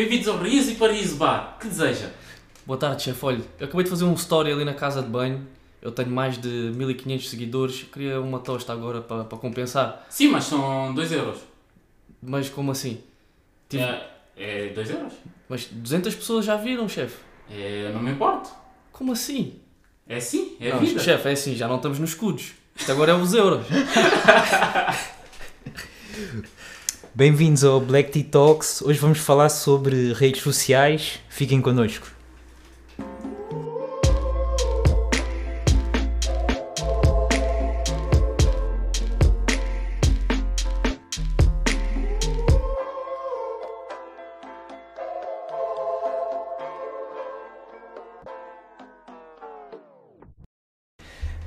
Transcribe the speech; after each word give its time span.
Bem-vindos 0.00 0.28
ao 0.28 0.38
Riso 0.38 0.70
e 0.70 0.76
Paraíso 0.76 1.16
Bar. 1.16 1.58
Que 1.60 1.68
deseja? 1.68 2.08
Boa 2.64 2.78
tarde, 2.78 3.02
chefe. 3.02 3.22
Olha, 3.22 3.42
eu 3.58 3.66
acabei 3.66 3.84
de 3.84 3.90
fazer 3.90 4.04
um 4.06 4.14
story 4.14 4.50
ali 4.50 4.64
na 4.64 4.72
casa 4.72 5.02
de 5.02 5.08
banho. 5.10 5.46
Eu 5.82 5.92
tenho 5.92 6.08
mais 6.10 6.38
de 6.40 6.48
1500 6.48 7.28
seguidores. 7.28 7.82
Queria 7.82 8.18
uma 8.18 8.38
tosta 8.38 8.72
agora 8.72 9.02
para 9.02 9.24
para 9.24 9.36
compensar. 9.36 10.06
Sim, 10.08 10.28
mas 10.28 10.44
são 10.44 10.94
2 10.94 11.12
euros. 11.12 11.40
Mas 12.22 12.48
como 12.48 12.70
assim? 12.70 13.02
Tive- 13.68 13.84
É 14.38 14.68
2 14.74 14.88
euros? 14.88 15.12
Mas 15.46 15.66
200 15.66 16.14
pessoas 16.14 16.46
já 16.46 16.56
viram, 16.56 16.88
chefe. 16.88 17.18
É, 17.50 17.90
não 17.92 18.00
me 18.02 18.12
importo. 18.12 18.48
Como 18.92 19.12
assim? 19.12 19.56
É 20.08 20.16
assim, 20.16 20.56
é 20.58 20.70
a 20.70 20.76
Não, 20.76 20.80
vida. 20.80 20.98
chefe, 20.98 21.28
é 21.28 21.32
assim, 21.32 21.54
já 21.54 21.68
não 21.68 21.76
estamos 21.76 21.98
nos 21.98 22.08
escudos. 22.08 22.52
Isto 22.74 22.90
agora 22.90 23.12
é 23.12 23.14
os 23.14 23.34
euros. 23.34 23.66
Bem-vindos 27.12 27.64
ao 27.64 27.80
Black 27.80 28.12
Tea 28.12 28.22
Talks. 28.22 28.82
Hoje 28.82 29.00
vamos 29.00 29.18
falar 29.18 29.48
sobre 29.48 30.12
redes 30.12 30.42
sociais. 30.42 31.18
Fiquem 31.28 31.60
connosco. 31.60 32.19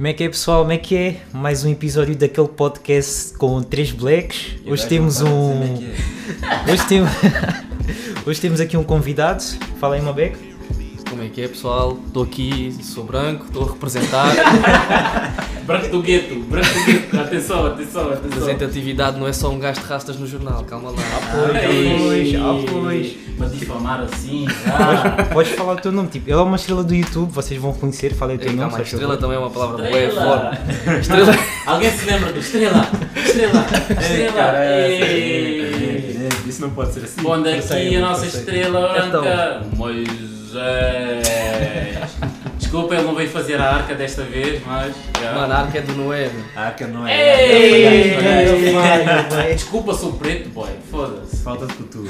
Como 0.03 0.09
é 0.09 0.13
que 0.13 0.23
é 0.25 0.27
pessoal? 0.27 0.59
Como 0.63 0.73
é 0.73 0.77
que 0.77 0.97
é? 0.97 1.15
Mais 1.31 1.63
um 1.63 1.71
episódio 1.71 2.13
daquele 2.13 2.49
podcast 2.49 3.37
com 3.37 3.63
três 3.63 3.89
blacks. 3.89 4.57
Hoje 4.65 4.85
temos 4.85 5.21
um. 5.21 5.77
Hoje, 6.69 6.87
tem... 6.89 6.99
Hoje 8.27 8.41
temos 8.41 8.59
aqui 8.59 8.75
um 8.75 8.83
convidado. 8.83 9.41
Fala 9.79 9.95
aí, 9.95 10.01
Mabec. 10.01 10.52
Como 11.23 11.31
é 11.31 11.35
que 11.35 11.41
é, 11.41 11.47
pessoal? 11.47 11.97
Estou 12.05 12.23
aqui, 12.23 12.75
sou 12.83 13.05
branco, 13.05 13.45
estou 13.45 13.63
a 13.63 13.71
representar. 13.71 14.35
Branco 15.63 15.87
do 15.87 16.01
gueto, 16.01 16.35
branco 16.41 16.67
do 16.67 16.83
gueto. 16.83 17.17
Atenção, 17.17 17.65
atenção, 17.67 18.11
atenção. 18.11 18.29
Representatividade 18.29 19.17
não 19.17 19.25
é 19.25 19.31
só 19.31 19.49
um 19.49 19.57
gajo 19.57 19.79
de 19.79 19.87
rastas 19.87 20.17
no 20.19 20.27
jornal, 20.27 20.61
calma 20.65 20.89
lá. 20.89 20.97
Ah, 20.99 22.65
pois. 22.69 23.15
Para 23.37 23.47
difamar 23.47 24.01
assim, 24.01 24.45
já. 24.49 25.23
Podes 25.31 25.53
falar 25.53 25.75
o 25.75 25.77
teu 25.77 25.93
nome. 25.93 26.09
Tipo, 26.09 26.29
ele 26.29 26.37
é 26.37 26.41
uma 26.41 26.57
estrela 26.57 26.83
do 26.83 26.93
YouTube, 26.93 27.31
vocês 27.31 27.57
vão 27.61 27.71
reconhecer. 27.71 28.13
Fala 28.13 28.33
aí 28.33 28.37
o 28.37 28.41
teu 28.41 28.49
Ei, 28.49 28.55
nome. 28.57 28.69
calma, 28.71 28.83
estrela 28.83 29.15
também 29.15 29.37
é 29.37 29.39
uma 29.39 29.49
palavra 29.49 29.77
bué 29.89 30.07
Estrela. 30.07 30.55
forte. 30.57 30.99
Estrela. 30.99 31.35
Alguém 31.65 31.91
se 31.91 32.05
lembra 32.05 32.33
do 32.33 32.39
Estrela? 32.39 32.87
Estrela, 33.15 33.65
Estrela. 34.01 34.65
Ei. 34.65 36.29
Isso 36.45 36.61
não 36.61 36.71
pode 36.71 36.93
ser 36.93 37.05
assim. 37.05 37.23
Passei, 37.23 37.87
aqui 37.87 37.95
a 37.95 38.01
nossa 38.01 38.25
estrela 38.25 39.07
Então. 39.07 39.23
Moisés. 40.53 42.09
Desculpa, 42.59 42.95
ele 42.95 43.03
não 43.03 43.15
veio 43.15 43.29
fazer 43.29 43.59
a 43.59 43.73
arca 43.75 43.95
desta 43.95 44.23
vez, 44.23 44.61
mas. 44.65 44.93
já. 45.21 45.33
Mano, 45.33 45.53
a 45.53 45.57
arca 45.57 45.77
é 45.79 45.81
do 45.81 45.93
Noé. 45.95 46.29
A 46.55 46.61
arca 46.67 46.87
não 46.87 47.07
Ei! 47.07 47.13
é. 48.15 48.47
Ei. 49.49 49.55
Desculpa, 49.55 49.93
sou 49.93 50.13
preto, 50.13 50.49
boy. 50.49 50.69
Foda-se. 50.89 51.37
Falta 51.43 51.65
de 51.67 51.73
cultura. 51.73 52.09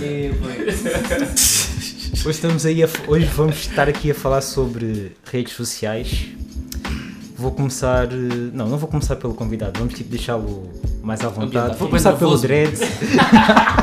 Hoje, 2.25 2.30
estamos 2.30 2.66
aí 2.66 2.83
a- 2.83 2.89
hoje 3.08 3.25
vamos 3.25 3.58
estar 3.58 3.89
aqui 3.89 4.11
a 4.11 4.16
falar 4.16 4.41
sobre 4.41 5.11
redes 5.31 5.53
sociais. 5.53 6.27
Vou 7.36 7.52
começar. 7.52 8.05
eh, 8.05 8.52
Não, 8.53 8.69
não 8.69 8.77
vou 8.77 8.88
começar 8.88 9.16
pelo 9.17 9.33
convidado, 9.33 9.77
vamos 9.77 9.94
tipo 9.95 10.09
deixá-lo 10.09 10.69
mais 11.02 11.19
à 11.21 11.27
vontade. 11.27 11.47
Ambientar. 11.58 11.77
Vou 11.77 11.89
começar 11.89 12.14
pelo. 12.14 12.38
Dread. 12.38 12.71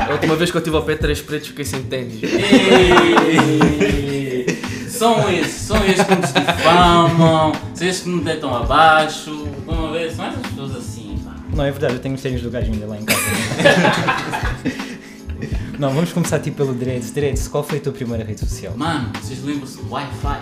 A 0.09 0.13
última 0.13 0.35
vez 0.35 0.49
que 0.49 0.57
eu 0.57 0.61
tive 0.61 0.75
ao 0.75 0.81
pé 0.83 0.95
três 0.95 1.21
pretos 1.21 1.49
fiquei 1.49 1.65
sem 1.65 1.83
ténis. 1.83 2.21
São 5.01 5.31
esses, 5.31 5.61
são 5.63 5.83
esses 5.83 6.05
que 6.05 6.13
nos 6.13 6.31
difamam, 6.31 7.51
são 7.73 7.87
esses 7.87 8.03
que 8.03 8.09
nos 8.09 8.23
deitam 8.23 8.55
abaixo. 8.55 9.47
Estão 9.57 9.87
a 9.87 9.91
ver? 9.93 10.11
São 10.11 10.25
essas 10.27 10.45
pessoas 10.45 10.75
assim, 10.75 11.19
pá. 11.25 11.31
Não, 11.55 11.65
é 11.65 11.71
verdade, 11.71 11.93
eu 11.95 11.99
tenho 11.99 12.13
os 12.13 12.21
ténis 12.21 12.39
do 12.43 12.51
gajo 12.51 12.71
ainda 12.71 12.85
lá 12.85 12.97
em 12.99 13.03
casa. 13.03 13.19
não, 15.79 15.89
vamos 15.89 16.13
começar 16.13 16.37
tipo 16.37 16.57
pelo 16.57 16.75
Dread. 16.75 17.03
Dread, 17.13 17.49
qual 17.49 17.63
foi 17.63 17.79
a 17.79 17.81
tua 17.81 17.93
primeira 17.93 18.23
rede 18.23 18.41
social? 18.41 18.73
Mano, 18.77 19.09
vocês 19.19 19.43
lembram-se 19.43 19.77
do 19.77 19.89
Wi-Fi? 19.91 20.39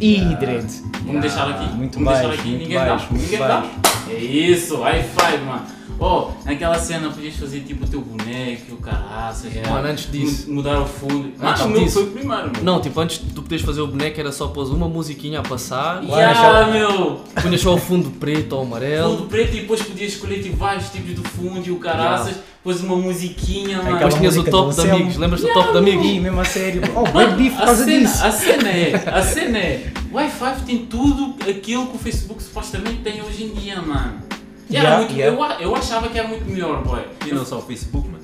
Ih, 0.00 0.36
Dread. 0.36 0.66
Vamos 1.04 1.22
deixar 1.22 1.50
aqui. 1.50 1.74
muito 1.74 1.98
Vamos 1.98 2.12
deixar 2.20 2.32
aqui. 2.32 2.48
muito 2.48 2.62
Ninguém 2.62 2.78
baixo, 2.78 3.06
dá. 3.10 3.18
Ninguém 3.18 3.38
baixo. 3.40 3.68
dá. 4.06 4.12
É 4.12 4.14
isso, 4.20 4.78
Wi-Fi, 4.78 5.38
mano. 5.38 5.62
Oh, 6.02 6.30
naquela 6.46 6.78
cena 6.78 7.10
podias 7.10 7.36
fazer 7.36 7.60
tipo 7.60 7.84
o 7.84 7.86
teu 7.86 8.00
boneco 8.00 8.62
e 8.70 8.72
o 8.72 8.78
caraças. 8.78 9.52
Mano, 9.68 9.86
antes 9.86 10.10
disso. 10.10 10.48
Mu- 10.48 10.54
Mudar 10.56 10.80
o 10.80 10.86
fundo. 10.86 11.30
Antes 11.38 11.62
não 11.66 11.72
disso. 11.74 11.92
foi 11.92 12.02
o 12.04 12.06
primeiro, 12.12 12.52
meu. 12.54 12.62
Não, 12.64 12.80
tipo, 12.80 12.98
antes 13.00 13.18
de 13.18 13.26
tu 13.34 13.42
poderes 13.42 13.62
fazer 13.64 13.82
o 13.82 13.86
boneco 13.86 14.18
era 14.18 14.32
só 14.32 14.48
pôs 14.48 14.70
uma 14.70 14.88
musiquinha 14.88 15.40
a 15.40 15.42
passar, 15.42 16.02
Ya, 16.04 16.68
meu! 16.72 17.20
punhas 17.42 17.60
só 17.60 17.74
o 17.74 17.78
fundo 17.78 18.10
preto 18.12 18.52
ou 18.54 18.62
Fundo 18.62 18.74
amarelo, 18.76 19.26
preto 19.26 19.56
e 19.56 19.60
depois 19.60 19.82
podias 19.82 20.12
escolher 20.14 20.42
tipo, 20.42 20.56
vários 20.56 20.88
tipos 20.88 21.14
de 21.14 21.20
fundo 21.28 21.62
e 21.66 21.70
o 21.70 21.76
caraças, 21.76 22.36
depois 22.56 22.80
uma 22.80 22.96
musiquinha, 22.96 23.78
mano. 23.82 23.96
depois 23.96 24.14
tinhas 24.14 24.36
o 24.38 24.44
top 24.44 24.74
do 24.74 24.82
de 24.82 24.90
amigos, 24.90 25.16
lembras 25.18 25.40
do 25.42 25.48
top 25.52 25.72
de 25.72 25.78
amigos? 25.78 26.06
Ih, 26.06 26.20
mesmo 26.20 26.40
a 26.40 26.44
sério. 26.46 26.80
Oh, 26.96 27.02
Mano, 27.12 27.28
bem 27.28 27.36
beef 27.36 27.54
por 27.56 27.62
a 27.62 27.66
causa 27.66 27.84
cena, 27.84 28.00
disso. 28.08 28.24
a 28.24 28.30
cena 28.32 28.68
é, 28.70 28.94
a 29.14 29.22
cena 29.22 29.58
é, 29.58 29.92
o 30.10 30.16
Wi-Fi 30.16 30.62
tem 30.64 30.78
tudo 30.86 31.34
aquilo 31.48 31.86
que 31.88 31.96
o 31.96 31.98
Facebook 31.98 32.42
supostamente 32.42 33.02
tem 33.02 33.20
hoje 33.22 33.44
em 33.44 33.48
dia, 33.54 33.80
mano. 33.82 34.29
E 34.70 34.74
Yeah, 34.74 34.98
muito. 34.98 35.18
Eu, 35.18 35.42
a- 35.42 35.56
eu 35.60 35.74
achava 35.74 36.08
que 36.08 36.18
era 36.18 36.28
muito 36.28 36.44
melhor, 36.48 36.82
boy. 36.84 37.02
E 37.26 37.32
não 37.34 37.44
só 37.44 37.58
o 37.58 37.62
Facebook, 37.62 38.06
mano. 38.08 38.20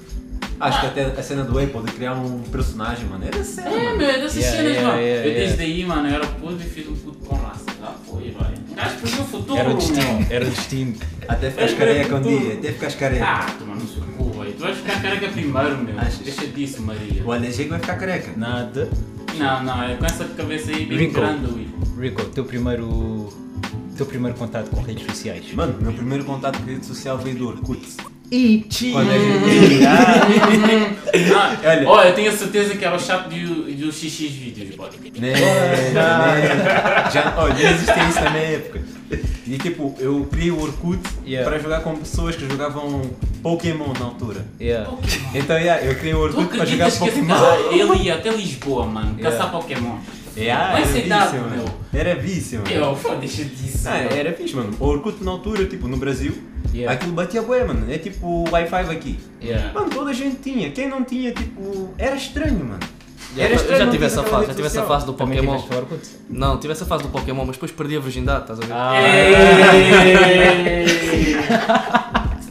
Acho 0.58 0.80
que 0.80 0.86
até 0.86 1.02
a 1.04 1.22
cena 1.22 1.44
do 1.44 1.58
Apple 1.58 1.82
de 1.82 1.92
criar 1.92 2.14
um 2.14 2.40
personagem, 2.44 3.04
mano. 3.06 3.24
Era 3.26 3.44
cena, 3.44 3.68
É, 3.68 3.84
mano. 3.84 3.96
meu, 3.98 4.08
é 4.08 4.12
dessas 4.20 4.36
Yeah, 4.36 4.56
cenas, 4.56 4.72
yeah, 4.72 4.88
mano. 4.88 5.00
yeah, 5.02 5.26
eu 5.26 5.30
yeah. 5.32 5.46
desde 5.56 5.62
aí, 5.64 5.84
mano, 5.84 6.08
eu 6.08 6.14
era 6.14 6.26
puto 6.26 6.54
e 6.54 6.64
fiz 6.64 6.88
um 6.88 6.94
puto 6.94 7.18
com 7.28 7.34
raça. 7.36 7.64
Já 7.78 7.92
foi, 8.08 8.30
vai. 8.30 8.54
Um 8.70 8.74
gajo 8.74 8.96
previu 8.96 9.20
o 9.22 9.26
futuro, 9.26 9.58
Era 9.58 9.68
o 9.68 9.76
meu. 9.76 9.76
destino, 9.78 10.26
era 10.30 10.44
o 10.46 10.48
destino. 10.50 10.94
Até 11.28 11.50
ficares 11.50 11.72
É, 11.72 11.76
careca 11.76 12.14
um 12.16 12.22
tudo. 12.22 12.38
dia. 12.40 12.54
Até 12.54 12.72
ficares 12.72 12.94
careca. 12.94 13.24
Ah, 13.26 13.46
tu, 13.58 13.66
mano, 13.66 13.80
não 13.80 13.86
sou 13.86 14.02
cu, 14.16 14.38
velho. 14.40 14.52
Tu 14.54 14.62
vais 14.62 14.76
ficar 14.78 15.02
careca 15.02 15.28
primeiro, 15.28 15.78
meu. 15.78 15.98
Achas? 15.98 16.18
Deixa 16.20 16.46
disso, 16.46 16.80
Maria. 16.82 17.22
O 17.24 17.34
LG 17.34 17.64
vai 17.64 17.78
ficar 17.80 17.96
careca. 17.96 18.30
Nada. 18.36 18.88
Não, 19.36 19.62
não, 19.62 19.82
é 19.82 19.94
com 19.96 20.06
essa 20.06 20.24
cabeça 20.24 20.70
aí 20.70 20.86
bem 20.86 21.10
grande, 21.12 21.46
ui. 21.52 21.68
Rico, 22.00 22.24
teu 22.26 22.44
primeiro. 22.46 23.28
Teu 23.96 24.06
primeiro 24.06 24.36
contato 24.36 24.68
com 24.70 24.80
redes 24.82 25.06
sociais. 25.06 25.44
Mano, 25.54 25.74
meu 25.80 25.92
primeiro 25.92 26.24
contato 26.24 26.58
com 26.58 26.66
rede 26.66 26.84
social 26.84 27.16
veio 27.18 27.36
do 27.36 27.48
Orkut. 27.48 27.80
E 28.30 28.66
Quando 28.92 29.10
a 29.10 29.18
gente... 29.18 29.84
Ah, 31.34 31.56
Olha. 31.64 31.88
Olha, 31.88 32.08
eu 32.08 32.14
tenho 32.14 32.30
a 32.30 32.36
certeza 32.36 32.74
que 32.76 32.84
era 32.84 32.94
o 32.96 32.98
chat 33.00 33.28
do, 33.28 33.64
do 33.72 33.92
XX 33.92 34.30
vídeos, 34.32 34.74
boy. 34.74 34.88
né, 35.18 35.32
né. 35.92 37.10
Já, 37.12 37.34
olha, 37.38 37.54
já 37.54 37.70
existia 37.70 38.08
isso 38.08 38.20
na 38.20 38.30
minha 38.30 38.42
época. 38.42 38.80
E 39.46 39.58
tipo, 39.58 39.94
eu 40.00 40.26
criei 40.30 40.50
o 40.50 40.60
Orkut 40.60 41.00
Yeah. 41.24 41.48
para 41.48 41.60
jogar 41.60 41.80
com 41.80 41.94
pessoas 41.96 42.34
que 42.36 42.48
jogavam 42.48 43.02
Pokémon 43.42 43.92
na 43.98 44.06
altura. 44.06 44.44
Yeah. 44.60 44.90
Então, 45.34 45.56
yeah, 45.56 45.84
eu 45.84 45.94
criei 45.96 46.14
o 46.14 46.28
Tu 46.28 46.38
Orkut 46.38 46.56
para 46.56 46.66
jogar 46.66 46.86
acreditas 46.86 46.98
que 46.98 47.04
esse 47.08 47.20
Pokémon. 47.20 47.34
cara, 47.34 47.60
ele 47.72 48.02
ia 48.04 48.14
até 48.16 48.30
Lisboa, 48.30 48.86
mano, 48.86 49.14
Yeah. 49.18 49.30
caçar 49.36 49.52
Yeah, 50.36 50.72
Vai 50.72 50.82
era 50.82 50.92
ser 50.92 51.08
dado, 51.08 51.30
vício, 51.32 51.40
meu. 51.48 51.58
mano. 51.58 51.74
Era 51.94 52.14
vício, 52.14 52.58
mano. 52.60 52.70
Eu, 52.70 52.94
pô, 52.96 53.14
deixa 53.14 53.44
disso. 53.44 53.88
Ah, 53.88 53.92
mano. 53.94 54.10
era 54.12 54.32
fixe, 54.34 54.54
mano. 54.54 54.76
O 54.78 54.84
Orkut 54.86 55.24
na 55.24 55.30
altura, 55.30 55.64
tipo, 55.66 55.88
no 55.88 55.96
Brasil, 55.96 56.34
Yeah. 56.74 56.92
aquilo 56.94 57.12
batia 57.12 57.40
bué, 57.42 57.64
mano. 57.64 57.90
É 57.90 57.96
tipo 57.96 58.44
Wi-Fi 58.50 58.76
aqui. 58.92 59.18
Yeah. 59.42 59.72
Mano, 59.72 59.88
toda 59.88 60.10
a 60.10 60.12
gente 60.12 60.36
tinha. 60.36 60.70
Quem 60.72 60.88
não 60.88 61.04
tinha, 61.04 61.32
tipo, 61.32 61.94
era 61.96 62.16
estranho, 62.16 62.58
mano. 62.64 62.80
Já, 63.34 63.42
Era 63.44 63.54
estranho 63.54 63.84
já 63.84 63.90
tive 63.90 64.04
essa 64.06 64.22
fase, 64.22 64.46
já 64.46 64.54
tive 64.54 64.66
essa 64.66 64.82
fase 64.84 65.06
do 65.06 65.12
Pokémon. 65.14 65.58
o? 65.58 65.98
Não, 66.28 66.58
tive 66.58 66.72
essa 66.72 66.84
fase 66.86 67.02
do 67.02 67.08
Pokémon, 67.10 67.44
mas 67.44 67.56
depois 67.56 67.70
perdi 67.72 67.96
a 67.96 68.00
virgindade, 68.00 68.42
estás 68.42 68.60
a 68.60 68.64
ver? 68.64 68.72
Ah. 68.72 68.94
Ei! 69.02 70.86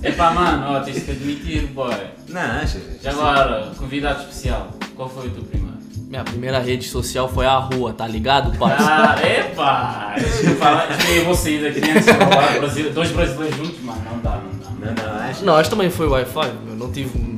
Epá, 0.10 0.32
mano, 0.32 0.74
ó, 0.76 0.80
tens 0.82 1.04
que 1.04 1.12
admitir, 1.12 1.68
boy. 1.68 1.94
Não, 2.30 2.42
achas? 2.42 2.82
Já 3.02 3.12
agora, 3.12 3.72
convidado 3.78 4.22
especial, 4.22 4.72
qual 4.96 5.10
foi 5.10 5.28
o 5.28 5.32
teu 5.32 5.44
primeiro? 5.44 5.75
Minha 6.16 6.24
primeira 6.24 6.60
rede 6.60 6.88
social 6.88 7.28
foi 7.28 7.46
a 7.46 7.58
rua, 7.58 7.92
tá 7.92 8.08
ligado, 8.08 8.58
parça? 8.58 8.86
Ah, 8.90 9.22
epá! 9.22 10.16
Deixa 10.18 10.46
eu 10.46 10.56
falar, 10.56 10.88
eu 11.14 11.26
vou 11.26 11.36
sair 11.36 11.62
daqui 11.62 11.92
antes 11.92 12.06
de 12.06 12.14
falar 12.14 12.58
Brasil, 12.58 12.94
dois 12.94 13.12
brasileiros 13.12 13.58
juntos, 13.58 13.82
mano, 13.82 14.02
não 14.10 14.20
dá, 14.20 14.40
não 14.40 14.94
dá. 14.94 14.94
Não, 15.04 15.14
não, 15.14 15.20
achas? 15.20 15.42
Não, 15.42 15.56
acho 15.58 15.70
que 15.70 15.76
também 15.76 15.90
foi 15.90 16.08
Wi-Fi, 16.08 16.54
eu 16.70 16.76
não 16.78 16.90
tive, 16.90 17.35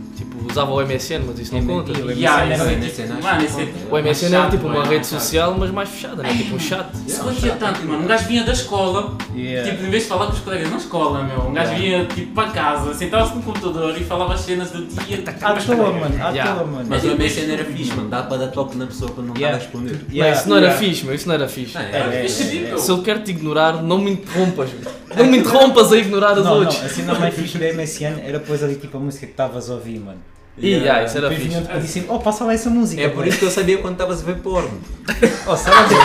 usava 0.49 0.71
o 0.71 0.81
MSN, 0.81 1.23
mas 1.27 1.39
isso 1.39 1.53
não 1.53 1.65
conta. 1.65 1.91
o 1.91 2.11
Yeah, 2.11 2.45
MSN 2.45 2.53
esse 2.53 2.61
era- 2.61 2.71
é 2.71 2.75
MSN 2.75 3.07
tipo, 3.07 3.23
mano, 3.23 3.41
é 3.41 3.47
tipo 3.47 3.95
O 3.95 3.97
MSN 3.97 4.03
mais 4.03 4.23
era 4.23 4.41
chato, 4.43 4.51
tipo 4.51 4.65
uma 4.67 4.73
mano, 4.75 4.89
rede 4.91 5.07
social, 5.07 5.55
mas 5.57 5.71
mais 5.71 5.89
fechada, 5.89 6.23
né? 6.23 6.33
Tipo 6.35 6.55
um 6.55 6.59
chat. 6.59 6.87
Isso 7.07 7.23
tanto, 7.59 7.85
mano. 7.85 8.03
Um 8.03 8.07
gajo 8.07 8.27
vinha 8.27 8.43
da 8.43 8.51
escola, 8.53 9.17
Yeah. 9.35 9.71
tipo, 9.71 9.85
em 9.85 9.89
vez 9.89 10.03
de 10.03 10.09
falar 10.09 10.27
com 10.27 10.33
os 10.33 10.39
colegas 10.39 10.69
na 10.71 10.77
escola, 10.77 11.23
meu, 11.23 11.41
um 11.47 11.53
gajo 11.53 11.75
vinha 11.75 12.05
tipo 12.05 12.33
para 12.33 12.49
casa, 12.51 12.93
sentava-se 12.93 13.35
no 13.35 13.41
computador 13.41 13.95
e 13.97 14.03
falava 14.03 14.33
as 14.33 14.41
cenas 14.41 14.71
do 14.71 14.85
dia. 14.85 15.23
À 15.41 15.53
toa, 15.53 15.75
mano, 15.93 16.15
à 16.23 16.29
Yeah. 16.29 16.55
toa, 16.55 16.65
mano. 16.65 16.85
Mas 16.89 17.03
É 17.05 17.07
o 17.07 17.11
MSN 17.15 17.51
era 17.53 17.65
fixe, 17.65 17.89
mano. 17.89 17.97
mano. 18.03 18.09
Dá 18.09 18.23
para 18.23 18.37
dar 18.37 18.47
toque 18.47 18.77
na 18.77 18.85
pessoa 18.87 19.11
quando 19.11 19.27
não 19.27 19.33
está 19.33 19.45
Yeah. 19.47 19.57
a 19.57 19.65
responder. 19.65 19.99
Yeah, 20.11 20.39
isso 20.39 20.49
não 20.49 20.57
era 20.57 20.65
yeah. 20.67 20.85
fixe, 20.85 21.05
meu, 21.05 21.15
isso 21.15 21.27
não 21.27 21.35
era 21.35 21.47
fixe. 21.47 21.77
Era. 21.77 22.27
Se 22.29 22.91
eu 22.91 23.01
quero 23.01 23.21
te 23.21 23.31
ignorar, 23.31 23.81
não 23.83 23.97
me 23.99 24.11
interrompas. 24.11 24.69
meu. 24.71 24.91
Não 25.17 25.25
me 25.25 25.37
interrompas 25.39 25.91
a 25.91 25.97
ignorar 25.97 26.37
os 26.37 26.45
Não, 26.45 26.59
outros. 26.59 26.77
não, 26.79 26.85
a 26.85 26.89
cena 26.89 27.13
mais 27.19 27.33
fixe 27.33 27.57
do 27.57 27.63
MSN 27.63 28.19
era 28.23 28.39
depois 28.39 28.63
ali 28.63 28.75
tipo 28.75 28.97
a 28.97 28.99
música 28.99 29.25
que 29.25 29.31
estavas 29.31 29.69
a 29.69 29.73
ouvir, 29.73 29.99
mano. 29.99 30.19
E 30.59 30.69
yeah, 30.69 31.03
isso 31.03 31.17
era 31.17 31.29
fixe. 31.29 31.61
para 31.61 31.79
dizer, 31.79 32.05
oh, 32.09 32.19
passa 32.19 32.43
lá 32.43 32.53
essa 32.53 32.69
música. 32.69 33.01
É 33.01 33.09
por 33.09 33.27
isso 33.27 33.37
que 33.37 33.45
eu 33.45 33.51
sabia 33.51 33.77
quando 33.77 33.93
estavas 33.93 34.21
a 34.21 34.25
ver 34.25 34.37
porno. 34.37 34.79
Oh, 35.47 35.55
sai 35.55 35.73
daqui. 35.73 35.97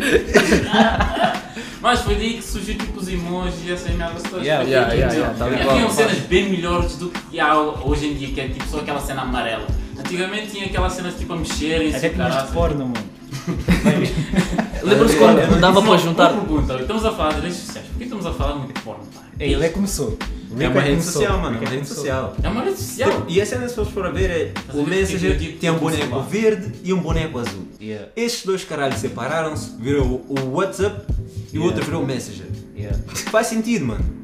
Mas 1.82 2.00
foi 2.00 2.14
daí 2.14 2.34
que 2.34 2.42
surgiu 2.42 2.76
tipo 2.76 3.00
os 3.00 3.08
emojis 3.08 3.60
e 3.66 3.72
essas 3.72 3.94
merdas 3.94 4.22
todas. 4.22 4.44
Yeah, 4.44 4.62
yeah, 4.68 4.92
yeah, 4.92 5.14
yeah, 5.14 5.60
igual. 5.60 5.70
Haviam 5.76 5.90
cenas 5.90 6.18
bem 6.20 6.50
melhores 6.50 6.96
do 6.96 7.08
que 7.08 7.40
há 7.40 7.58
hoje 7.58 8.06
em 8.06 8.14
dia, 8.14 8.28
que 8.28 8.40
é 8.40 8.48
tipo 8.48 8.66
só 8.68 8.78
aquela 8.78 9.00
cena 9.00 9.22
amarela. 9.22 9.66
Antigamente 9.98 10.48
tinha 10.48 10.66
aquelas 10.66 10.92
cenas 10.92 11.14
tipo 11.14 11.32
a 11.32 11.36
mexerem-se, 11.36 11.96
Até 11.96 12.08
o 12.08 12.12
tinhas 12.12 12.28
de 12.28 12.34
caralho. 12.34 12.52
porno, 12.52 12.86
mano. 12.86 13.10
Lembras-te 14.82 15.16
Olha, 15.18 15.34
quando 15.36 15.50
olha, 15.52 15.60
dava 15.60 15.82
para 15.82 15.96
juntar. 15.98 16.28
pergunta, 16.30 16.74
estamos 16.74 17.04
a 17.04 17.12
falar 17.12 17.32
de 17.34 17.40
redes 17.42 17.56
sociais, 17.58 17.86
por 17.88 17.98
que 17.98 18.04
estamos 18.04 18.26
a 18.26 18.32
falar 18.32 18.54
muito 18.56 18.74
de 18.74 18.80
porno, 18.80 19.04
ele 19.38 19.64
é 19.64 19.68
começou. 19.68 20.18
É 20.58 20.68
uma 20.68 20.80
rede 20.80 21.02
social, 21.02 21.38
mano. 21.38 21.56
É 21.56 21.60
uma 21.60 21.70
rede 21.70 21.88
social. 21.88 22.36
É 22.42 22.48
uma 22.48 22.64
rede 22.64 22.76
social. 22.78 23.24
E 23.28 23.40
a 23.40 23.46
cena, 23.46 23.68
se 23.68 23.74
fores 23.74 23.92
for 23.92 24.06
a 24.06 24.10
ver, 24.10 24.30
é 24.30 24.52
o 24.74 24.82
Messenger 24.84 25.58
tem 25.58 25.70
um 25.70 25.78
boneco 25.78 26.20
verde 26.22 26.72
e 26.82 26.92
um 26.92 27.00
boneco 27.00 27.38
azul. 27.38 27.68
Yeah, 27.80 28.08
Estes 28.16 28.44
dois 28.44 28.64
caralhos 28.64 28.98
separaram-se, 28.98 29.76
virou 29.78 30.24
o 30.28 30.50
WhatsApp 30.56 31.00
e 31.52 31.58
o 31.58 31.62
outro 31.62 31.84
virou 31.84 32.02
o 32.02 32.06
Messenger. 32.06 32.46
yeah. 32.76 32.98
Faz 33.30 33.46
sentido, 33.46 33.86
mano. 33.86 34.20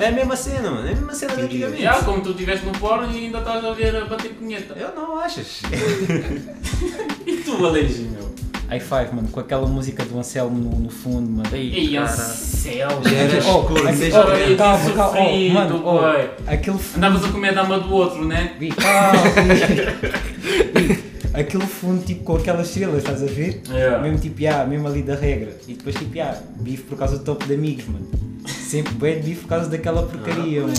É 0.00 0.08
a 0.08 0.12
mesma 0.12 0.36
cena, 0.36 0.70
mano. 0.70 0.88
É 0.88 0.92
a 0.92 0.94
mesma 0.94 1.14
cena 1.14 1.34
de 1.34 1.40
Entendi. 1.42 1.56
antigamente. 1.56 1.82
Yeah, 1.82 2.04
como 2.04 2.22
tu 2.22 2.30
estiveste 2.30 2.64
no 2.64 2.72
porno 2.72 3.12
e 3.12 3.26
ainda 3.26 3.38
estás 3.38 3.64
a 3.64 3.72
ver 3.72 3.94
a 3.94 4.04
bater 4.06 4.30
punheta. 4.32 4.74
Eu 4.74 4.94
não, 4.94 5.18
achas? 5.18 5.60
E 7.26 7.36
tu, 7.38 7.64
Aleixo, 7.64 8.02
meu? 8.02 8.32
I5, 8.70 9.12
mano, 9.12 9.28
com 9.28 9.40
aquela 9.40 9.66
música 9.66 10.04
do 10.04 10.18
Anselmo 10.18 10.58
no, 10.58 10.78
no 10.78 10.90
fundo, 10.90 11.30
mano. 11.30 11.48
Ei, 11.52 11.98
céu, 12.08 12.88
Já 13.04 13.16
era 13.16 13.34
Oh, 13.46 13.60
escuro, 13.60 13.82
oh, 13.82 14.56
calma, 14.56 14.90
calma, 14.92 15.20
oh, 15.20 15.48
mano, 15.52 15.82
oh, 15.84 16.50
aquele 16.50 16.78
fundo. 16.78 16.96
Andavas 16.96 17.24
a 17.24 17.28
comer 17.32 17.48
a 17.50 17.62
dama 17.62 17.80
do 17.80 17.92
outro, 17.92 18.24
né? 18.24 18.54
Vi, 18.58 18.70
calma, 18.70 19.20
vi. 20.74 21.12
Aquele 21.34 21.66
fundo 21.66 22.04
tipo 22.04 22.24
com 22.24 22.36
aquelas 22.36 22.68
estrelas, 22.68 22.98
estás 22.98 23.22
a 23.22 23.26
ver? 23.26 23.62
Yeah. 23.70 24.02
Mesmo 24.02 24.18
tipo, 24.18 24.40
yeah, 24.40 24.66
mesmo 24.66 24.86
ali 24.86 25.02
da 25.02 25.14
regra. 25.14 25.56
E 25.66 25.74
depois 25.74 25.96
tipo, 25.96 26.14
yeah, 26.14 26.38
bife 26.60 26.82
por 26.82 26.98
causa 26.98 27.18
do 27.18 27.24
topo 27.24 27.46
de 27.46 27.54
amigos, 27.54 27.86
mano. 27.86 28.06
Sempre 28.72 28.94
bem 28.94 29.20
bife 29.20 29.42
por 29.42 29.48
causa 29.48 29.68
daquela 29.68 30.02
porcaria, 30.02 30.62
mano. 30.62 30.72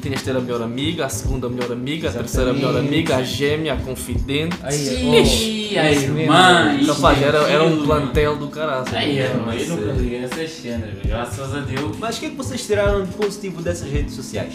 Tinhas 0.00 0.20
de 0.20 0.24
ter 0.24 0.34
a 0.34 0.40
melhor 0.40 0.62
amiga, 0.62 1.04
a 1.04 1.10
segunda 1.10 1.46
melhor 1.46 1.70
amiga, 1.70 2.08
a 2.08 2.10
Exatamente. 2.10 2.32
terceira 2.32 2.52
melhor 2.54 2.74
amiga, 2.74 3.16
a 3.16 3.22
gêmea, 3.22 3.74
a 3.74 3.76
confidente. 3.76 4.56
Aí, 4.62 5.74
oh, 5.74 5.78
a 5.78 5.92
irmã. 5.92 6.78
Rapaz, 6.86 7.20
era, 7.20 7.38
era 7.50 7.64
um 7.64 7.84
plantel 7.84 8.38
do 8.38 8.48
caralho. 8.48 8.86
Ai, 8.94 9.18
É, 9.18 9.24
irmã, 9.24 9.54
eu 9.54 9.68
nunca 9.68 9.92
liguei 9.92 10.24
essas 10.24 10.52
cenas, 10.52 10.88
graças 11.04 11.54
a 11.54 11.60
Deus. 11.60 11.98
Mas 11.98 12.16
o 12.16 12.20
que 12.20 12.24
é 12.24 12.30
que 12.30 12.36
vocês 12.36 12.66
tiraram 12.66 13.04
de 13.04 13.12
positivo 13.12 13.60
dessas 13.60 13.90
redes 13.90 14.14
sociais? 14.14 14.54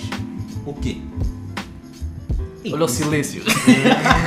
O 0.65 0.73
quê? 0.73 0.97
Olha 2.73 2.85
o 2.85 2.87
silêncio. 2.87 3.43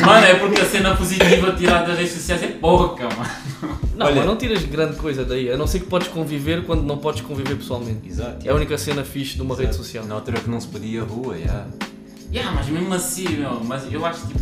Mano, 0.06 0.25
é 0.25 0.35
porque 0.37 0.61
a 0.61 0.67
cena 0.67 0.97
positiva 0.97 1.50
tirada 1.59 1.88
das 1.88 1.99
redes 1.99 2.12
sociais 2.12 2.44
é 2.44 2.47
pouca, 2.47 3.09
mano. 3.09 3.50
Não, 4.00 4.06
Olha- 4.06 4.17
mas 4.17 4.26
não 4.26 4.37
tiras 4.37 4.64
grande 4.64 4.97
coisa 4.97 5.25
daí. 5.25 5.52
A 5.52 5.56
não 5.58 5.67
ser 5.67 5.81
que 5.81 5.85
podes 5.87 6.08
conviver 6.08 6.64
quando 6.64 6.82
não 6.82 6.97
podes 6.97 7.20
conviver 7.20 7.55
pessoalmente. 7.56 8.08
Exato. 8.08 8.49
É 8.49 8.50
a 8.50 8.55
única 8.55 8.79
cena 8.79 9.05
fixe 9.05 9.35
de 9.37 9.43
uma 9.43 9.55
rede 9.55 9.75
social. 9.76 10.05
Na 10.06 10.14
altura 10.14 10.41
que 10.41 10.49
não 10.49 10.58
se 10.58 10.67
podia 10.69 10.99
ir 10.99 11.02
à 11.02 11.05
rua, 11.05 11.37
já. 11.38 11.67
Yeah, 12.32 12.50
mas 12.52 12.67
mesmo 12.69 12.94
assim, 12.94 13.29
meu, 13.29 13.62
mas 13.62 13.93
eu 13.93 14.05
acho 14.06 14.23
que 14.23 14.29
tipo, 14.29 14.41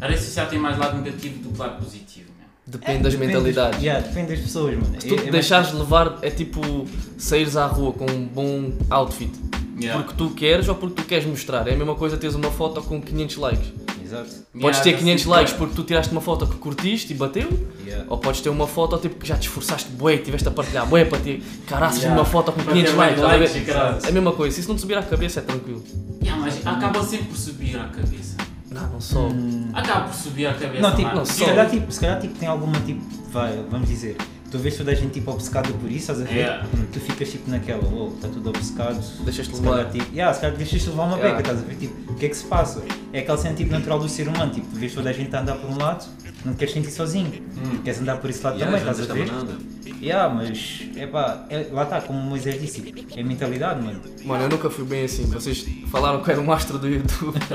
a 0.00 0.06
rede 0.08 0.20
social 0.20 0.46
tem 0.48 0.58
mais 0.58 0.76
lado 0.78 0.96
negativo 1.00 1.38
do 1.44 1.50
que 1.50 1.58
lado 1.60 1.80
positivo, 1.84 2.26
meu. 2.38 2.46
Depende 2.66 3.02
das 3.04 3.14
mentalidades. 3.14 3.80
Yeah, 3.80 4.04
depende 4.06 4.32
das 4.32 4.40
pessoas, 4.40 4.74
mano. 4.74 5.00
Se 5.00 5.06
tu 5.06 5.14
É- 5.14 5.16
é 5.16 5.16
te 5.18 5.22
mais- 5.22 5.30
deixares 5.32 5.72
levar, 5.72 6.18
é 6.22 6.30
tipo 6.30 6.60
saíres 7.16 7.56
à 7.56 7.66
rua 7.66 7.92
com 7.92 8.06
um 8.10 8.26
bom 8.26 8.72
outfit. 8.90 9.30
Yeah. 9.80 10.02
Porque 10.02 10.16
tu 10.18 10.30
queres 10.30 10.66
ou 10.68 10.74
porque 10.74 11.02
tu 11.02 11.06
queres 11.06 11.26
mostrar. 11.26 11.68
É 11.68 11.74
a 11.74 11.76
mesma 11.76 11.94
coisa 11.94 12.16
teres 12.16 12.34
uma 12.34 12.50
foto 12.50 12.82
com 12.82 13.00
500 13.00 13.36
likes. 13.36 13.72
Exato. 14.22 14.46
Podes 14.60 14.78
Yeah, 14.78 14.82
ter 14.84 14.90
já 14.92 14.98
500 14.98 15.22
sei 15.22 15.30
likes 15.32 15.52
porque 15.54 15.74
tu 15.74 15.82
tiraste 15.84 16.12
uma 16.12 16.20
foto 16.20 16.46
que 16.46 16.56
curtiste 16.56 17.12
e 17.12 17.16
bateu. 17.16 17.48
Yeah. 17.84 18.04
Ou 18.08 18.18
podes 18.18 18.40
ter 18.40 18.48
uma 18.50 18.66
foto 18.66 18.98
tipo 18.98 19.16
que 19.16 19.26
já 19.26 19.36
te 19.36 19.48
esforçaste 19.48 19.90
bué 19.90 20.14
e 20.14 20.18
tiveste 20.18 20.48
a 20.48 20.50
partilhar 20.50 20.86
bué 20.86 21.04
para 21.04 21.18
ter 21.18 21.42
caraças 21.66 21.98
Yeah. 22.02 22.18
uma 22.20 22.24
foto 22.24 22.52
com 22.52 22.62
Para 22.62 22.72
500 22.72 22.90
ter 22.92 22.96
likes. 22.96 23.22
likes. 23.22 24.04
É 24.04 24.08
a 24.08 24.12
mesma 24.12 24.32
coisa. 24.32 24.54
Se 24.54 24.60
isso 24.60 24.68
não 24.68 24.76
te 24.76 24.80
subir 24.82 24.96
à 24.98 25.02
cabeça 25.02 25.40
é 25.40 25.42
tranquilo. 25.42 25.82
Yeah, 26.22 26.40
mas 26.42 26.66
acaba 26.66 27.02
sempre 27.04 27.26
por 27.26 27.36
subir 27.36 27.76
à 27.78 27.84
cabeça. 27.88 28.36
Não, 28.70 28.88
não 28.90 29.00
só. 29.00 29.28
Hum, 29.28 29.70
Acaba 29.72 30.06
por 30.08 30.14
subir 30.14 30.46
à 30.46 30.52
cabeça. 30.54 30.82
Não, 30.82 30.94
tipo, 30.94 31.14
não, 31.14 31.24
se 31.24 31.44
calhar, 31.44 31.70
tipo, 31.70 31.90
se 31.92 32.00
calhar 32.00 32.20
tipo, 32.20 32.38
tem 32.38 32.48
alguma 32.48 32.78
tipo, 32.80 33.00
vai, 33.30 33.58
vamos 33.70 33.88
dizer, 33.88 34.16
tu 34.50 34.58
vês 34.58 34.76
toda 34.76 34.92
a 34.92 34.94
gente 34.94 35.12
tipo 35.12 35.30
obcecada 35.30 35.68
por 35.72 35.90
isso, 35.90 36.12
estás 36.12 36.20
a 36.20 36.24
ver? 36.24 36.34
Yeah. 36.34 36.66
Tu 36.92 37.00
ficas 37.00 37.28
tipo 37.30 37.50
naquela, 37.50 37.82
oh, 37.88 38.12
está 38.14 38.28
tudo 38.28 38.50
obcecado. 38.50 39.00
Deixaste 39.24 39.54
Se 39.56 39.62
calhar, 39.62 39.78
levar. 39.78 39.90
tipo, 39.90 40.14
yeah, 40.14 40.32
se 40.34 40.40
calhar 40.40 40.56
deixaste 40.56 40.88
levar 40.90 41.04
uma 41.04 41.16
Yeah. 41.16 41.36
beca, 41.36 41.50
estás 41.52 41.64
a 41.64 41.68
ver? 41.68 41.76
Tipo, 41.76 42.12
o 42.12 42.14
que 42.16 42.26
é 42.26 42.28
que 42.28 42.36
se 42.36 42.44
passa? 42.44 42.82
É 43.12 43.20
aquele 43.20 43.38
sentido 43.38 43.58
tipo, 43.58 43.72
natural 43.72 43.98
do 43.98 44.08
ser 44.08 44.28
humano, 44.28 44.52
tipo, 44.52 44.66
tu 44.68 44.76
vês 44.78 44.92
toda 44.94 45.10
a 45.10 45.12
gente 45.12 45.34
a 45.34 45.40
andar 45.40 45.56
por 45.56 45.70
um 45.70 45.78
lado, 45.78 46.06
não 46.44 46.52
te 46.54 46.58
queres 46.58 46.74
sentir 46.74 46.90
sozinho, 46.90 47.32
Hum. 47.56 47.78
queres 47.82 48.00
andar 48.00 48.18
por 48.18 48.30
esse 48.30 48.42
lado 48.44 48.58
Já, 48.58 48.66
também, 48.66 48.80
estás 48.80 49.10
a 49.10 49.14
ver? 49.14 49.26
nada. 49.32 49.56
Yeah, 50.00 50.32
mas, 50.32 50.82
é 50.96 51.06
pá, 51.06 51.44
é, 51.48 51.66
lá 51.72 51.82
está, 51.84 52.00
como 52.00 52.18
o 52.18 52.22
Moisés 52.22 52.60
disse, 52.60 52.94
é 53.16 53.22
mentalidade, 53.22 53.82
mano. 53.82 54.00
Mano, 54.24 54.44
eu 54.44 54.48
nunca 54.48 54.68
fui 54.70 54.84
bem 54.84 55.04
assim. 55.04 55.24
Vocês 55.26 55.64
falaram 55.90 56.22
que 56.22 56.30
era 56.30 56.40
um 56.40 56.52
astro 56.52 56.78
do 56.78 56.88
YouTube. 56.88 57.38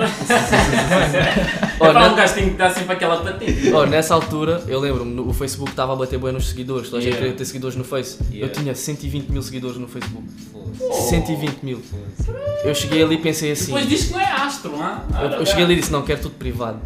É 1.81 1.89
oh, 1.89 1.91
para 1.93 2.05
um 2.07 2.09
ne- 2.11 2.15
gajo 2.15 2.33
tem 2.35 2.49
que 2.49 2.55
dar 2.57 2.69
sempre 2.71 2.93
aquela 2.93 3.17
patente. 3.17 3.71
oh, 3.73 3.85
nessa 3.85 4.13
altura, 4.13 4.63
eu 4.67 4.79
lembro-me, 4.79 5.19
o 5.21 5.33
Facebook 5.33 5.71
estava 5.71 5.93
a 5.93 5.95
bater 5.95 6.19
bem 6.19 6.31
nos 6.31 6.47
seguidores. 6.49 6.89
Toda 6.89 7.01
a 7.01 7.05
gente 7.05 7.17
queria 7.17 7.33
ter 7.33 7.45
seguidores 7.45 7.75
no 7.75 7.83
Face. 7.83 8.17
Eu 8.31 8.35
Yeah. 8.41 8.53
tinha 8.59 8.75
120 8.75 9.29
mil 9.29 9.41
seguidores 9.41 9.77
no 9.77 9.87
Facebook. 9.87 10.23
Foda-se. 10.51 11.09
120 11.09 11.63
mil. 11.63 11.79
Foda-se. 11.81 12.67
Eu 12.67 12.75
cheguei 12.75 13.03
ali 13.03 13.15
e 13.15 13.17
pensei 13.17 13.51
assim. 13.51 13.65
Depois 13.67 13.87
diz 13.89 14.05
que 14.05 14.13
não 14.13 14.19
é 14.19 14.31
astro, 14.31 14.75
hã? 14.79 15.01
Eu, 15.21 15.29
eu 15.39 15.45
cheguei 15.45 15.63
ali 15.65 15.73
e 15.73 15.79
disse: 15.79 15.91
Não, 15.91 16.01
quero 16.03 16.21
tudo 16.21 16.35
privado. 16.35 16.79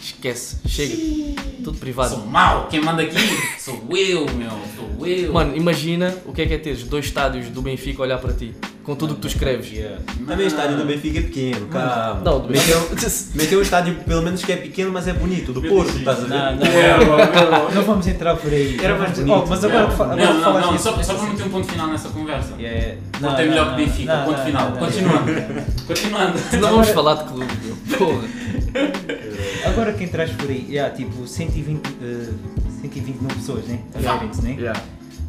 Esquece, 0.00 0.56
chega. 0.66 0.96
Tudo 1.64 1.78
privado. 1.78 2.14
Sou 2.14 2.26
mau, 2.26 2.66
quem 2.68 2.80
manda 2.80 3.02
aqui 3.02 3.16
sou 3.58 3.74
eu, 3.96 4.26
meu, 4.34 4.50
sou 4.76 4.88
eu. 4.88 4.95
Mano, 5.32 5.56
imagina 5.56 6.14
o 6.24 6.32
que 6.32 6.42
é 6.42 6.46
que 6.46 6.54
é 6.54 6.58
teres 6.58 6.82
dois 6.84 7.06
estádios 7.06 7.48
do 7.48 7.62
Benfica 7.62 8.02
olhar 8.02 8.18
para 8.18 8.32
ti, 8.32 8.54
com 8.86 8.94
tudo 8.94 9.12
o 9.12 9.14
que 9.16 9.22
tu 9.22 9.26
escreves. 9.26 9.72
Yeah. 9.72 10.00
Também 10.24 10.46
o 10.46 10.48
estádio 10.48 10.76
do 10.76 10.84
Benfica 10.84 11.18
é 11.18 11.22
pequeno, 11.22 11.66
calma. 11.66 12.20
Não, 12.24 12.38
do 12.40 12.48
Meteu, 12.48 12.80
Benfica. 12.88 13.10
meteu 13.34 13.58
um 13.58 13.62
estádio 13.62 13.94
pelo 13.96 14.22
menos 14.22 14.44
que 14.44 14.52
é 14.52 14.56
pequeno, 14.56 14.92
mas 14.92 15.08
é 15.08 15.12
bonito. 15.12 15.52
Do 15.52 15.60
Porto, 15.60 15.96
estás 15.98 16.20
a 16.20 16.22
ver? 16.22 16.28
Não, 16.28 16.56
não, 16.56 16.66
É, 16.66 16.96
não, 17.50 17.70
não 17.74 17.82
vamos 17.82 18.06
entrar 18.06 18.36
por 18.36 18.52
aí. 18.52 18.78
Era 18.80 18.92
Não 18.94 19.00
mais 19.00 19.18
bonito. 19.18 19.42
Oh, 19.42 19.46
mas 19.46 19.64
agora, 19.64 19.86
que 19.88 19.96
fa- 19.96 20.04
agora 20.04 20.24
Não, 20.24 20.34
que 20.36 20.40
não, 20.40 20.60
não, 20.72 20.78
só, 20.78 21.02
só 21.02 21.14
para 21.14 21.26
meter 21.30 21.46
um 21.46 21.50
ponto 21.50 21.66
final 21.66 21.88
nessa 21.88 22.08
conversa. 22.10 22.54
Yeah, 22.60 22.78
yeah. 22.78 23.00
Porto 23.20 23.40
é 23.40 23.46
melhor 23.46 23.70
que 23.70 23.84
Benfica, 23.84 24.16
ponto 24.18 24.40
final. 24.42 24.72
Continuando. 24.72 25.32
Continuando. 25.86 26.38
Não 26.60 26.70
vamos 26.70 26.88
falar 26.90 27.14
de 27.14 27.24
clube, 27.24 27.52
meu. 27.64 27.98
Porra. 27.98 28.22
Agora 29.66 29.92
que 29.94 30.04
entras 30.04 30.30
por 30.30 30.48
aí, 30.48 30.64
yeah, 30.70 30.94
tipo 30.94 31.26
120, 31.26 31.80
eh, 32.02 32.28
120 32.82 33.16
mil 33.20 33.34
pessoas, 33.34 33.64
né? 33.64 33.80
Adherentes, 33.96 34.40
né? 34.40 34.54
Yeah. 34.58 34.80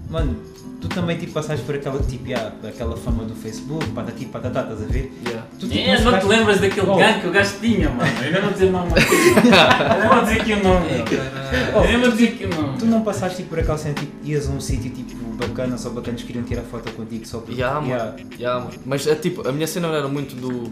Mano, 0.10 0.38
tu 0.82 0.88
também 0.90 1.18
tipo 1.18 1.32
passaste 1.34 1.66
por 1.66 1.76
aquela 1.76 2.00
tipo, 2.02 2.28
yeah, 2.28 2.52
aquela 2.68 2.96
fama 2.96 3.24
do 3.26 3.34
Facebook, 3.36 3.86
patati 3.90 4.26
patatá, 4.26 4.62
estás 4.62 4.84
a 4.84 4.86
ver? 4.86 5.12
Yeah. 5.26 5.48
Tu, 5.60 5.68
tipo, 5.68 5.80
É, 5.90 6.00
não 6.02 6.20
te 6.20 6.26
lembras 6.26 6.60
daquele 6.60 6.88
Oh. 6.90 6.96
gangue 6.98 7.22
que 7.22 7.28
o 7.28 7.32
gajo 7.32 7.54
tinha, 7.60 7.90
mano. 7.90 8.10
Eu 8.24 8.32
nem 8.32 8.42
vou 8.42 8.52
dizer 8.52 8.72
nome. 8.72 8.92
Eu 8.98 10.00
nem 10.00 10.10
vou 10.10 10.22
dizer 10.24 10.42
aqui 10.42 10.54
o 10.54 10.64
nome. 10.64 10.88
meu. 10.88 11.84
Eu 11.84 11.88
nem 11.88 12.00
vou 12.00 12.12
dizer 12.12 12.28
aqui 12.30 12.46
o 12.46 12.50
nome. 12.62 12.78
Tu 12.78 12.86
não 12.86 13.02
passaste 13.02 13.38
tipo, 13.38 13.50
por 13.50 13.60
aquela 13.60 13.78
cena, 13.78 13.96
tipo, 13.96 14.12
ias 14.26 14.48
a 14.48 14.52
um 14.52 14.60
sítio 14.60 14.92
tipo 14.92 15.16
bacana, 15.38 15.78
só 15.78 15.90
bacanas 15.90 16.24
queriam 16.24 16.44
tirar 16.44 16.62
foto 16.64 16.92
contigo 16.94 17.26
só 17.28 17.40
por 17.40 17.54
Yeah, 17.54 17.76
mano. 17.82 17.88
Yeah. 17.94 18.16
Yeah, 18.40 18.66
mano. 18.66 18.80
Mas 18.86 19.08
é 19.08 19.16
tipo, 19.16 19.48
a 19.48 19.52
minha 19.52 19.68
cena 19.68 19.88
não 19.88 19.96
era 19.96 20.08
muito 20.08 20.36
do. 20.36 20.72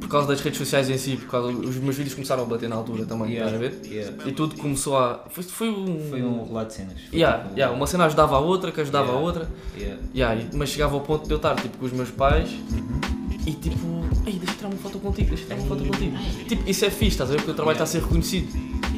Por 0.00 0.08
causa 0.08 0.28
das 0.28 0.40
redes 0.40 0.58
sociais 0.58 0.88
em 0.90 0.98
si, 0.98 1.16
por 1.16 1.26
causa 1.28 1.48
os 1.48 1.76
meus 1.76 1.96
vídeos 1.96 2.14
começaram 2.14 2.42
a 2.42 2.46
bater 2.46 2.68
na 2.68 2.76
altura 2.76 3.06
também, 3.06 3.32
Yeah, 3.32 3.50
estás 3.50 3.54
a 3.54 3.58
ver? 3.80 3.90
yeah. 3.92 4.28
E 4.28 4.32
tudo 4.32 4.54
começou 4.56 4.96
a. 4.96 5.24
Foi, 5.30 5.42
foi 5.42 5.70
um. 5.70 5.98
Foi 6.10 6.22
um 6.22 6.44
relato 6.46 6.68
de 6.68 6.74
cenas. 6.74 6.94
Yeah, 7.12 7.42
tipo, 7.44 7.54
yeah, 7.58 7.74
uma 7.76 7.86
cena 7.86 8.04
ajudava 8.04 8.36
a 8.36 8.38
outra, 8.40 8.70
que 8.70 8.80
ajudava 8.80 9.06
Yeah. 9.06 9.20
a 9.20 9.26
outra. 9.26 9.50
yeah. 9.76 10.00
Yeah, 10.14 10.48
mas 10.54 10.68
chegava 10.68 10.94
ao 10.94 11.00
ponto 11.00 11.24
de 11.26 11.32
eu 11.32 11.36
estar 11.38 11.56
tipo, 11.56 11.78
com 11.78 11.86
os 11.86 11.92
meus 11.92 12.10
pais 12.10 12.50
Uhum. 12.50 13.00
e 13.46 13.52
tipo, 13.52 14.04
ei, 14.26 14.34
deixa 14.34 14.52
eu 14.52 14.56
tirar 14.56 14.68
uma 14.68 14.76
foto 14.78 14.98
contigo, 14.98 15.28
deixa 15.28 15.42
eu 15.44 15.48
tirar 15.48 15.60
uma 15.60 15.66
foto 15.68 15.84
contigo. 15.84 16.16
Tipo, 16.46 16.70
isso 16.70 16.84
é 16.84 16.90
fixe, 16.90 17.06
estás 17.12 17.30
a 17.30 17.32
ver? 17.32 17.38
Porque 17.38 17.50
o 17.52 17.54
trabalho 17.54 17.74
está 17.74 17.84
a 17.84 17.86
ser 17.86 18.02
reconhecido. 18.02 18.48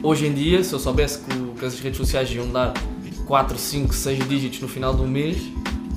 Hoje 0.02 0.26
em 0.26 0.34
dia, 0.34 0.62
se 0.64 0.72
eu 0.72 0.78
soubesse 0.78 1.20
que, 1.20 1.58
que 1.58 1.64
as 1.64 1.78
redes 1.80 1.96
sociais 1.96 2.30
iam 2.32 2.50
dar 2.50 2.74
4, 3.26 3.56
5, 3.56 3.94
6 3.94 4.28
dígitos 4.28 4.60
no 4.60 4.68
final 4.68 4.92
do 4.94 5.06
mês, 5.06 5.38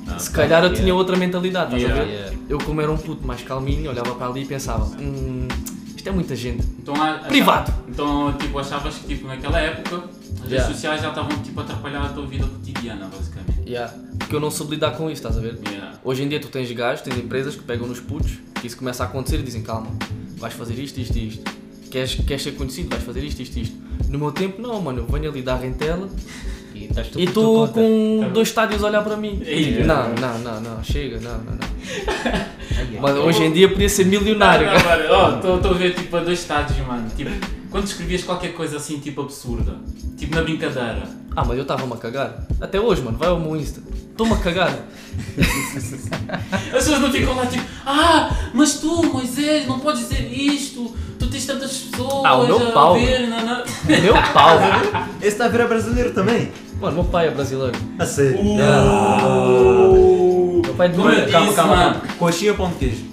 Ah, 0.06 0.18
se 0.18 0.30
tá, 0.30 0.36
calhar 0.38 0.62
eu 0.62 0.66
yeah. 0.68 0.80
tinha 0.80 0.94
outra 0.94 1.16
mentalidade, 1.16 1.74
estás 1.76 1.84
a 1.84 1.86
Yeah. 1.86 2.04
ver? 2.04 2.12
Yeah. 2.12 2.36
Eu, 2.48 2.58
como 2.58 2.80
era 2.80 2.90
um 2.90 2.96
puto 2.98 3.26
mais 3.26 3.42
calminho, 3.42 3.90
olhava 3.90 4.14
para 4.14 4.26
ali 4.26 4.42
e 4.42 4.46
pensava: 4.46 4.84
hum, 5.00 5.48
isto 5.96 6.08
é 6.08 6.12
muita 6.12 6.34
gente. 6.36 6.66
Então, 6.80 6.94
a- 6.96 7.10
achava- 7.12 7.28
Privado. 7.28 7.74
Então, 7.88 8.32
tipo, 8.38 8.58
achavas 8.58 8.94
que 8.96 9.06
tipo, 9.06 9.26
naquela 9.26 9.58
época 9.60 10.04
as 10.44 10.50
redes 10.50 10.66
sociais 10.66 11.00
já 11.02 11.08
estavam 11.10 11.30
tipo, 11.42 11.60
a 11.60 11.62
atrapalhar 11.62 12.02
a 12.04 12.08
tua 12.08 12.26
vida 12.26 12.46
cotidiana, 12.46 13.06
basicamente. 13.06 13.68
Yeah. 13.70 13.94
Porque 14.18 14.34
eu 14.34 14.40
não 14.40 14.50
soube 14.50 14.74
lidar 14.74 14.92
com 14.96 15.04
isso, 15.10 15.20
estás 15.20 15.38
a 15.38 15.40
ver? 15.40 15.58
Yeah. 15.68 15.98
Hoje 16.04 16.22
em 16.24 16.28
dia 16.28 16.40
tu 16.40 16.48
tens 16.48 16.70
gajos, 16.72 17.02
tens 17.02 17.16
empresas 17.16 17.54
que 17.54 17.62
pegam 17.62 17.86
nos 17.86 18.00
putos, 18.00 18.32
que 18.60 18.66
isso 18.66 18.76
começa 18.76 19.04
a 19.04 19.06
acontecer 19.06 19.38
e 19.38 19.42
dizem 19.42 19.62
calma, 19.62 19.88
vais 20.36 20.52
fazer 20.54 20.74
isto, 20.78 20.98
isto 21.00 21.16
e 21.16 21.28
isto. 21.28 21.50
Queres, 21.90 22.14
queres 22.16 22.42
ser 22.42 22.52
conhecido, 22.52 22.88
vais 22.88 23.02
fazer 23.04 23.22
isto, 23.22 23.40
isto 23.40 23.56
e 23.58 23.62
isto. 23.62 23.76
No 24.08 24.18
meu 24.18 24.32
tempo 24.32 24.60
não, 24.60 24.80
mano, 24.80 25.00
eu 25.00 25.06
venho 25.06 25.30
ali 25.30 25.42
dar 25.42 25.56
rentela 25.56 26.08
E 26.82 26.88
estás 26.90 27.08
tu 27.08 27.20
e 27.20 27.26
conta. 27.26 27.72
com 27.72 28.18
Tá 28.22 28.28
dois 28.28 28.48
estádios 28.48 28.82
a 28.84 28.86
olhar 28.88 29.02
para 29.02 29.16
mim. 29.16 29.40
Ei, 29.44 29.78
é. 29.80 29.84
não, 29.84 30.14
não, 30.14 30.38
não, 30.38 30.60
não, 30.60 30.84
chega, 30.84 31.18
não, 31.20 31.38
não, 31.38 31.52
não. 31.52 33.00
Mas 33.00 33.16
hoje 33.16 33.44
em 33.44 33.52
dia 33.52 33.68
podia 33.68 33.88
ser 33.88 34.06
milionário. 34.06 34.68
Estou 35.36 35.70
a 35.70 35.74
ver 35.74 35.94
tipo 35.94 36.16
a 36.16 36.20
dois 36.20 36.40
estádios, 36.40 36.78
mano. 36.86 37.08
Tipo, 37.16 37.30
quando 37.70 37.86
escrevias 37.86 38.22
qualquer 38.24 38.52
coisa 38.54 38.76
assim, 38.76 38.98
tipo 38.98 39.22
absurda, 39.22 39.76
tipo 40.16 40.34
na 40.34 40.42
brincadeira. 40.42 41.02
Ah, 41.34 41.44
mas 41.46 41.56
eu 41.56 41.62
estava-me 41.62 41.92
a 41.92 41.96
cagar. 41.96 42.46
Até 42.60 42.78
hoje, 42.78 43.00
mano, 43.02 43.16
vai 43.18 43.28
ao 43.28 43.40
meu 43.40 43.56
Insta. 43.56 43.80
Estou-me 44.10 44.34
a 44.34 44.36
cagar. 44.36 44.70
As 46.68 46.70
pessoas 46.84 47.00
não 47.00 47.10
ficam 47.10 47.34
lá 47.34 47.46
tipo, 47.46 47.64
ah, 47.86 48.30
mas 48.52 48.74
tu, 48.74 49.02
Moisés, 49.12 49.66
não 49.66 49.78
podes 49.80 50.08
dizer 50.08 50.30
isto, 50.30 50.94
tu 51.18 51.26
tens 51.28 51.46
tantas 51.46 51.72
pessoas 51.78 52.24
Ah, 52.24 52.36
o 52.36 52.46
meu 52.46 52.68
a 52.68 52.72
pau. 52.72 52.94
ver, 52.94 53.26
não, 53.28 53.40
não. 53.44 53.64
Meu 53.84 54.14
pau. 54.34 54.58
Esse 55.20 55.28
está 55.28 55.46
a 55.46 55.48
virar 55.48 55.66
brasileiro 55.66 56.12
também. 56.12 56.50
Mano, 56.82 56.96
meu 56.96 57.04
pai 57.04 57.28
é 57.28 57.30
brasileiro. 57.30 57.78
A 57.98 58.04
sério. 58.04 58.42
Meu 58.42 58.56
pai 60.76 60.88
é 60.88 60.90
de 60.90 60.96
Como 60.96 61.08
eu 61.08 61.14
disse, 61.20 61.30
Calma, 61.32 61.52
calma, 61.54 61.76
mano. 61.76 61.94
calma. 62.00 62.14
Coxinha 62.18 62.50
ou 62.50 62.56
pão 62.56 62.68
de 62.70 62.74
queijo? 62.76 63.04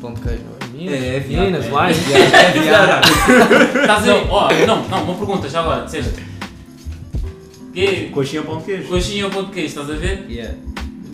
Pão 0.00 0.12
de 0.14 0.20
queijo. 0.20 0.42
Minas, 0.74 0.94
É, 1.02 1.16
é 1.16 1.20
viado, 1.20 1.44
Minas, 1.46 1.64
é. 1.64 1.68
vai. 1.70 1.92
É 1.94 2.60
viado. 2.60 3.06
Estás 3.80 3.90
a 3.90 3.98
ver? 4.12 4.26
Ó, 4.28 4.48
não, 4.66 4.88
não, 4.88 5.04
uma 5.04 5.14
pergunta 5.14 5.48
já 5.48 5.60
agora, 5.60 5.84
disseste. 5.86 6.12
Que, 7.72 8.08
Coxinha 8.10 8.42
ou 8.42 8.46
pão 8.46 8.58
de 8.58 8.64
queijo? 8.64 8.88
coxinha 8.88 9.24
ou 9.24 9.30
pão 9.30 9.44
de 9.44 9.50
queijo, 9.52 9.68
estás 9.68 9.88
a 9.90 9.94
ver? 9.94 10.26
Yeah. 10.28 10.54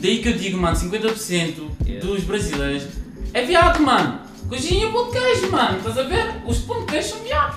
Daí 0.03 0.19
que 0.19 0.29
eu 0.31 0.33
digo, 0.33 0.59
mano, 0.59 0.77
50% 0.77 1.55
Yeah. 1.87 2.05
dos 2.07 2.25
brasileiros 2.25 2.85
é 3.33 3.43
viado, 3.45 3.81
mano. 3.83 4.19
Coxinha 4.49 4.87
ou 4.89 4.93
pão 4.93 5.07
de 5.13 5.21
queijo, 5.21 5.51
mano, 5.53 5.79
estás 5.79 5.97
a 5.99 6.03
ver? 6.03 6.27
Os 6.47 6.59
pão 6.59 6.81
de 6.81 6.87
queijo 6.87 7.09
são 7.11 7.19
viados. 7.21 7.57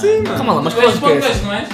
Sim, 0.00 0.22
mano. 0.22 0.36
Calma 0.36 0.52
lá, 0.54 0.62
mas 0.62 0.74
tu 0.74 0.80
qual 0.80 0.88
és 0.88 0.96
é 0.96 1.00
pão 1.00 1.10
de 1.10 1.16
é? 1.16 1.20
queijo, 1.20 1.42
não 1.44 1.52
és? 1.52 1.68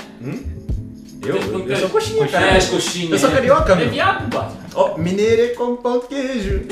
Eu, 1.22 1.36
eu 1.36 1.64
queijo. 1.64 1.80
sou 1.80 1.90
coxinha, 1.90 2.24
É, 2.24 2.28
cara. 2.28 2.46
és 2.54 2.66
coxinha. 2.66 3.10
Eu 3.10 3.18
sou 3.18 3.30
carioca, 3.30 3.72
É 3.72 3.76
meu. 3.76 3.90
viado, 3.90 4.30
pá. 4.30 4.52
Oh, 4.74 4.96
mineiro 4.98 5.42
é 5.42 5.48
com 5.48 5.76
pão 5.76 5.98
de 6.00 6.06
queijo. 6.06 6.62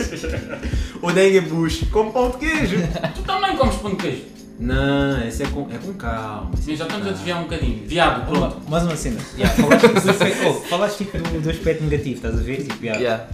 o 1.02 1.12
dengue 1.12 1.40
bush 1.42 1.84
com 1.90 2.10
pão 2.10 2.30
de 2.30 2.38
queijo. 2.38 2.76
Tu 3.14 3.22
também 3.22 3.56
comes 3.56 3.76
pão 3.76 3.90
de 3.90 3.96
queijo. 3.96 4.22
Não, 4.58 5.26
esse 5.26 5.42
é 5.42 5.46
com, 5.46 5.68
é 5.72 5.78
com 5.78 5.92
calma. 5.94 6.50
Sim, 6.60 6.72
é 6.72 6.76
já 6.76 6.84
estamos 6.84 7.06
a 7.06 7.10
desviar 7.12 7.38
um 7.40 7.44
bocadinho. 7.44 7.82
Viado, 7.86 8.26
pronto. 8.30 8.70
Mais 8.70 8.84
uma 8.84 8.96
cena. 8.96 9.18
Yeah, 9.36 9.54
falaste, 9.62 9.86
do 9.88 10.10
aspecto, 10.10 10.48
oh, 10.48 10.54
falaste 10.68 10.98
tipo 10.98 11.18
do, 11.18 11.40
do 11.40 11.50
aspecto 11.50 11.82
negativo, 11.84 12.16
estás 12.16 12.38
a 12.38 12.42
ver? 12.42 12.62
Tipo, 12.64 12.84
yeah, 12.84 13.00
Yeah. 13.00 13.26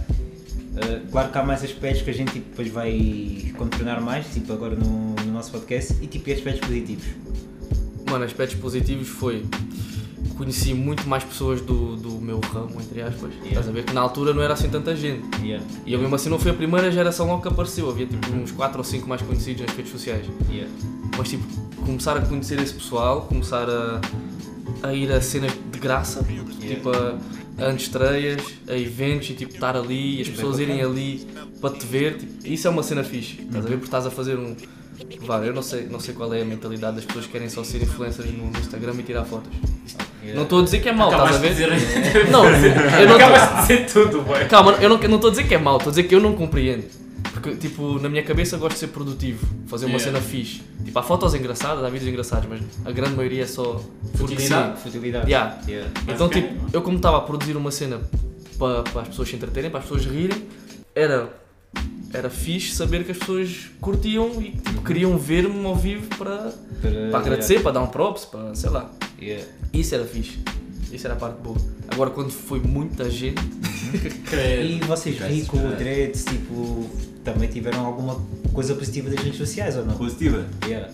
uh, 0.75 1.11
claro 1.11 1.29
que 1.31 1.37
há 1.37 1.43
mais 1.43 1.63
aspectos 1.63 2.01
que 2.03 2.09
a 2.09 2.13
gente 2.13 2.31
tipo, 2.31 2.49
depois 2.49 2.69
vai 2.69 3.51
contornar 3.57 3.99
mais, 4.01 4.25
tipo 4.33 4.53
agora 4.53 4.75
no, 4.75 5.15
no 5.15 5.31
nosso 5.33 5.51
podcast, 5.51 5.95
e 6.01 6.07
tipo 6.07 6.29
e 6.29 6.33
aspectos 6.33 6.65
positivos. 6.67 7.05
Mano, 8.09 8.23
aspectos 8.23 8.57
positivos 8.59 9.07
foi. 9.09 9.43
Conheci 10.37 10.73
muito 10.73 11.07
mais 11.09 11.23
pessoas 11.23 11.61
do, 11.61 11.95
do 11.95 12.11
meu 12.21 12.39
ramo, 12.39 12.79
entre 12.79 13.01
aspas. 13.01 13.31
Estás 13.43 13.67
a 13.67 13.71
ver 13.71 13.83
que 13.83 13.93
na 13.93 14.01
altura 14.01 14.33
não 14.33 14.41
era 14.41 14.53
assim 14.53 14.69
tanta 14.69 14.95
gente. 14.95 15.23
Yeah, 15.43 15.65
E 15.85 15.93
eu 15.93 15.99
mesmo 15.99 16.13
assim 16.15 16.29
não 16.29 16.37
fui 16.37 16.51
a 16.51 16.53
primeira 16.53 16.91
geração 16.91 17.25
logo 17.27 17.41
que 17.41 17.47
apareceu. 17.47 17.89
Havia 17.89 18.05
tipo 18.05 18.31
uns 18.31 18.51
4 18.51 18.77
ou 18.77 18.83
5 18.83 19.09
mais 19.09 19.21
conhecidos 19.21 19.65
nas 19.65 19.75
redes 19.75 19.91
sociais. 19.91 20.25
yeah. 20.49 20.71
Mas 21.17 21.29
tipo, 21.29 21.43
começar 21.83 22.15
a 22.17 22.21
conhecer 22.21 22.59
esse 22.59 22.73
pessoal, 22.73 23.21
começar 23.21 23.67
a, 23.67 23.99
a 24.83 24.93
ir 24.93 25.11
a 25.11 25.19
cenas 25.21 25.51
de 25.71 25.79
graça, 25.79 26.23
tipo 26.61 26.91
a, 26.91 27.17
a 27.65 27.73
estreias, 27.73 28.41
a 28.67 28.75
eventos 28.77 29.31
e 29.31 29.33
tipo 29.33 29.55
estar 29.55 29.75
ali 29.75 30.19
e 30.19 30.21
as 30.21 30.29
pessoas 30.29 30.59
irem 30.59 30.81
ali 30.81 31.27
para 31.59 31.73
te 31.75 31.85
ver, 31.87 32.17
tipo, 32.17 32.47
isso 32.47 32.67
é 32.67 32.69
uma 32.69 32.83
cena 32.83 33.03
fixe, 33.03 33.41
estás 33.41 33.65
a 33.65 33.67
ver? 33.67 33.75
Porque 33.75 33.85
estás 33.87 34.05
a 34.05 34.11
fazer 34.11 34.37
um. 34.37 34.55
Vá, 35.25 35.39
eu 35.39 35.53
não 35.53 35.61
sei, 35.63 35.87
não 35.87 35.99
sei 35.99 36.13
qual 36.13 36.31
é 36.33 36.41
a 36.41 36.45
mentalidade 36.45 36.97
das 36.97 37.05
pessoas 37.05 37.25
que 37.25 37.31
querem 37.31 37.49
só 37.49 37.63
ser 37.63 37.81
influencers 37.81 38.31
no 38.31 38.49
Instagram 38.59 38.93
e 38.99 39.03
tirar 39.03 39.25
fotos. 39.25 39.51
Não 40.33 40.43
estou 40.43 40.59
a 40.59 40.63
dizer 40.63 40.79
que 40.81 40.89
é 40.89 40.91
mau, 40.91 41.11
estás 41.11 41.35
a 41.35 41.39
ver? 41.39 41.49
dizer. 41.49 41.69
Não, 42.29 42.45
eu 42.45 43.07
não 43.07 43.15
Acabaste 43.15 43.55
de 43.55 43.61
dizer 43.61 43.85
tudo, 43.93 44.21
boy. 44.23 44.45
Calma, 44.45 44.71
eu 44.81 44.89
não 44.89 44.99
eu 45.01 45.15
estou 45.15 45.27
a 45.27 45.31
dizer 45.31 45.47
que 45.47 45.55
é 45.55 45.57
mau, 45.57 45.77
estou 45.77 45.89
a 45.89 45.93
dizer 45.93 46.03
que 46.03 46.15
eu 46.15 46.19
não 46.19 46.33
compreendo. 46.33 46.83
Porque, 47.33 47.55
tipo, 47.55 47.99
na 47.99 48.09
minha 48.09 48.23
cabeça 48.23 48.57
gosto 48.57 48.73
de 48.73 48.79
ser 48.79 48.87
produtivo, 48.87 49.45
fazer 49.67 49.85
uma 49.85 49.97
Yeah. 49.97 50.11
cena 50.19 50.21
fixe. 50.21 50.61
Tipo, 50.83 50.97
há 50.99 51.03
fotos 51.03 51.33
engraçadas, 51.35 51.83
há 51.83 51.89
vídeos 51.89 52.09
engraçados, 52.09 52.49
mas 52.49 52.61
a 52.83 52.91
grande 52.91 53.15
maioria 53.15 53.43
é 53.43 53.47
só. 53.47 53.81
Futilidade. 54.15 54.81
Futilidade. 54.81 55.27
Yeah. 55.27 55.57
Yeah. 55.67 55.91
Então, 56.07 56.27
tipo, 56.29 56.53
eu 56.73 56.81
como 56.81 56.97
estava 56.97 57.17
a 57.17 57.21
produzir 57.21 57.55
uma 57.55 57.69
cena 57.71 58.01
para, 58.57 58.81
para 58.83 59.01
as 59.03 59.07
pessoas 59.09 59.29
se 59.29 59.35
entreterem, 59.35 59.69
para 59.69 59.79
as 59.79 59.85
pessoas 59.85 60.05
rirem, 60.05 60.43
era, 60.95 61.29
era 62.11 62.29
fixe 62.29 62.73
saber 62.75 63.03
que 63.03 63.11
as 63.11 63.17
pessoas 63.17 63.69
curtiam 63.79 64.41
e 64.41 64.51
tipo, 64.51 64.81
queriam 64.81 65.15
ver-me 65.17 65.65
ao 65.65 65.75
vivo 65.75 66.07
para, 66.17 66.51
Para, 66.81 67.09
para 67.11 67.19
agradecer, 67.19 67.61
para 67.61 67.73
dar 67.73 67.81
um 67.81 67.87
props, 67.87 68.25
para 68.25 68.55
sei 68.55 68.69
lá. 68.71 68.89
Yeah. 69.21 69.45
Isso 69.73 69.95
era 69.95 70.05
fixe. 70.05 70.37
Isso 70.91 71.05
era 71.07 71.15
a 71.15 71.17
parte 71.19 71.41
boa. 71.41 71.57
Agora, 71.89 72.09
quando 72.09 72.31
foi 72.31 72.59
muita 72.59 73.09
gente, 73.09 73.41
Credo. 74.29 74.83
E 74.83 74.85
vocês, 74.85 75.17
Rico. 75.19 75.57
Dreads, 75.57 76.25
tipo, 76.25 76.89
também 77.23 77.47
tiveram 77.49 77.85
alguma 77.85 78.21
coisa 78.53 78.73
positiva 78.75 79.09
das 79.09 79.19
redes 79.23 79.37
sociais 79.37 79.77
ou 79.77 79.85
não? 79.85 79.95
Positiva? 79.95 80.45
Yeah. 80.65 80.89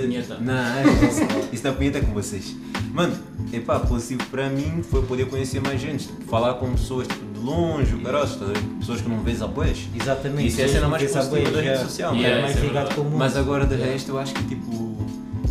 Punheta. 0.00 0.38
Não, 0.40 0.54
é- 0.54 0.84
isso 1.52 1.62
da 1.62 1.72
punheta 1.72 1.98
é 1.98 2.00
com 2.00 2.12
vocês. 2.12 2.54
Mano, 2.92 3.16
epá, 3.52 3.80
positivo 3.80 4.24
para 4.30 4.48
mim 4.48 4.82
foi 4.88 5.02
poder 5.02 5.26
conhecer 5.26 5.60
mais 5.60 5.80
gente, 5.80 6.06
tipo, 6.06 6.22
falar 6.24 6.54
com 6.54 6.70
pessoas 6.74 7.08
tipo, 7.08 7.24
de 7.32 7.40
longe, 7.40 7.94
o 7.94 8.00
caralho, 8.00 8.24
estás 8.24 8.42
a 8.50 8.52
ver? 8.52 8.60
pessoas 8.78 9.00
que 9.00 9.08
não 9.08 9.20
vês 9.22 9.42
a 9.42 9.46
boas. 9.48 9.78
Exatamente. 10.00 10.48
Isso 10.48 10.60
é 10.60 10.64
a 10.64 10.68
cena 10.68 10.88
mais 10.88 11.10
positiva 11.10 11.50
da 11.50 11.60
rede 11.60 11.82
social, 11.82 12.14
já 12.14 12.20
mano. 12.22 12.26
é 12.26 12.40
mais 12.42 12.54
Yeah, 12.54 12.56
isso 12.56 12.58
é 12.58 12.68
ligado 12.68 12.94
com 12.94 13.00
o 13.00 13.04
mundo. 13.04 13.16
Mas 13.18 13.36
agora 13.36 13.66
de 13.66 13.74
resto 13.74 14.10
eu 14.10 14.18
acho 14.18 14.32
que 14.34 14.44
tipo, 14.44 14.83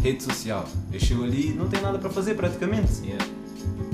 rede 0.03 0.21
social, 0.23 0.65
eu 0.91 0.99
chego 0.99 1.23
ali 1.23 1.47
e 1.47 1.53
não 1.53 1.67
tenho 1.67 1.81
nada 1.83 1.97
para 1.97 2.09
fazer 2.09 2.35
praticamente. 2.35 2.91
Yeah. 3.03 3.25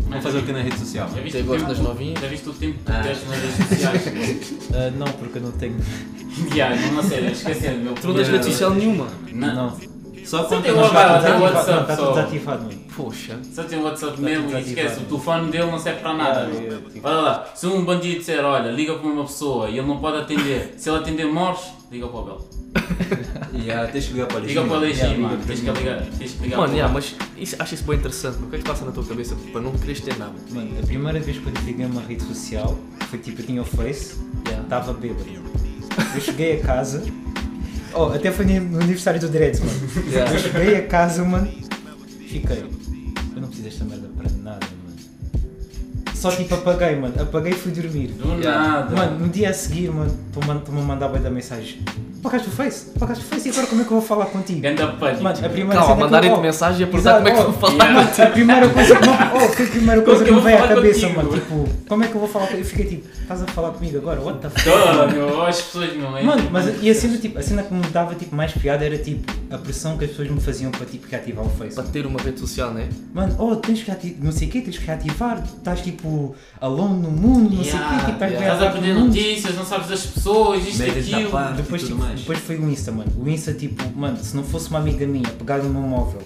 Vou 0.10 0.22
fazer 0.22 0.40
o 0.40 0.44
que 0.44 0.52
na 0.52 0.62
rede 0.64 0.80
social? 0.80 1.08
Já 1.14 1.22
viste 1.22 1.34
Tem 1.34 1.42
o 1.44 1.46
gosto 1.46 1.60
tempo- 1.60 1.70
das 1.74 1.80
novinhas? 1.80 2.20
Já 2.20 2.28
viste 2.28 2.50
o 2.50 2.54
tempo 2.54 2.78
que 2.80 2.84
tu 2.84 2.92
Ah. 2.92 3.02
gastas 3.04 3.30
nas 3.30 3.40
redes 3.40 3.68
sociais? 3.68 4.54
Ah, 4.74 4.92
não, 4.98 5.08
porque 5.08 5.38
eu 5.38 5.42
não 5.44 5.52
tenho. 5.52 5.76
Já, 6.56 6.76
não 6.92 7.04
sei, 7.04 7.28
esqueci 7.28 7.70
meu. 7.70 7.94
tu 7.94 8.08
não 8.08 8.16
tens 8.16 8.28
rede 8.30 8.46
social 8.46 8.72
nenhuma. 8.74 9.08
Não. 9.32 9.56
Não. 9.56 9.89
Só 10.30 10.44
quando 10.44 10.62
tem 10.64 10.72
o 10.72 10.78
WhatsApp, 10.78 11.18
Está 11.26 11.40
WhatsApp 11.40 11.86
tudo 11.88 11.96
só. 12.06 12.12
desativado, 12.14 12.64
mano. 12.66 12.80
Poxa. 12.96 13.40
Só 13.52 13.64
tem 13.64 13.80
o 13.80 13.84
WhatsApp 13.84 14.16
Tá 14.16 14.22
mesmo 14.22 14.58
e 14.58 14.62
esquece, 14.62 15.00
o 15.00 15.04
telefone 15.06 15.52
dele 15.52 15.72
não 15.72 15.80
serve 15.80 16.00
para 16.02 16.14
nada. 16.14 16.40
Yeah, 16.42 16.60
yeah, 16.60 16.90
tipo- 16.92 17.08
Olha 17.08 17.18
lá, 17.22 17.52
se 17.56 17.66
um 17.66 17.84
bandido 17.84 18.20
disser, 18.20 18.46
olha, 18.46 18.70
liga 18.72 18.94
para 18.96 19.08
uma 19.10 19.24
pessoa 19.24 19.70
e 19.70 19.78
ele 19.80 19.88
não 19.88 19.98
pode 19.98 20.18
atender, 20.18 20.76
se 20.78 20.88
ele 20.90 20.98
atender 21.00 21.26
morres, 21.26 21.62
liga 21.92 22.08
para 22.08 22.20
o 22.20 22.24
Bel. 22.26 22.48
Yeah, 23.52 23.92
tens 23.92 24.06
que 24.06 24.14
ligar 24.14 24.28
para 24.28 24.38
a 24.38 24.42
Liga 24.42 24.62
para 24.64 24.74
o 24.74 24.80
Legítima. 24.80 24.80
Leixi, 24.80 25.02
Yeah, 25.02 25.28
mano, 25.28 25.44
tens 25.46 25.60
que 25.60 25.70
ligar, 25.72 26.02
tens 26.18 26.32
que 26.34 26.44
ligar 26.44 26.58
Mano, 26.60 26.74
yeah, 26.74 26.94
mas 26.94 27.16
isso, 27.38 27.56
acho 27.60 27.74
isso 27.74 27.84
bem 27.84 27.98
interessante. 27.98 28.38
mas 28.40 28.48
O 28.48 28.50
que 28.50 28.56
é 28.56 28.60
que 28.60 28.66
passa 28.66 28.86
na 28.86 28.92
tua 28.92 29.04
cabeça 29.04 29.36
para 29.52 29.62
não 29.62 29.72
quereres 29.72 30.02
ter 30.02 30.18
nada? 30.18 30.34
Mano, 30.52 30.70
a 30.82 30.86
primeira 30.86 31.20
vez 31.20 31.38
que 31.40 31.46
eu 31.48 31.54
liguei 31.66 31.86
uma 31.88 32.02
rede 32.02 32.24
social 32.24 32.78
foi 33.10 33.18
tipo, 33.20 33.42
eu 33.42 33.46
tinha 33.46 33.62
o 33.62 33.66
Face, 33.66 34.16
Yeah. 34.46 34.64
estava 34.64 34.94
bêbado. 34.94 35.26
Eu 36.16 36.22
cheguei 36.22 36.60
a 36.60 36.64
casa, 36.64 37.04
oh, 37.94 38.06
até 38.06 38.32
foi 38.32 38.46
no 38.46 38.80
aniversário 38.80 39.20
do 39.20 39.28
Dreads, 39.28 39.60
mano. 39.60 39.80
Yeah. 40.10 40.34
Eu 40.34 40.40
cheguei 40.40 40.76
a 40.76 40.88
casa, 40.88 41.24
mano, 41.24 41.48
fiquei. 42.28 42.60
Eu 42.60 43.42
não 43.42 43.48
preciso 43.48 43.64
desta 43.64 43.86
merda 43.86 44.10
para 44.18 44.30
nada, 44.32 44.68
mano. 44.84 44.98
Só 46.14 46.32
tipo 46.32 46.54
apaguei, 46.56 46.96
mano, 46.96 47.22
apaguei 47.22 47.54
e 47.54 47.56
fui 47.56 47.72
dormir. 47.72 48.08
Do 48.10 48.36
nada. 48.38 48.96
Mano, 48.96 49.20
no 49.20 49.30
dia 49.30 49.50
a 49.50 49.54
seguir, 49.54 49.90
mano, 49.92 50.16
tu-me 50.66 50.82
mandar 50.82 51.08
bem 51.10 51.22
da 51.22 51.30
mensagem. 51.30 51.80
Apagaste 52.20 52.48
o 52.50 52.52
Face? 52.52 52.88
Apagaste 52.96 53.24
o 53.24 53.28
Face 53.28 53.48
e 53.48 53.52
agora 53.52 53.68
como 53.68 53.82
é 53.82 53.86
que 53.86 53.92
eu 53.92 53.98
vou 54.00 54.06
falar 54.08 54.26
contigo? 54.26 54.60
Ganda 54.60 54.88
pânico. 54.88 55.24
Mano, 55.24 55.38
a 55.46 55.50
primeira 55.50 55.74
Calma, 55.80 55.86
que 55.86 55.92
eu- 56.02 56.06
mandarem-te 56.06 56.36
oh, 56.38 56.42
mensagem 56.42 56.82
e 56.88 56.90
perguntar 56.90 57.16
como 57.16 57.28
é 57.28 57.32
que 57.32 57.40
oh, 57.40 57.44
vou 57.44 57.54
falar. 57.54 57.74
yeah. 57.86 57.94
Mano, 58.02 58.10
a 58.24 58.32
primeira 58.32 58.70
coisa 58.70 58.96
que, 58.96 59.08
me- 59.08 59.16
oh, 59.36 59.50
foi 59.50 59.66
a 59.66 59.70
primeira 59.70 60.02
coisa 60.04 60.20
que 60.20 60.26
que 60.26 60.32
eu 60.32 60.36
me 60.36 60.42
veio 60.42 60.64
à 60.64 60.68
cabeça, 60.68 61.00
contigo? 61.08 61.18
mano. 61.24 61.34
Tipo, 61.34 61.70
como 61.88 62.04
é 62.04 62.08
que 62.08 62.16
eu 62.16 62.20
vou 62.20 62.30
falar 62.30 62.46
contigo? 62.48 62.62
Eu 62.62 62.66
fiquei 62.66 62.86
tipo, 62.86 63.08
estás 63.22 63.42
a 63.44 63.48
falar 63.48 63.72
comigo 63.72 63.98
agora? 63.98 64.22
What 64.22 64.40
the 64.40 64.50
fuck? 64.50 65.14
Meu, 65.14 65.46
as 65.46 65.62
pessoas, 65.62 65.94
meu, 65.96 66.18
é 66.18 66.24
Mano, 66.24 66.50
mas 66.52 66.84
e 66.84 66.90
a 66.90 66.96
cena, 66.96 67.18
tipo, 67.18 67.40
a 67.40 67.42
cena 67.42 67.64
que 67.64 67.74
me 67.74 67.82
dava 67.88 68.16
tipo, 68.16 68.36
mais 68.36 68.52
piada 68.52 68.86
era 68.86 68.98
tipo 68.98 69.32
a 69.52 69.58
pressão 69.58 69.98
que 69.98 70.04
as 70.04 70.12
pessoas 70.12 70.30
me 70.30 70.42
faziam 70.42 70.72
para 70.72 70.86
tipo, 70.86 71.08
reativar 71.10 71.46
o 71.46 71.50
Face. 71.50 71.76
Para 71.76 71.86
ter 71.86 72.06
uma 72.06 72.20
rede 72.22 72.40
social, 72.40 72.74
né? 72.74 72.90
Mano, 73.14 73.34
oh, 73.40 73.56
tens 73.56 73.80
que 73.82 73.88
reativar, 73.88 74.18
não 74.24 74.32
sei 74.32 74.48
o 74.48 74.52
quê, 74.52 74.62
tens 74.62 74.78
que 74.78 74.86
reativar, 74.86 75.42
estás 75.44 75.82
tipo 75.82 76.36
alone 76.60 77.02
no 77.02 77.12
mundo, 77.12 77.56
não 77.56 77.64
sei 77.64 77.76
o 77.76 77.78
quê, 77.78 77.90
Yeah, 77.90 78.00
tipo, 78.00 78.12
estás 78.12 78.32
yeah. 78.34 78.54
Estás 78.54 78.76
a 78.76 78.82
mundo. 78.82 79.06
notícias, 79.08 79.56
não 79.56 79.66
sabes 79.66 79.88
das 79.88 80.06
pessoas, 80.06 80.68
isto, 80.68 80.80
da 80.80 80.86
aquilo. 80.92 81.32
parte 81.32 81.54
Depois, 81.54 81.82
e 81.82 81.86
tipo, 81.86 82.09
mais. 82.10 82.20
depois 82.22 82.40
foi 82.40 82.58
o 82.58 82.70
Insta, 82.70 82.92
mano. 82.92 83.12
O 83.18 83.28
Insta, 83.30 83.54
tipo, 83.54 83.84
mano, 83.98 84.18
se 84.18 84.36
não 84.36 84.44
fosse 84.44 84.70
uma 84.70 84.80
amiga 84.80 85.06
minha 85.08 85.30
pegar 85.30 85.58
no 85.60 85.70
meu 85.70 85.82
móvel 85.82 86.22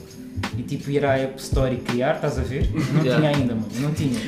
e 0.57 0.61
tipo 0.63 0.89
ir 0.91 1.05
à 1.05 1.17
App 1.17 1.39
Store 1.41 1.73
e 1.73 1.77
criar, 1.77 2.15
estás 2.15 2.37
a 2.37 2.41
ver? 2.41 2.69
Eu 2.73 2.79
não 2.93 3.03
Yeah. 3.03 3.15
tinha 3.15 3.29
ainda, 3.37 3.55
mano. 3.55 3.67
Não 3.79 3.91
tinha. 3.93 4.19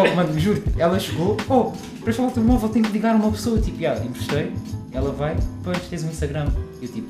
Oh, 0.00 0.14
mano, 0.14 0.38
juro, 0.38 0.62
ela 0.78 0.98
chegou, 0.98 1.36
oh, 1.48 1.72
para 2.02 2.12
falar 2.12 2.28
o 2.28 2.30
teu 2.32 2.42
móvel 2.44 2.68
tenho 2.68 2.84
que 2.84 2.92
ligar 2.92 3.14
a 3.14 3.16
uma 3.16 3.30
pessoa, 3.30 3.58
tipo, 3.60 3.80
já, 3.80 3.96
emprestei, 4.04 4.52
ela 4.92 5.10
vai, 5.12 5.34
depois 5.34 5.78
tens 5.88 6.04
um 6.04 6.08
Instagram. 6.08 6.48
Eu 6.80 6.88
tipo, 6.88 7.08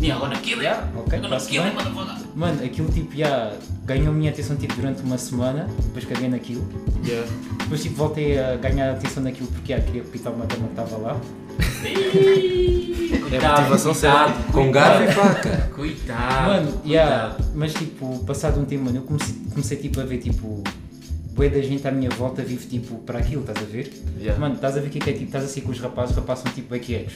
E 0.00 0.10
agora 0.12 0.36
aquilo, 0.36 0.62
já, 0.62 0.88
ok, 0.96 1.18
agora 1.18 1.36
está-se 1.36 1.46
aquilo, 1.46 1.64
bem. 1.64 1.74
motherfucker. 1.74 2.26
Mano, 2.36 2.64
aquilo 2.64 2.88
tipo, 2.92 3.16
já, 3.16 3.52
ganhou 3.84 4.08
a 4.08 4.12
minha 4.12 4.30
atenção 4.30 4.56
tipo 4.56 4.74
durante 4.74 5.02
uma 5.02 5.18
semana, 5.18 5.68
depois 5.86 6.04
caguei 6.04 6.28
naquilo. 6.28 6.66
Yeah. 7.04 7.28
Depois 7.58 7.82
tipo 7.82 7.96
voltei 7.96 8.38
a 8.38 8.56
ganhar 8.56 8.92
atenção 8.92 9.22
naquilo 9.22 9.48
porque 9.48 9.72
já, 9.72 9.80
queria 9.80 10.04
pitar 10.04 10.32
uma 10.32 10.46
dama 10.46 10.68
que 10.68 10.80
estava 10.80 10.96
lá. 10.98 11.20
É 13.30 13.44
a 13.44 13.58
motivação 13.58 13.92
certa. 13.92 14.52
Com 14.52 14.70
garfo 14.70 15.02
e 15.02 15.12
faca. 15.12 15.70
Coitado. 15.74 16.48
Mano, 16.48 16.80
yeah, 16.86 17.34
cuidado. 17.34 17.52
mas 17.56 17.74
tipo, 17.74 18.24
passado 18.24 18.60
um 18.60 18.64
tempo, 18.64 18.84
mano, 18.84 18.98
eu 18.98 19.02
comecei, 19.02 19.34
comecei 19.50 19.76
tipo 19.76 20.00
a 20.00 20.04
ver 20.04 20.18
tipo 20.18 20.62
bué 21.34 21.48
da 21.48 21.60
gente 21.60 21.86
à 21.86 21.92
minha 21.92 22.10
volta 22.10 22.42
vive 22.42 22.66
tipo 22.66 22.98
para 22.98 23.18
aquilo, 23.18 23.42
estás 23.42 23.58
a 23.58 23.66
ver? 23.66 23.92
Yeah. 24.18 24.38
Mano, 24.40 24.54
estás 24.54 24.76
a 24.76 24.80
ver 24.80 24.88
o 24.88 24.90
que 24.90 24.98
é 24.98 25.00
que 25.00 25.10
é 25.10 25.12
tipo, 25.12 25.26
estás 25.26 25.44
assim 25.44 25.60
com 25.60 25.70
os 25.70 25.80
rapazes, 25.80 26.10
os 26.12 26.16
rapazes 26.16 26.44
são 26.44 26.52
tipo 26.52 26.70
bequeiros. 26.70 27.14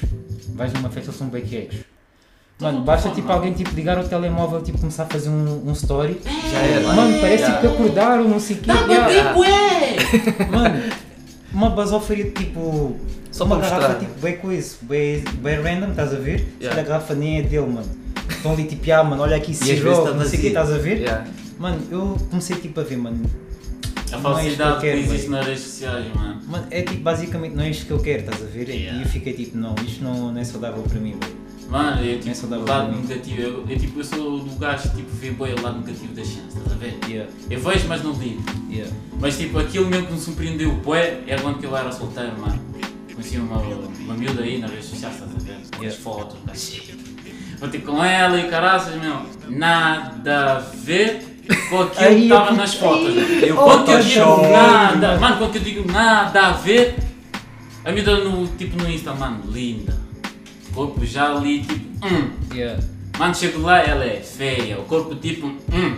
Vais 0.55 0.73
numa 0.73 0.91
festa, 0.91 1.12
são 1.12 1.29
bequeiros. 1.29 1.92
Mano, 2.62 2.81
basta 2.83 3.09
tipo 3.11 3.23
mano. 3.28 3.33
alguém 3.40 3.52
tipo 3.52 3.75
ligar 3.75 3.99
o 3.99 4.04
telemóvel, 4.09 4.62
tipo 4.62 4.78
começar 4.78 5.02
a 5.04 5.07
fazer 5.07 5.28
um, 5.28 5.62
um 5.69 5.73
story. 5.73 6.21
Já 6.50 6.59
era. 6.59 6.92
Mano, 6.95 7.19
parece 7.21 7.42
Yeah. 7.42 7.61
que 7.61 7.66
acordaram, 7.66 8.28
não 8.28 8.40
sei 8.40 8.57
o 8.57 8.59
quê. 8.61 8.66
Tá 8.73 8.87
Yeah. 8.88 9.38
ué! 9.38 9.97
Mano, 10.50 10.83
uma 11.52 11.71
basofaria 11.71 12.31
tipo. 12.31 12.97
Só 13.31 13.45
uma 13.45 13.57
para 13.57 13.69
garrafa 13.69 13.88
mostrar. 13.88 14.07
tipo 14.07 14.21
bem 14.21 14.37
coisa, 14.37 14.76
bem, 14.83 15.25
bem 15.38 15.61
random, 15.62 15.90
estás 15.90 16.12
a 16.14 16.19
ver? 16.19 16.38
Se 16.40 16.45
Yeah. 16.61 16.69
calhar 16.69 16.78
a 16.78 16.88
garrafa 16.88 17.14
nem 17.14 17.38
é 17.38 17.42
dele, 17.42 17.66
mano. 17.66 17.88
Estão 18.28 18.52
ali 18.52 18.64
tipo, 18.64 18.92
ah, 18.92 19.02
mano, 19.04 19.23
olha 19.23 19.37
aqui, 19.37 19.54
Ciro, 19.54 20.04
tá 20.04 20.12
não 20.12 20.25
sei 20.25 20.38
o 20.38 20.42
quê, 20.42 20.49
vazio. 20.49 20.49
estás 20.49 20.73
a 20.73 20.78
ver? 20.78 20.99
Yeah. 20.99 21.25
Mano, 21.59 21.78
eu 21.90 22.16
comecei 22.31 22.57
tipo 22.57 22.78
a 22.81 22.85
ver, 22.85 22.97
mano. 22.99 23.23
A 23.25 23.99
é 23.99 24.02
isto 24.02 24.11
que 24.11 24.14
eu 24.14 24.21
falsidade 24.21 24.75
que 24.75 24.81
quero, 24.83 24.99
existe 25.00 25.28
nas 25.31 25.47
redes 25.47 25.62
sociais, 25.62 26.04
mano. 26.14 26.40
Mano, 26.47 26.66
é 26.71 26.83
tipo, 26.83 27.00
basicamente 27.02 27.54
não 27.54 27.62
é 27.64 27.71
isto 27.71 27.87
que 27.87 27.92
eu 27.92 27.99
quero, 28.00 28.21
estás 28.25 28.42
a 28.42 28.47
ver? 28.47 28.69
Yeah. 28.69 28.99
E 28.99 29.02
eu 29.02 29.09
fiquei 29.09 29.33
tipo, 29.33 29.57
não, 29.57 29.75
isto 29.87 30.04
não, 30.04 30.33
não 30.33 30.40
é 30.40 30.45
saudável 30.45 30.83
para 30.83 31.00
mim, 31.00 31.12
velho. 31.19 31.42
Mano, 31.73 32.02
eu 32.05 32.17
É 32.17 32.19
tipo, 32.19 32.55
o 32.55 32.69
lado 32.69 32.93
negativo, 32.93 33.41
eu, 33.41 33.64
eu, 33.67 33.79
tipo, 33.79 33.99
eu 34.00 34.05
sou 34.05 34.41
do 34.41 34.55
gajo 34.59 34.91
que 34.91 34.97
tipo, 34.97 35.11
vê 35.17 35.31
bem 35.31 35.55
o 35.55 35.62
lado 35.62 35.79
negativo 35.81 36.12
das 36.12 36.26
chances, 36.26 36.55
estás 36.57 36.73
a 36.73 36.76
ver? 36.76 36.99
Yeah, 37.09 37.31
Eu 37.49 37.61
vejo, 37.61 37.88
mas 37.88 38.02
não 38.05 38.12
ligo. 38.12 38.43
yeah. 38.71 38.93
Mas 39.19 39.38
tipo, 39.38 39.59
aquilo 39.59 39.87
mesmo 39.87 40.07
que 40.09 40.12
me 40.12 40.21
surpreendeu 40.21 40.71
bué 40.73 41.21
era 41.26 41.41
quando 41.41 41.59
que 41.59 41.64
eu 41.64 41.75
era 41.75 41.91
solteiro, 41.91 42.38
mano. 42.38 42.61
Conheci 43.14 43.38
uma, 43.38 43.57
uma 43.57 44.14
miúda 44.14 44.43
aí 44.43 44.59
nas 44.59 44.71
redes 44.71 44.85
sociais, 44.87 45.14
estás 45.14 45.31
a 45.35 45.38
ver? 45.38 45.55
Com 45.71 45.76
as 45.76 45.81
Yeah. 45.83 46.02
fotos, 46.02 46.37
cachê. 46.47 46.83
Vou 47.59 47.69
ter 47.71 47.79
com 47.79 48.05
ela 48.05 48.38
e 48.38 48.49
caraças, 48.50 48.95
meu, 49.00 49.23
nada 49.49 50.57
a 50.57 50.59
ver 50.59 51.23
com 51.71 51.81
aquilo 51.81 51.91
que 52.17 52.23
estava 52.25 52.45
fico- 52.49 52.57
nas 52.57 52.75
fotos. 52.75 53.14
Eu, 53.43 53.57
quando 53.57 53.85
que 53.87 53.91
eu 53.93 54.02
digo 54.02 54.21
Photoshop. 54.21 54.49
nada, 54.52 55.19
mano, 55.19 55.38
quando 55.38 55.57
eu 55.57 55.62
digo 55.62 55.91
nada 55.91 56.49
a 56.49 56.52
ver, 56.52 56.97
a 57.83 57.91
miúda 57.93 58.17
no, 58.25 58.47
tipo, 58.59 58.76
no 58.76 58.91
Insta, 58.91 59.14
mano, 59.14 59.43
linda. 59.50 60.01
Corpo 60.75 61.05
já 61.05 61.35
ali, 61.37 61.62
tipo, 61.62 62.07
hum. 62.07 62.31
Yeah. 62.55 62.83
Mano, 63.19 63.35
chego 63.35 63.61
lá, 63.61 63.81
ela 63.81 64.05
é 64.05 64.21
feia, 64.21 64.79
o 64.79 64.85
corpo 64.85 65.14
tipo, 65.17 65.47
hum. 65.47 65.97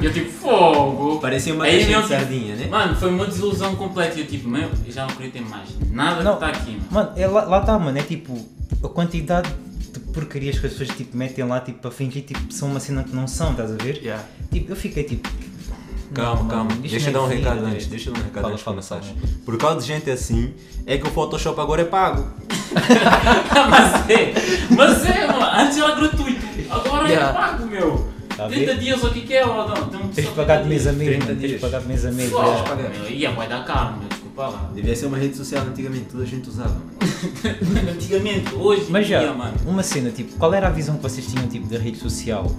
E 0.00 0.04
eu 0.04 0.12
tipo, 0.12 0.30
fogo. 0.30 1.18
Parecia 1.20 1.54
uma 1.54 1.64
Aí, 1.64 1.84
de 1.84 2.08
sardinha, 2.08 2.56
né? 2.56 2.66
Mano, 2.66 2.94
foi 2.96 3.08
uma 3.08 3.26
desilusão 3.26 3.74
completa. 3.76 4.16
E 4.18 4.20
eu 4.22 4.26
tipo, 4.26 4.48
meu, 4.48 4.68
eu 4.86 4.92
já 4.92 5.06
não 5.06 5.14
queria 5.14 5.30
ter 5.32 5.40
mais 5.42 5.68
nada 5.90 6.22
Não. 6.22 6.36
que 6.36 6.44
está 6.44 6.58
aqui, 6.58 6.70
mano. 6.72 6.84
Mano, 6.90 7.12
é 7.16 7.26
lá, 7.26 7.44
lá 7.44 7.60
tá, 7.60 7.78
mano, 7.78 7.96
é 7.98 8.02
tipo, 8.02 8.38
a 8.84 8.88
quantidade 8.88 9.48
de 9.92 10.00
porcarias 10.00 10.58
que 10.58 10.66
as 10.66 10.72
pessoas 10.72 10.96
tipo, 10.96 11.16
metem 11.16 11.44
lá 11.46 11.60
tipo, 11.60 11.78
para 11.78 11.90
fingir 11.90 12.22
tipo, 12.24 12.52
são 12.52 12.68
uma 12.68 12.80
cena 12.80 13.02
que 13.04 13.14
não 13.14 13.26
são, 13.26 13.52
estás 13.52 13.72
a 13.72 13.76
ver? 13.76 13.96
Yeah. 14.02 14.22
Tipo, 14.52 14.72
eu 14.72 14.76
fiquei 14.76 15.04
tipo. 15.04 15.28
Calma, 16.14 16.42
não, 16.42 16.48
calma. 16.48 16.64
mano, 16.70 16.82
Deixa 16.82 17.08
eu 17.08 17.12
dar 17.12 17.22
um 17.22 17.30
é 17.30 17.34
recado 17.34 17.64
antes. 17.64 17.86
Deixa 17.86 18.10
eu 18.10 18.12
dar 18.14 18.20
um 18.20 18.24
recado 18.24 18.42
Fala, 18.42 18.52
antes 18.52 18.60
de 18.60 18.64
começares. 18.70 19.06
fala. 19.06 19.18
Por 19.44 19.56
causa 19.58 19.80
de 19.80 19.86
gente 19.86 20.10
assim, 20.10 20.52
é 20.84 20.98
que 20.98 21.06
o 21.06 21.10
Photoshop 21.10 21.58
agora 21.60 21.82
é 21.82 21.84
pago. 21.84 22.26
Mas 23.70 24.10
é, 24.10 24.34
mas 24.70 25.06
é, 25.06 25.26
mano. 25.26 25.42
Antes 25.60 25.78
era 25.78 25.94
gratuito, 25.94 26.46
agora 26.70 27.08
Yeah. 27.08 27.30
é 27.30 27.32
pago, 27.32 27.66
meu. 27.66 28.08
Tá 28.36 28.44
a 28.44 28.48
30 28.48 28.66
ver? 28.74 28.78
dias 28.80 29.02
ou 29.02 29.08
o 29.08 29.12
que 29.14 29.20
que 29.22 29.34
é? 29.34 29.46
ó, 29.46 29.66
não, 29.68 29.88
tem 29.88 29.98
um 30.00 30.08
Tens 30.08 30.26
de 30.28 30.32
pagar 30.34 30.56
de 30.62 30.64
30 30.64 30.68
mês 30.68 30.86
a 30.86 30.90
dias. 30.92 30.96
mês, 30.98 31.08
30 31.08 31.24
mano, 31.24 31.40
tens 31.40 31.40
de 31.40 31.48
dias. 31.48 31.60
pagar 31.60 31.80
de 31.80 31.88
mês 31.88 32.04
a 32.04 32.10
mês. 32.12 32.30
Já. 32.30 33.08
Ia, 33.08 33.30
vai 33.32 33.48
dar 33.48 33.64
caro, 33.64 33.96
meu, 33.98 34.08
desculpa 34.08 34.42
lá. 34.48 34.70
Devia 34.74 34.94
ser 34.96 35.06
uma 35.06 35.16
rede 35.16 35.36
social 35.36 35.64
antigamente, 35.64 36.04
toda 36.10 36.22
a 36.24 36.26
gente 36.26 36.48
usava. 36.48 36.68
mano. 36.70 36.96
Antigamente, 37.92 38.54
hoje, 38.54 38.86
Mas 38.90 39.04
em 39.04 39.08
dia, 39.08 39.22
já, 39.22 39.32
mano. 39.32 39.54
uma 39.64 39.82
cena, 39.82 40.10
tipo, 40.10 40.36
qual 40.36 40.52
era 40.52 40.66
a 40.66 40.70
visão 40.70 40.96
que 40.96 41.02
vocês 41.02 41.26
tinham 41.26 41.46
tipo, 41.48 41.66
da 41.66 41.78
rede 41.78 41.98
social? 41.98 42.50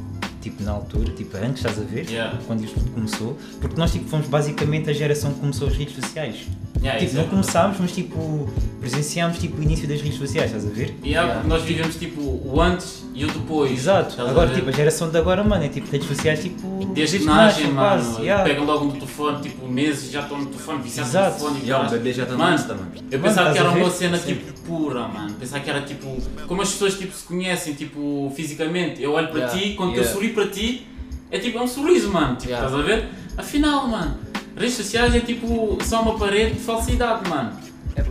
Tipo, 0.47 0.63
na 0.63 0.71
altura, 0.71 1.11
tipo, 1.11 1.35
antes, 1.35 1.57
estás 1.57 1.77
a 1.77 1.83
ver? 1.83 2.09
Yeah. 2.09 2.39
Quando 2.47 2.63
isto 2.63 2.79
tudo 2.79 2.91
começou. 2.91 3.37
Porque 3.59 3.75
nós, 3.77 3.91
tipo, 3.91 4.07
fomos 4.07 4.27
basicamente 4.27 4.89
a 4.89 4.93
geração 4.93 5.33
que 5.33 5.41
começou 5.41 5.67
as 5.67 5.75
redes 5.75 5.93
sociais. 5.93 6.47
Yeah, 6.81 6.99
tipo, 6.99 7.17
é 7.17 7.21
não 7.21 7.27
começámos, 7.29 7.77
mas, 7.81 7.91
tipo, 7.91 8.49
presenciámos, 8.79 9.39
tipo, 9.39 9.59
o 9.59 9.63
início 9.63 9.85
das 9.89 9.99
redes 9.99 10.17
sociais, 10.17 10.51
estás 10.51 10.65
a 10.65 10.69
ver? 10.69 10.95
Yeah, 11.03 11.33
porque 11.33 11.49
nós 11.49 11.63
vivemos 11.63 11.95
tipo 11.95 12.21
o 12.21 12.61
antes 12.61 13.03
e 13.13 13.25
o 13.25 13.27
depois. 13.27 13.71
Exato. 13.71 14.21
a 14.21 14.29
Agora, 14.29 14.47
ver? 14.47 14.55
tipo, 14.55 14.69
a 14.69 14.71
geração 14.71 15.09
de 15.09 15.17
agora, 15.17 15.43
mano, 15.43 15.65
é 15.65 15.67
tipo, 15.67 15.91
redes 15.91 16.07
sociais, 16.07 16.41
tipo... 16.41 16.85
Desde 16.93 17.19
que 17.19 17.25
nascem, 17.25 17.65
mano, 17.65 17.75
quase, 17.75 18.21
yeah. 18.21 18.43
pegam 18.43 18.63
logo 18.63 18.85
no 18.85 18.93
telefone, 18.93 19.41
tipo, 19.41 19.67
meses 19.67 20.11
já 20.11 20.21
estão 20.21 20.39
no 20.39 20.45
telefone, 20.45 20.81
viciados 20.81 21.13
no 21.13 21.19
telefone. 21.19 21.61
E 21.65 21.71
ó, 21.73 21.85
o 21.85 21.89
bebê 21.89 22.13
já 22.13 22.25
tá 22.25 22.31
no 22.31 22.37
Mano, 22.37 22.55
Insta, 22.55 22.73
mano. 22.73 22.91
Eu 23.11 23.19
Mano, 23.19 23.23
pensava 23.29 23.51
que 23.51 23.59
era 23.59 23.69
a 23.69 23.71
uma 23.73 23.89
cena 23.91 24.17
Sim. 24.17 24.35
tipo 24.35 24.57
pura, 24.67 25.07
mano. 25.07 25.33
Pensava 25.39 25.63
que 25.63 25.69
era 25.69 25.81
tipo. 25.81 26.17
Como 26.45 26.61
as 26.61 26.71
pessoas 26.71 26.95
tipo, 26.97 27.13
se 27.15 27.23
conhecem 27.23 27.73
tipo, 27.73 28.31
fisicamente. 28.35 29.01
Eu 29.01 29.13
olho 29.13 29.29
para 29.29 29.37
Yeah, 29.37 29.59
ti, 29.59 29.73
quando 29.75 29.91
yeah. 29.91 30.09
eu 30.09 30.13
sorri 30.13 30.29
para 30.37 30.47
ti, 30.47 30.85
é 31.31 31.39
tipo 31.39 31.57
é 31.57 31.61
um 31.61 31.67
sorriso, 31.67 32.11
mano. 32.11 32.35
Tipo, 32.35 32.51
Yeah. 32.51 32.67
estás 32.67 32.79
a 32.79 32.85
ver? 32.85 33.09
Afinal, 33.35 33.87
mano, 33.87 34.17
redes 34.55 34.75
sociais 34.75 35.15
é 35.15 35.19
tipo 35.19 35.77
só 35.83 36.03
uma 36.03 36.17
parede 36.17 36.53
de 36.53 36.59
falsidade, 36.59 37.27
mano. 37.27 37.51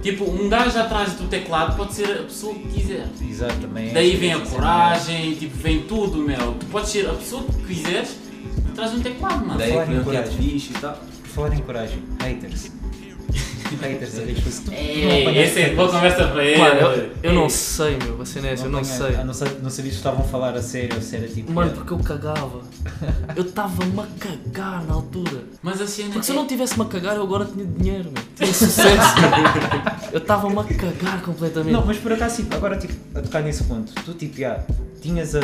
Tipo, 0.02 0.24
um 0.24 0.48
gajo 0.48 0.76
atrás 0.76 1.12
do 1.12 1.28
teclado 1.28 1.76
pode 1.76 1.94
ser 1.94 2.10
a 2.10 2.22
pessoa 2.24 2.52
que 2.54 2.68
quiser. 2.68 3.06
É. 3.76 3.92
Daí 3.92 4.16
vem 4.16 4.32
a 4.32 4.40
coragem, 4.40 5.34
tipo, 5.36 5.56
vem 5.56 5.82
tudo, 5.82 6.18
meu. 6.18 6.54
Tu 6.54 6.66
podes 6.66 6.90
ser 6.90 7.08
a 7.08 7.12
pessoa 7.12 7.44
que 7.44 7.74
quiseres 7.74 8.16
atrás 8.68 8.90
de 8.90 8.96
um 8.96 9.00
teclado, 9.00 9.46
mano. 9.46 9.58
Daí 9.58 9.70
que 9.72 9.84
tinha 9.84 10.00
coragem. 10.02 10.56
e 10.56 10.74
tal. 10.80 11.00
Por 11.22 11.28
falar 11.28 11.54
em 11.54 11.58
coragem, 11.62 12.02
haters. 12.20 12.72
Tu 13.68 14.72
Ei, 14.72 15.22
apanhaste 15.22 15.38
essa 15.38 15.60
é 15.60 15.74
boa 15.74 15.90
conversa 15.90 16.28
para 16.28 16.44
ele. 16.44 16.58
Mano, 16.58 16.80
eu, 16.80 17.10
eu 17.22 17.32
não 17.32 17.44
Ei. 17.44 17.50
sei, 17.50 17.96
meu. 17.98 18.22
A 18.22 18.26
cena 18.26 18.48
é 18.48 18.52
essa, 18.52 18.64
eu 18.64 18.70
não 18.70 18.84
sei. 18.84 19.14
Ah, 19.16 19.24
não, 19.24 19.34
não 19.62 19.70
sabia 19.70 19.90
se 19.90 19.96
estavam 19.96 20.20
a 20.20 20.28
falar 20.28 20.54
a 20.54 20.62
sério 20.62 20.96
ou 20.96 21.02
se 21.02 21.16
era 21.16 21.26
tipo. 21.26 21.52
Mano, 21.52 21.70
yeah. 21.70 21.84
porque 21.84 21.92
eu 21.92 22.04
cagava. 22.06 22.60
Eu 23.34 23.44
estava-me 23.44 24.00
a 24.00 24.06
cagar 24.18 24.84
na 24.84 24.94
altura. 24.94 25.42
Mas 25.62 25.80
a 25.80 25.86
cena 25.86 26.10
Porque 26.10 26.24
se 26.24 26.30
é- 26.30 26.34
eu 26.34 26.38
não 26.38 26.46
tivesse-me 26.46 26.82
a 26.82 26.86
cagar, 26.86 27.16
eu 27.16 27.22
agora 27.22 27.44
tinha 27.44 27.64
dinheiro, 27.66 28.10
meu. 28.12 28.22
Tinha 28.36 28.54
sucesso. 28.54 29.00
eu 30.12 30.18
estava-me 30.18 30.58
a 30.58 30.64
cagar 30.64 31.22
completamente. 31.22 31.72
Não, 31.72 31.84
mas 31.84 31.96
por 31.98 32.12
acaso, 32.12 32.36
tipo, 32.36 32.54
agora 32.54 32.76
tipo, 32.76 32.94
a 33.18 33.22
tocar 33.22 33.42
nesse 33.42 33.64
ponto, 33.64 33.92
tu 34.04 34.14
tipo, 34.14 34.36
já, 34.38 34.60
tinhas 35.00 35.34
a, 35.34 35.40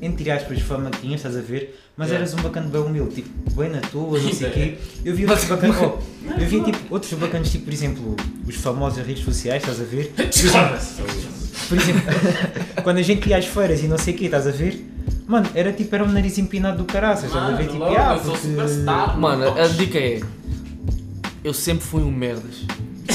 entre 0.00 0.30
aspas, 0.30 0.60
fama 0.60 0.90
que 0.90 1.00
tinhas, 1.00 1.16
estás 1.20 1.36
a 1.36 1.40
ver, 1.40 1.78
mas 1.96 2.08
Yeah. 2.08 2.24
eras 2.26 2.38
um 2.38 2.42
bacana 2.42 2.68
bem 2.68 2.80
humilde, 2.80 3.14
tipo, 3.16 3.50
bem 3.60 3.70
na 3.70 3.80
tua, 3.80 4.18
não 4.18 4.32
sei 4.32 4.48
o 4.48 4.52
quê. 4.52 4.78
Eu 5.04 5.14
vi 5.14 5.26
outros 5.26 5.44
bacanas, 5.48 5.76
oh, 5.82 5.98
eu 6.40 6.46
vi 6.46 6.62
tipo, 6.62 6.78
outros 6.94 7.12
bacanas, 7.14 7.50
tipo, 7.50 7.61
por 7.62 7.72
exemplo, 7.72 8.16
os 8.46 8.56
famosos 8.56 8.98
nas 8.98 9.06
redes 9.06 9.24
sociais, 9.24 9.62
estás 9.62 9.80
a 9.80 9.84
ver? 9.84 10.12
Por 11.68 11.78
exemplo, 11.78 12.02
quando 12.82 12.98
a 12.98 13.02
gente 13.02 13.28
ia 13.28 13.38
às 13.38 13.46
feiras 13.46 13.82
e 13.82 13.88
não 13.88 13.96
sei 13.96 14.14
o 14.14 14.16
quê, 14.18 14.24
estás 14.26 14.46
a 14.46 14.50
ver? 14.50 14.84
Mano, 15.26 15.48
era 15.54 15.72
tipo, 15.72 15.94
era 15.94 16.04
um 16.04 16.08
nariz 16.12 16.36
empinado 16.36 16.78
do 16.78 16.84
caraças, 16.84 17.26
estás 17.26 17.54
a 17.54 17.56
ver? 17.56 17.66
Tipo, 17.66 17.78
logo, 17.78 17.96
ah, 17.96 18.14
eu 18.16 18.24
sou 18.24 18.32
porque... 18.32 18.48
superstar. 18.48 19.18
Mano, 19.18 19.58
a 19.58 19.66
dica 19.68 19.98
é. 19.98 20.20
Eu 21.42 21.54
sempre 21.54 21.84
fui 21.84 22.02
um 22.02 22.10
merdas. 22.10 22.66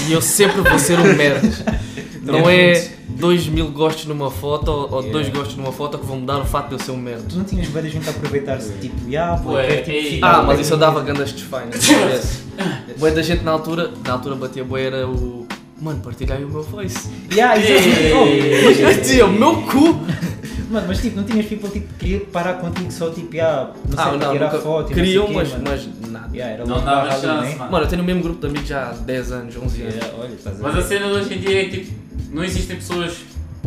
E 0.07 0.13
eu 0.13 0.21
sempre 0.21 0.61
vou 0.61 0.79
ser 0.79 0.99
um 0.99 1.13
merdas. 1.15 1.61
Não 2.31 2.49
é 2.49 2.87
2 3.09 3.47
mil 3.47 3.67
gostos 3.69 4.05
numa 4.05 4.29
foto 4.29 4.69
ou 4.71 5.01
2 5.01 5.05
Yeah. 5.27 5.29
gostos 5.37 5.55
numa 5.55 5.71
foto 5.71 5.97
que 5.97 6.05
vão 6.05 6.17
mudar 6.19 6.39
o 6.39 6.45
facto 6.45 6.69
de 6.69 6.75
eu 6.75 6.79
ser 6.79 6.91
um 6.91 6.97
merdas. 6.97 7.25
Tu 7.29 7.37
não 7.37 7.45
tinhas 7.45 7.75
a 7.75 7.81
gente 7.81 8.07
a 8.07 8.11
aproveitar-se, 8.11 8.71
tipo, 8.73 8.95
ah, 9.17 9.39
pô, 9.41 9.53
quero, 9.55 9.83
tipo, 9.83 10.25
Ah, 10.25 10.43
mas 10.43 10.59
isso 10.59 10.73
eu 10.73 10.77
dava 10.77 11.01
gandas 11.01 11.31
desfainas. 11.31 11.79
Boa 12.97 13.11
da 13.11 13.21
gente 13.21 13.43
na 13.43 13.51
altura, 13.51 13.91
na 14.05 14.13
altura 14.13 14.35
batia 14.35 14.63
boa 14.63 14.79
era 14.79 15.07
o. 15.07 15.45
Mano, 15.79 15.99
partilhai 16.01 16.43
o 16.43 16.49
meu 16.49 16.63
face. 16.63 17.07
Yeah, 17.31 17.55
exatamente. 17.59 18.13
Oh, 18.13 18.65
Mas 18.65 18.79
eu 18.79 19.01
dizia, 19.01 19.25
o 19.27 19.31
meu 19.31 19.61
cu! 19.61 19.99
Mano, 20.69 20.85
mas 20.85 20.99
tipo, 20.99 21.15
não 21.15 21.23
tinhas 21.23 21.45
people 21.45 21.69
tipo, 21.69 21.87
que 21.93 21.99
queria 21.99 22.19
parar 22.25 22.55
contigo 22.55 22.91
só 22.91 23.09
tipo, 23.09 23.29
ah, 23.39 23.71
não 23.87 23.95
sei, 24.03 24.05
Ah, 24.13 24.17
não, 24.17 24.31
tirar 24.33 24.45
nunca 24.47 24.59
foto 24.59 24.93
queriam, 24.93 25.23
não 25.31 25.33
sei 25.33 25.35
o 25.35 25.39
mas, 25.39 25.51
mano. 25.53 25.63
mas 26.01 26.11
nada. 26.11 26.29
Yeah, 26.35 26.53
era 26.55 26.65
Não 26.65 26.75
dava 26.83 26.85
barra 26.85 27.13
ali, 27.13 27.21
chance, 27.21 27.49
né? 27.51 27.55
mano. 27.57 27.71
Mano, 27.71 27.85
eu 27.85 27.89
tenho 27.89 28.01
o 28.01 28.05
mesmo 28.05 28.21
grupo 28.23 28.41
de 28.41 28.47
amigos 28.47 28.67
já 28.67 28.89
há 28.89 28.91
10 28.91 29.31
anos, 29.31 29.55
11 29.55 29.81
anos. 29.83 29.95
Yeah, 29.95 30.13
olha, 30.19 30.31
Mas 30.61 30.75
a 30.75 30.81
cena 30.81 31.05
de 31.07 31.11
hoje 31.13 31.33
em 31.35 31.37
dia 31.39 31.61
é 31.61 31.69
tipo, 31.69 31.91
não 32.31 32.43
existem 32.43 32.75
pessoas 32.75 33.13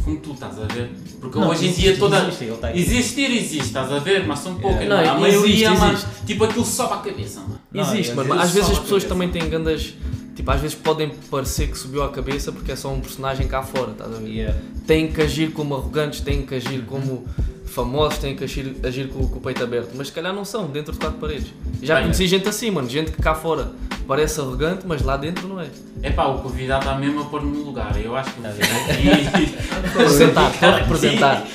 como 0.05 0.19
tu, 0.19 0.33
estás 0.33 0.59
a 0.59 0.65
ver? 0.65 0.91
Porque 1.21 1.39
Não, 1.39 1.49
hoje 1.51 1.69
em 1.69 1.73
dia 1.73 1.97
toda. 1.97 2.19
existe, 2.23 2.45
ele 2.45 2.57
tá. 2.57 2.75
Existir 2.75 3.31
existe, 3.31 3.59
estás 3.67 3.93
a 3.93 3.99
ver? 3.99 4.27
Mas 4.27 4.39
são 4.39 4.55
poucas. 4.55 4.89
Não, 4.89 4.97
mano. 4.97 5.25
a 5.25 5.29
existe, 5.29 5.65
maioria, 5.67 5.71
existe. 5.91 6.07
tipo 6.27 6.45
aquilo 6.45 6.65
sobe 6.65 6.95
a 6.95 6.97
cabeça, 6.99 7.41
mano. 7.41 7.61
Não, 7.73 7.83
Existe, 7.83 8.15
mano. 8.15 8.29
vezes 8.31 8.45
Às 8.45 8.51
vezes 8.53 8.71
as 8.71 8.79
pessoas 8.79 9.05
também 9.05 9.29
têm 9.31 9.49
gandas. 9.49 9.95
Tipo, 10.35 10.51
às 10.53 10.61
vezes 10.61 10.75
podem 10.75 11.11
parecer 11.31 11.71
que 11.71 11.77
subiu 11.77 12.03
à 12.03 12.09
cabeça 12.09 12.51
porque 12.51 12.73
é 12.73 12.77
só 12.77 12.91
um 12.91 13.01
personagem 13.01 13.47
cá 13.47 13.63
fora, 13.63 13.91
estás 13.93 14.11
a 14.15 14.19
ver? 14.19 14.29
Yeah. 14.29 14.59
Têm 14.87 15.13
que 15.13 15.21
agir 15.21 15.53
como 15.53 15.75
arrogantes, 15.75 16.21
têm 16.21 16.47
que 16.47 16.55
agir 16.55 16.83
como 16.87 17.27
famosos, 17.71 18.19
têm 18.19 18.35
que 18.37 18.45
agir, 18.45 18.75
agir 18.83 19.09
com, 19.09 19.27
com 19.27 19.39
o 19.39 19.41
peito 19.41 19.63
aberto, 19.63 19.91
mas 19.95 20.09
se 20.09 20.13
calhar 20.13 20.33
não 20.35 20.45
são, 20.45 20.67
dentro 20.67 20.93
de 20.93 20.99
quatro 20.99 21.19
paredes. 21.19 21.49
Já 21.83 21.95
Olha. 21.95 22.03
conheci 22.05 22.27
gente 22.27 22.49
assim, 22.49 22.71
mano, 22.71 22.89
gente 22.89 23.13
que 23.13 23.23
cá 23.23 23.35
fora 23.35 23.71
parece 24.07 24.41
arrogante, 24.41 24.85
mas 24.87 25.03
lá 25.03 25.17
dentro 25.17 25.47
não 25.47 25.61
é. 25.61 25.69
É 26.03 26.11
pá, 26.11 26.27
o 26.27 26.41
convidado 26.41 26.85
está 26.85 26.99
mesmo 26.99 27.21
a 27.21 27.25
pôr 27.27 27.43
no 27.43 27.63
lugar. 27.65 27.95
Eu 28.03 28.17
acho 28.17 28.33
que 28.33 28.41
o 28.41 28.43
Tá 28.43 28.49
aqui. 28.51 29.55
Representar, 29.89 30.51
estou 30.53 30.69
a 30.69 30.77
representar. 30.79 31.47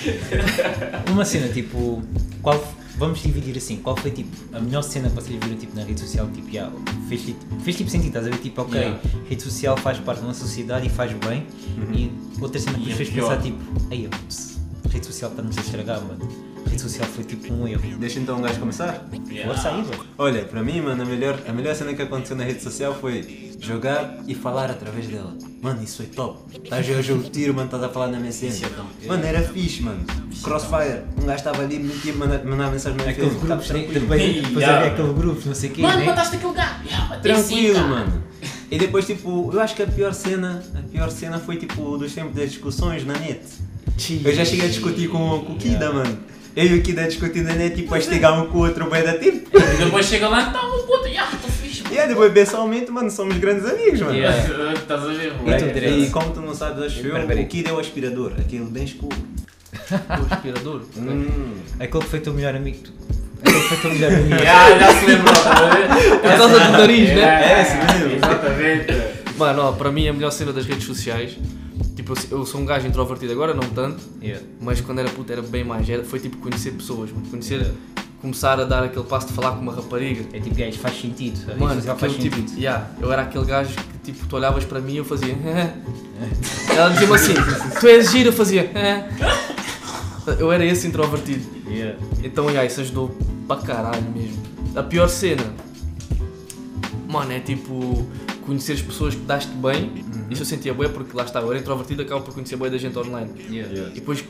Uma 1.11 1.25
cena, 1.25 1.47
tipo, 1.49 2.01
qual, 2.41 2.63
vamos 2.97 3.21
dividir 3.21 3.57
assim, 3.57 3.77
qual 3.77 3.95
foi 3.97 4.11
tipo 4.11 4.29
a 4.55 4.59
melhor 4.59 4.83
cena 4.83 5.09
que 5.09 5.15
vocês 5.15 5.37
viram 5.43 5.57
tipo, 5.57 5.75
na 5.75 5.83
rede 5.83 5.99
social, 5.99 6.27
tipo, 6.33 6.47
yeah, 6.49 6.71
fez, 7.09 7.23
tipo, 7.25 7.39
fez 7.61 7.75
tipo 7.77 7.89
sentido, 7.89 8.07
estás 8.07 8.27
a 8.27 8.29
ver? 8.29 8.37
Tipo, 8.37 8.61
ok, 8.61 8.79
Yeah. 8.79 8.99
rede 9.29 9.41
social 9.43 9.75
faz 9.77 9.97
parte 9.99 10.19
de 10.19 10.25
uma 10.25 10.33
sociedade 10.33 10.87
e 10.87 10.89
faz 10.89 11.11
bem, 11.13 11.45
e 11.93 12.11
outra 12.41 12.59
cena 12.59 12.77
que 12.77 12.83
E 12.83 12.85
vos 12.85 12.93
é 12.93 12.95
fez 12.97 13.09
pior. 13.09 13.29
pensar, 13.29 13.41
tipo, 13.41 13.57
ei, 13.91 14.07
pss, 14.07 14.54
a 14.85 14.91
rede 14.91 15.05
social 15.05 15.31
está-nos 15.31 15.57
a 15.57 15.61
estragar, 15.61 16.01
mano. 16.01 16.27
A 16.65 16.69
rede 16.69 16.81
social 16.81 17.07
foi 17.07 17.23
tipo 17.23 17.53
um 17.53 17.67
erro. 17.67 17.97
Deixa 17.97 18.19
então 18.19 18.39
o 18.39 18.41
gajo 18.41 18.59
começar. 18.59 19.05
Yeah. 19.29 19.51
Força 19.51 19.69
aí, 19.69 19.83
velho. 19.83 20.03
Olha, 20.17 20.45
para 20.45 20.63
mim, 20.63 20.81
mano, 20.81 21.03
a 21.03 21.05
melhor, 21.05 21.39
a 21.47 21.51
melhor 21.51 21.75
cena 21.75 21.93
que 21.93 22.01
aconteceu 22.01 22.35
na 22.35 22.43
rede 22.43 22.61
social 22.61 22.93
foi 22.95 23.53
jogar 23.59 24.19
e 24.27 24.35
falar 24.35 24.69
através 24.69 25.07
dela. 25.07 25.33
Mano, 25.61 25.83
isso 25.83 25.97
foi 25.97 26.05
top. 26.07 26.39
Estás 26.63 26.85
a 26.85 26.89
jogar 26.89 27.01
jogo 27.01 27.23
de 27.23 27.29
tiro, 27.29 27.53
mano, 27.53 27.65
estás 27.65 27.83
a 27.83 27.89
falar 27.89 28.07
na 28.07 28.19
MSN. 28.19 28.65
É 29.03 29.07
Mano, 29.07 29.25
era 29.25 29.41
fixe, 29.41 29.81
mano. 29.81 30.03
Crossfire, 30.43 31.03
um 31.17 31.25
gajo 31.25 31.37
estava 31.37 31.61
ali, 31.63 31.79
metia, 31.79 32.13
mandar 32.13 32.71
mensagem 32.71 32.97
no 32.97 33.09
Aquele 33.09 33.29
grupo, 33.29 33.45
depois, 33.47 34.21
havia 34.21 34.87
aquele 34.91 35.13
grupo, 35.13 35.41
não 35.47 35.55
sei 35.55 35.69
o 35.69 35.73
quê, 35.73 35.81
Mano, 35.81 35.99
né? 35.99 36.05
mataste 36.05 36.35
aquele 36.35 36.53
gajo. 36.53 37.21
Tranquilo, 37.21 37.79
mano. 37.79 38.23
E 38.69 38.77
depois, 38.77 39.05
tipo, 39.05 39.49
eu 39.53 39.59
acho 39.59 39.75
que 39.75 39.83
a 39.83 39.87
pior 39.87 40.13
cena, 40.13 40.63
a 40.75 40.81
pior 40.81 41.09
cena 41.09 41.39
foi, 41.39 41.57
tipo, 41.57 41.97
dos 41.97 42.13
tempos 42.13 42.35
das 42.35 42.51
discussões 42.51 43.05
na 43.05 43.13
net. 43.13 43.41
Eu 44.23 44.33
já 44.33 44.43
cheguei 44.45 44.65
a 44.65 44.69
discutir 44.69 45.07
com, 45.09 45.39
com 45.45 45.53
o 45.53 45.57
Kida, 45.57 45.91
mano. 45.91 46.17
Eu 46.55 46.65
e 46.65 46.79
o 46.79 46.81
Kida 46.81 47.07
na 47.43 47.53
net, 47.53 47.75
tipo, 47.75 47.93
a 47.93 47.99
estigar 47.99 48.33
um 48.41 48.47
com 48.47 48.59
o 48.59 48.61
outro 48.61 48.89
bem 48.89 49.03
da 49.03 49.13
tempo. 49.13 49.49
E 49.75 49.77
depois 49.83 50.05
chega 50.05 50.29
lá, 50.29 50.51
tá, 50.51 50.65
um 50.65 50.85
puto, 50.85 51.05
yeah, 51.07 51.29
tô 51.41 51.49
fixe. 51.49 51.83
E 51.91 51.99
aí, 51.99 52.07
depois, 52.07 52.31
pessoalmente, 52.31 52.89
mano, 52.89 53.11
somos 53.11 53.37
grandes 53.37 53.65
amigos, 53.65 53.99
mano. 54.01 54.13
Yeah. 54.15 54.37
Estás 54.73 55.03
a 55.03 55.07
ver, 55.07 55.33
E 55.45 55.81
tu? 55.81 55.99
E 55.99 56.09
como 56.11 56.31
tu 56.31 56.39
não 56.41 56.55
sabes, 56.55 56.81
acho 56.83 57.05
eu, 57.05 57.15
o 57.17 57.47
Kid 57.47 57.67
é 57.69 57.73
o 57.73 57.79
aspirador, 57.79 58.31
aquele 58.39 58.65
bem 58.65 58.83
escuro. 58.85 59.15
O 59.91 60.33
aspirador. 60.33 60.81
Hum. 60.97 61.55
Aquele 61.79 62.03
que 62.03 62.09
foi 62.09 62.19
teu 62.21 62.33
melhor 62.33 62.55
amigo. 62.55 62.77
tu- 62.83 62.93
Aquele 63.41 63.59
que 63.61 63.67
foi 63.67 63.77
teu 63.77 63.91
melhor 63.91 64.13
amigo. 64.13 64.35
Yeah, 64.35 64.79
já 64.79 64.99
se 64.99 65.05
lembrou, 65.05 65.33
tá 65.35 65.51
a 65.51 65.75
ver? 65.75 66.19
Por 66.21 66.37
causa 66.37 66.59
do 66.59 66.71
nariz, 66.71 67.09
né? 67.09 67.15
Yeah, 67.15 67.45
É 67.45 67.61
esse 67.61 67.75
mesmo. 67.99 68.15
Exatamente. 68.15 68.93
Mano, 69.37 69.61
ó, 69.63 69.71
para 69.73 69.91
mim 69.91 70.07
a 70.07 70.13
melhor 70.13 70.31
cena 70.31 70.53
das 70.53 70.65
redes 70.65 70.85
sociais, 70.85 71.37
tipo, 72.05 72.13
eu- 72.33 72.39
eu 72.39 72.45
sou 72.45 72.61
um 72.61 72.65
gajo 72.65 72.87
introvertido 72.87 73.31
agora, 73.33 73.53
não 73.53 73.63
tanto, 73.69 74.01
Yeah. 74.21 74.45
mas 74.61 74.79
quando 74.81 74.99
era 74.99 75.09
puto 75.09 75.31
era 75.31 75.41
bem 75.41 75.63
mais, 75.63 75.89
era, 75.89 76.03
foi 76.03 76.19
tipo 76.19 76.37
conhecer 76.37 76.71
pessoas, 76.71 77.11
mano, 77.11 77.25
conhecer, 77.29 77.71
começar 78.21 78.59
a 78.59 78.63
dar 78.63 78.83
aquele 78.83 79.05
passo 79.05 79.27
de 79.27 79.33
falar 79.33 79.51
com 79.53 79.61
uma 79.61 79.73
rapariga. 79.73 80.23
É 80.33 80.39
tipo, 80.39 80.55
gajo, 80.55 80.77
faz 80.77 80.99
sentido. 81.01 81.39
Mano, 81.59 81.75
social 81.75 81.97
faz 81.97 82.13
tipo, 82.15 82.35
sentido. 82.35 82.59
yeah, 82.59 82.89
eu 83.01 83.11
era 83.11 83.23
aquele 83.23 83.45
gajo 83.45 83.73
que 83.75 84.11
tipo, 84.11 84.25
tu 84.27 84.35
olhavas 84.35 84.63
para 84.65 84.79
mim 84.79 84.93
e 84.93 84.97
eu 84.97 85.05
fazia. 85.05 85.35
Ela 86.75 86.89
dizia-me 86.89 87.13
assim, 87.15 87.33
tu 87.79 87.87
és 87.87 88.11
giro, 88.11 88.29
eu 88.29 88.33
fazia. 88.33 88.69
Eu 90.39 90.51
era 90.51 90.65
esse 90.65 90.87
introvertido. 90.87 91.45
Yeah. 91.69 91.97
Então, 92.23 92.45
yeah, 92.49 92.65
isso 92.65 92.81
ajudou 92.81 93.15
para 93.47 93.61
caralho 93.61 94.03
mesmo. 94.15 94.41
A 94.75 94.81
pior 94.83 95.07
cena, 95.07 95.43
mano, 97.07 97.31
é 97.31 97.39
tipo 97.39 98.05
conhecer 98.45 98.73
as 98.73 98.81
pessoas 98.81 99.15
que 99.15 99.21
daste 99.21 99.51
bem. 99.51 99.91
Isso 100.29 100.41
eu 100.41 100.45
sentia 100.45 100.73
bué 100.73 100.87
porque 100.87 101.15
lá 101.15 101.23
está, 101.23 101.39
eu 101.41 101.49
era 101.51 101.59
introvertido, 101.59 102.01
acabo 102.01 102.21
por 102.21 102.33
conhecer 102.33 102.55
bué 102.55 102.69
da 102.69 102.77
gente 102.77 102.97
online. 102.97 103.29
Yeah. 103.49 103.89
E 103.91 103.95
depois 103.95 104.23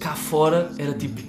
cá 0.00 0.14
fora 0.14 0.70
era 0.78 0.92
tipo. 0.94 1.20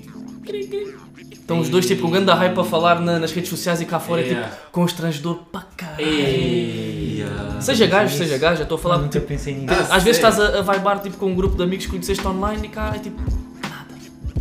Então 1.43 1.59
os 1.59 1.69
dois 1.69 1.85
tipo 1.85 2.01
com 2.03 2.07
um 2.07 2.11
grande 2.11 2.31
hype 2.31 2.57
a 2.59 2.63
falar 2.63 2.99
na- 3.01 3.19
nas 3.19 3.31
redes 3.31 3.49
sociais 3.49 3.81
e 3.81 3.85
cá 3.85 3.99
fora 3.99 4.21
é 4.21 4.25
Yeah. 4.25 4.49
tipo 4.49 4.71
constrangedor 4.71 5.35
para 5.51 5.61
caralho. 5.77 6.01
Ei. 6.05 7.25
Seja 7.59 7.85
gajo, 7.85 8.17
seja 8.17 8.37
gajo, 8.37 8.57
já 8.57 8.63
estou 8.63 8.77
a 8.77 8.81
falar. 8.81 8.97
Nunca 8.97 9.09
tipo, 9.09 9.27
pensei 9.27 9.53
nisso. 9.53 9.67
Ah, 9.89 9.95
às 9.97 10.03
vezes 10.03 10.19
sério? 10.19 10.29
estás 10.37 10.39
a, 10.39 10.59
a 10.71 10.75
vibar 10.77 10.99
tipo, 11.01 11.17
com 11.17 11.27
um 11.27 11.35
grupo 11.35 11.55
de 11.55 11.63
amigos 11.63 11.85
que 11.85 11.91
conheceste 11.91 12.25
online 12.27 12.65
e 12.65 12.69
cá 12.69 12.93
é 12.95 12.99
tipo. 12.99 13.21
Nada. 13.61 13.95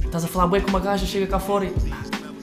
Estás 0.07 0.25
a 0.25 0.29
falar 0.29 0.47
bué 0.47 0.61
com 0.61 0.69
uma 0.71 0.81
gaja, 0.81 1.05
chega 1.05 1.27
cá 1.27 1.39
fora 1.39 1.67
e. 1.67 1.71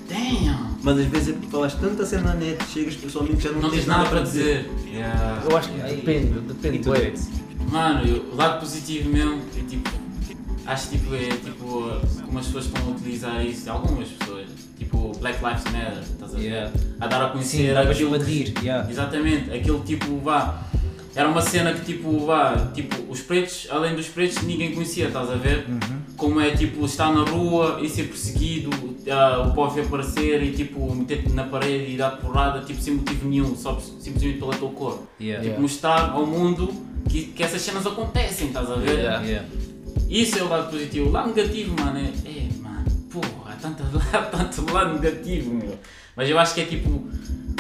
Damn. 0.08 0.67
Mas 0.88 1.00
às 1.00 1.06
vezes 1.08 1.28
é 1.28 1.32
porque 1.34 1.48
falas 1.48 1.74
tanta 1.74 2.06
cena 2.06 2.30
na 2.30 2.34
net, 2.36 2.64
chegas 2.72 2.96
pessoalmente 2.96 3.44
já 3.44 3.52
não, 3.52 3.60
Não 3.60 3.70
tens 3.70 3.80
tens 3.80 3.88
nada 3.88 4.10
para 4.10 4.22
dizer. 4.22 4.72
Yeah. 4.90 5.44
Eu 5.44 5.58
acho 5.58 5.70
que 5.70 5.82
depende, 5.82 6.40
depende. 6.40 6.80
Tu, 6.80 6.90
bué. 6.90 7.00
Drex? 7.00 7.30
Mano, 7.70 8.24
o 8.32 8.36
lado 8.38 8.62
positivo 8.62 9.10
mesmo 9.10 9.42
é 9.58 9.64
tipo. 9.68 9.90
Acho 10.66 10.90
tipo, 10.90 11.14
é 11.14 11.28
tipo 11.28 11.92
como 12.26 12.40
as 12.40 12.46
pessoas 12.46 12.66
estão 12.68 12.88
a 12.88 12.92
utilizar 12.92 13.46
isso, 13.46 13.70
algumas 13.70 14.08
pessoas, 14.08 14.48
tipo 14.78 15.12
Black 15.20 15.44
Lives 15.44 15.64
Matter, 15.66 16.04
estás 16.04 16.34
a 16.34 16.38
ver? 16.38 16.44
Yeah. 16.46 16.72
A 17.02 17.08
dar 17.08 17.22
a 17.22 17.26
Sim, 17.26 17.32
conhecer 17.34 17.74
davas 17.74 17.92
aquilo. 17.92 18.16
Exatamente, 18.90 19.52
aquele 19.52 19.80
tipo, 19.80 20.18
vá. 20.20 20.64
Era 21.18 21.28
uma 21.28 21.42
cena 21.42 21.74
que 21.74 21.84
tipo, 21.84 22.28
vá, 22.28 22.70
tipo, 22.76 22.96
os 23.12 23.22
pretos, 23.22 23.68
além 23.72 23.96
dos 23.96 24.08
pretos, 24.08 24.44
ninguém 24.44 24.72
conhecia, 24.72 25.08
estás 25.08 25.32
a 25.32 25.34
ver? 25.34 25.66
Como 26.16 26.40
é 26.40 26.52
tipo, 26.52 26.86
estar 26.86 27.12
na 27.12 27.24
rua 27.24 27.80
e 27.82 27.90
ser 27.90 28.04
perseguido, 28.04 28.70
ah, 29.10 29.48
o 29.48 29.56
povo 29.56 29.82
aparecer 29.82 30.44
e 30.44 30.52
tipo, 30.52 30.94
meter-te 30.94 31.32
na 31.32 31.46
parede 31.46 31.92
e 31.92 31.98
dar 31.98 32.12
porrada, 32.18 32.62
tipo, 32.62 32.80
sem 32.80 32.94
motivo 32.94 33.28
nenhum, 33.28 33.56
só 33.56 33.80
simplesmente 34.00 34.38
pela 34.38 34.56
tua 34.56 34.70
cor. 34.70 35.08
Yeah. 35.20 35.44
Tipo, 35.44 35.60
mostrar 35.60 36.12
ao 36.12 36.28
mundo 36.28 36.72
que, 37.10 37.24
que 37.24 37.42
essas 37.42 37.64
cenas 37.64 37.88
acontecem, 37.88 38.50
estás 38.50 38.70
a 38.70 38.76
ver? 38.76 39.00
Yeah. 39.00 39.26
Yeah. 39.26 39.48
Isso 40.08 40.38
é 40.38 40.44
o 40.44 40.50
lado 40.50 40.70
positivo. 40.70 41.10
O 41.10 41.12
lado 41.12 41.34
negativo, 41.34 41.76
mano, 41.84 41.98
é. 41.98 42.30
É, 42.30 42.48
mano, 42.62 42.86
porra, 43.12 43.54
há 43.54 43.56
tanto, 43.56 43.84
há 44.14 44.22
tanto 44.22 44.72
lado 44.72 44.94
negativo, 45.00 45.52
meu. 45.52 45.80
Mas 46.16 46.30
eu 46.30 46.38
acho 46.38 46.54
que 46.54 46.62
é 46.62 46.66
tipo. 46.66 47.10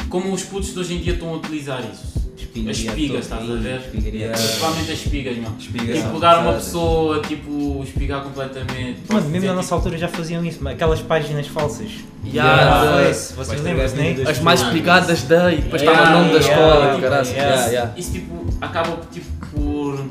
Como 0.10 0.32
os 0.32 0.44
putos 0.44 0.74
de 0.74 0.80
hoje 0.80 0.94
em 0.94 1.00
dia 1.00 1.14
estão 1.14 1.30
a 1.30 1.34
utilizar 1.38 1.84
isso. 1.92 2.17
Espigaria 2.58 2.72
As 2.72 2.78
espigas, 2.78 3.24
estás 3.24 3.42
a 3.42 3.56
ver? 3.56 3.82
Toda. 3.82 4.38
Principalmente 4.38 4.92
as 4.92 5.00
espigas, 5.00 5.38
meu. 5.38 5.52
Espigas 5.60 5.98
tipo, 5.98 6.18
uma 6.18 6.54
pessoa, 6.54 7.22
tipo, 7.22 7.84
espigar 7.84 8.24
completamente. 8.24 9.00
Mano, 9.10 9.22
mesmo 9.22 9.34
dizer, 9.34 9.48
na 9.48 9.54
nossa 9.56 9.68
tipo, 9.68 9.76
altura 9.76 9.98
já 9.98 10.08
faziam 10.08 10.46
isso, 10.46 10.60
mas 10.62 10.74
aquelas 10.74 11.02
páginas 11.02 11.48
falsas. 11.48 11.92
Yeah, 12.26 13.14
vocês 13.36 13.62
lembram-se, 13.62 13.96
né? 13.96 14.16
As 14.28 14.40
mais 14.40 14.62
Mano. 14.62 14.74
picadas 14.74 15.24
da 15.24 15.54
e 15.54 15.62
depois 15.62 15.82
Yeah, 15.82 16.02
estava 16.02 16.18
o 16.18 16.22
nome 16.22 16.34
da 16.34 16.40
yeah, 16.40 16.54
escola 16.54 16.86
yeah, 16.86 17.02
caralho. 17.02 17.28
yeah. 17.30 17.56
Yeah, 17.56 17.72
yeah. 17.72 17.94
Isso 17.98 18.12
tipo, 18.12 18.46
acaba 18.60 19.00
tipo, 19.12 19.28
por 19.52 20.06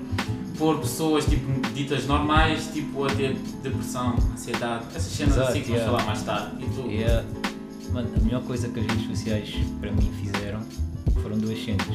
pôr 0.59 0.78
pessoas 0.78 1.26
tipo, 1.26 1.61
ditas 1.74 2.06
normais 2.06 2.70
tipo, 2.72 3.04
a 3.04 3.09
ter 3.09 3.35
depressão, 3.62 4.16
ansiedade, 4.32 4.85
essas 4.94 5.12
cenas 5.12 5.37
assim 5.38 5.61
que 5.61 5.70
vamos 5.72 5.85
falar 5.85 6.04
mais 6.04 6.22
tarde. 6.22 6.50
E 6.61 6.66
tu, 6.66 6.90
Yeah. 6.90 7.24
Mano, 7.92 8.09
a 8.16 8.24
melhor 8.24 8.42
coisa 8.42 8.68
que 8.68 8.80
as 8.80 8.87
redes 8.87 9.06
sociais 9.06 9.54
para 9.80 9.92
mim 9.92 10.11
fizeram 10.20 10.61
foram 11.22 11.38
duas 11.38 11.59
cenas. 11.64 11.87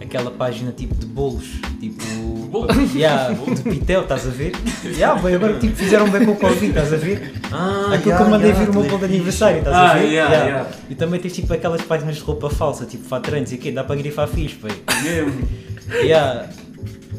Aquela 0.00 0.30
página 0.30 0.72
tipo 0.72 0.94
de 0.94 1.06
bolos, 1.06 1.46
tipo. 1.78 2.02
Bolos? 2.50 2.76
Yeah, 2.94 3.32
de 3.32 3.62
pitel, 3.62 4.02
estás 4.02 4.26
a 4.26 4.30
ver? 4.30 4.52
Yeah, 4.84 5.20
bem, 5.22 5.34
agora 5.36 5.56
tipo, 5.58 5.76
fizeram 5.76 6.08
bem 6.10 6.24
com 6.24 6.32
o 6.32 6.36
Covid, 6.36 6.66
estás 6.66 6.92
a 6.92 6.96
ver? 6.96 7.32
Ah, 7.52 7.90
Aquilo 7.94 8.16
que 8.16 8.22
eu 8.22 8.28
mandei 8.28 8.52
vir 8.52 8.68
o 8.70 8.72
meu 8.74 8.82
bolo 8.84 8.98
de 8.98 9.04
aniversário, 9.04 9.58
estás 9.58 9.76
Ah, 9.76 9.90
a 9.92 9.94
ver? 9.94 10.06
yeah, 10.08 10.34
yeah. 10.34 10.70
E 10.88 10.94
também 10.96 11.20
tens 11.20 11.32
tipo 11.34 11.52
aquelas 11.52 11.82
páginas 11.82 12.16
de 12.16 12.22
roupa 12.22 12.50
falsa, 12.50 12.84
tipo 12.86 13.04
fatrantes 13.04 13.52
e 13.52 13.58
quê? 13.58 13.70
Dá 13.70 13.84
para 13.84 13.94
grifar 13.96 14.26
fixe, 14.26 14.56
pai. 14.56 14.72
mesmo. 15.04 15.48
Yeah. 16.02 16.48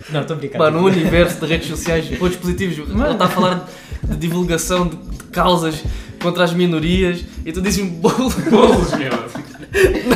Não, 0.10 0.21
estou 0.21 0.36
a 0.36 0.39
brincar. 0.39 0.58
Mano, 0.60 0.80
o 0.82 0.86
universo 0.86 1.39
de 1.39 1.45
redes 1.45 1.67
sociais, 1.67 2.06
pontos 2.17 2.36
positivos. 2.38 2.77
Ele 2.89 3.12
está 3.12 3.25
a 3.25 3.30
falar 3.30 3.69
de 4.04 4.17
divulgação 4.17 4.88
de, 4.88 4.97
causas 5.32 5.82
contra 6.21 6.43
as 6.43 6.54
minorias 6.54 7.23
e 7.45 7.54
tu 7.54 7.62
dizes-me 7.62 7.89
bolo. 7.91 8.30
Bolos, 8.49 8.91
meu. 8.95 9.12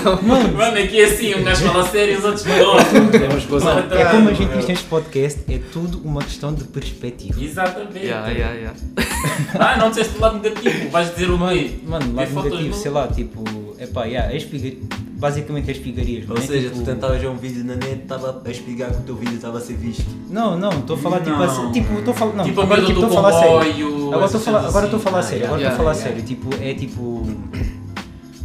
Não, 0.04 0.22
Mano, 0.22 0.78
aqui 0.78 1.00
é 1.00 1.06
assim, 1.06 1.34
um 1.34 1.44
gajo 1.44 1.66
fala 1.66 1.88
sério 1.88 2.16
e 2.16 2.18
os 2.18 2.26
outros 2.26 2.44
não. 2.46 3.10
Temos 3.12 3.64
Mano, 3.64 3.94
É 3.96 4.06
como 4.06 4.30
a 4.30 4.34
gente 4.34 4.54
diz 4.58 4.68
neste 4.68 4.86
podcast, 4.86 5.40
é 5.50 5.60
tudo 5.72 6.02
uma 6.04 6.22
questão 6.22 6.54
de 6.54 6.66
perspectiva. 6.66 7.42
Exatamente. 7.42 8.00
yeah, 8.06 8.30
yeah, 8.30 8.54
yeah. 8.54 8.80
Ah, 9.58 9.78
não 9.78 9.90
disseste 9.90 10.18
o 10.18 10.22
lado 10.22 10.40
negativo, 10.40 10.90
vais 10.90 11.10
dizer 11.14 11.30
o 11.32 11.38
quê? 11.38 11.80
Mano, 11.88 12.14
lado 12.14 12.30
fotos 12.32 12.52
negativo, 12.52 12.76
sei 12.76 12.92
lá, 12.92 13.08
tipo, 13.08 13.44
epá, 13.80 14.04
yeah, 14.06 14.36
as 14.36 14.44
piga- 14.44 14.78
basicamente 15.18 15.72
as 15.72 15.78
pigarias, 15.78 16.30
Ou 16.30 16.38
é? 16.38 16.42
seja, 16.42 16.70
tipo, 16.70 16.82
tu 16.82 16.86
tentavas 16.86 17.20
ver 17.22 17.28
um 17.28 17.38
vídeo 17.38 17.64
na 17.64 17.76
net, 17.76 18.02
estava 18.04 18.42
a 18.46 18.52
explicar 18.52 18.92
que 18.92 18.98
o 18.98 19.02
teu 19.02 19.16
vídeo 19.16 19.36
estava 19.36 19.58
a 19.58 19.62
ser 19.62 19.78
visto. 19.78 20.06
Não, 20.30 20.58
não, 20.60 20.70
estou 20.72 20.96
a 20.98 21.00
falar 21.00 21.20
tipo 21.20 21.32
Não. 21.32 21.44
assim, 21.44 21.72
tipo, 21.72 21.94
estou 21.98 22.14
a 22.14 22.18
falar, 22.18 22.34
não, 22.34 22.44
Tipo 22.44 22.62
a 22.62 22.64
agora 22.66 22.82
coisa 22.82 22.94
tipo, 22.94 23.08
do 23.08 23.08
estou 23.08 23.20
a 23.26 23.32
falar 23.32 23.40
sério. 23.42 24.08
Agora 24.14 24.26
estou 24.26 24.40
a 24.40 24.44
falar, 24.44 24.60
estou 24.60 25.24
sério, 25.24 25.46
agora 25.46 25.62
estou 25.62 25.74
a 25.74 25.78
falar 25.78 25.94
sério, 25.94 26.22
tipo, 26.24 26.50
é 26.62 26.74
tipo, 26.74 27.28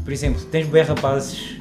por 0.05 0.13
exemplo, 0.13 0.41
tens 0.47 0.67
bem 0.67 0.83
rapazes, 0.83 1.57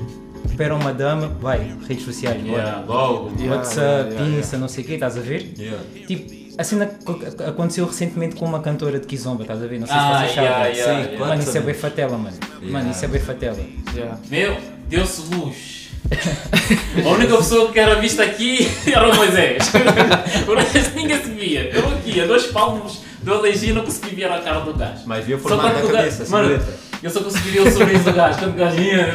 esperam 0.49 0.78
uma 0.80 0.93
dama, 0.93 1.28
vai, 1.39 1.71
redes 1.88 2.04
sociais, 2.04 2.41
bora. 2.41 2.62
Yeah, 2.63 2.84
logo. 2.88 3.32
Yeah. 3.38 3.56
WhatsApp, 3.56 4.10
yeah, 4.10 4.12
yeah, 4.25 4.39
Insta, 4.39 4.58
não 4.58 4.67
sei 4.67 4.84
o 4.84 4.88
quê, 4.88 4.93
estás 4.95 5.17
a 5.17 5.21
ver? 5.21 5.54
Yeah. 5.58 5.78
Tipo, 6.08 6.39
a 6.58 6.63
cena 6.63 6.86
que 6.88 7.43
aconteceu 7.43 7.86
recentemente 7.86 8.36
com 8.36 8.45
uma 8.45 8.60
cantora 8.60 8.99
de 8.99 9.08
Kizomba, 9.08 9.43
estás 9.43 9.63
a 9.63 9.67
ver? 9.67 9.80
Não 9.80 9.88
sei 9.88 9.95
Ah, 9.95 10.02
se 10.02 10.19
vocês 10.19 10.36
sabem. 10.36 10.49
yeah, 10.49 10.65
yeah, 10.67 10.93
Sim, 11.04 11.10
yeah. 11.12 11.25
Mano, 11.28 11.41
isso 11.41 11.58
é 11.58 11.62
bem 11.62 11.73
fatela, 11.73 12.17
mano. 12.17 12.38
Mano, 12.62 12.91
isso 12.91 13.06
é 13.06 13.08
bem 13.08 13.21
fatela. 13.21 13.58
yeah. 13.95 14.17
Meu, 14.30 14.58
deu-se 14.89 15.21
luz. 15.34 15.80
A 17.06 17.10
única 17.10 17.38
pessoa 17.38 17.71
que 17.71 17.80
era 17.80 17.95
vista 17.95 18.23
aqui 18.23 18.67
era 18.91 19.08
o 19.10 19.15
Moisés. 19.15 19.63
O 20.47 20.56
resto 20.56 20.95
ninguém 20.95 21.21
se 21.23 21.30
via. 21.30 21.69
Eu 21.71 21.88
aqui, 21.89 22.19
a 22.19 22.25
dois 22.25 22.47
palmos 22.47 23.02
do 23.21 23.34
Aleijinho, 23.34 23.75
não 23.75 23.84
consegui 23.84 24.15
ver 24.15 24.25
a 24.32 24.39
cara 24.41 24.60
do 24.62 24.73
gajo. 24.73 25.02
Mas 25.06 25.23
viu 25.25 25.38
o 25.38 25.41
Só 25.41 25.49
formato 25.49 25.75
quando 25.75 25.84
da 25.84 25.89
o 25.89 25.91
cabeça, 25.97 26.19
gajo- 26.19 26.32
Mano. 26.32 26.63
Eu 27.01 27.09
só 27.09 27.21
consegui 27.21 27.49
ver 27.51 27.62
o 27.62 27.71
sorriso 27.71 28.03
do 28.03 28.13
gajo. 28.13 28.39
Quando 28.39 28.53
o 28.53 28.57
gajo 28.57 28.81
ia. 28.81 29.13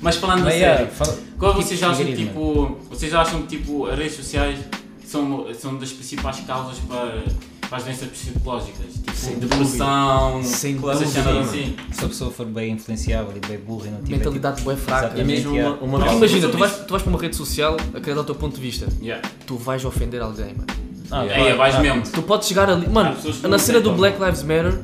Mas 0.00 0.16
falando 0.16 0.42
a 0.42 0.44
Mas, 0.44 0.54
yeah, 0.54 0.78
sério, 0.78 0.92
fala- 0.92 1.18
qual 1.38 1.52
tipo 1.54 1.66
vocês 1.66 1.82
acham 1.82 2.04
tipo. 2.14 2.78
Vocês 2.88 3.14
acham 3.14 3.42
que 3.42 3.56
tipo 3.56 3.86
as 3.86 3.98
redes 3.98 4.16
sociais 4.16 4.58
são, 5.04 5.46
são 5.54 5.76
das 5.76 5.92
principais 5.92 6.40
causas 6.40 6.78
para, 6.80 7.24
para 7.68 7.78
as 7.78 7.84
doenças 7.84 8.08
psicológicas? 8.08 8.92
Tipo 8.94 9.16
Sem 9.16 9.38
depressão, 9.38 10.42
Sem 10.42 10.74
mano. 10.76 11.40
assim. 11.40 11.76
Se 11.92 12.04
a 12.04 12.08
pessoa 12.08 12.30
for 12.30 12.46
bem 12.46 12.72
influenciável 12.72 13.32
e 13.36 13.46
bem 13.46 13.58
burra 13.58 13.88
e 13.88 13.90
não 13.90 14.02
tiver. 14.02 14.18
Mentalidade 14.18 14.62
bem 14.62 14.76
fraca. 14.76 15.18
E 15.18 15.24
mesmo 15.24 15.54
yeah. 15.54 15.76
uma, 15.80 15.84
uma 15.84 15.98
Porque 15.98 16.14
imagina, 16.16 16.48
tu 16.48 16.58
vais, 16.58 16.72
tu 16.76 16.90
vais 16.90 17.02
para 17.02 17.10
uma 17.10 17.20
rede 17.20 17.36
social 17.36 17.76
a 17.94 18.00
querer 18.00 18.14
dar 18.14 18.20
o 18.20 18.24
teu 18.24 18.34
ponto 18.34 18.54
de 18.54 18.60
vista. 18.60 18.86
Yeah. 19.02 19.28
Tu 19.46 19.56
vais 19.56 19.84
ofender 19.84 20.22
alguém, 20.22 20.54
mano. 20.54 20.66
Ah, 21.10 21.22
Aí, 21.22 21.54
vais 21.54 21.74
ah, 21.74 21.80
mesmo. 21.80 22.02
Tu 22.02 22.22
podes 22.22 22.46
chegar 22.46 22.68
ali. 22.68 22.86
Mano, 22.86 23.16
na 23.48 23.58
cena 23.58 23.80
do. 23.80 23.92
Black 23.94 24.22
Lives 24.22 24.42
Matter, 24.42 24.78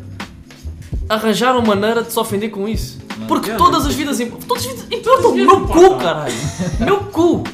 arranjaram 1.09 1.63
maneira 1.63 2.03
de 2.03 2.13
se 2.13 2.19
ofender 2.19 2.51
com 2.51 2.69
isso. 2.69 2.99
Porque 3.29 3.51
Yeah, 3.51 3.65
todas 3.65 3.87
as 3.87 3.95
vidas 3.95 4.21
importam. 4.21 4.49
Todas 4.49 4.67
as 4.67 4.73
vidas 4.73 4.87
importam. 4.91 5.35
Meu 5.35 5.61
cu, 5.67 5.97
caralho. 5.97 6.35
Meu 6.81 6.97
cu. 7.05 7.45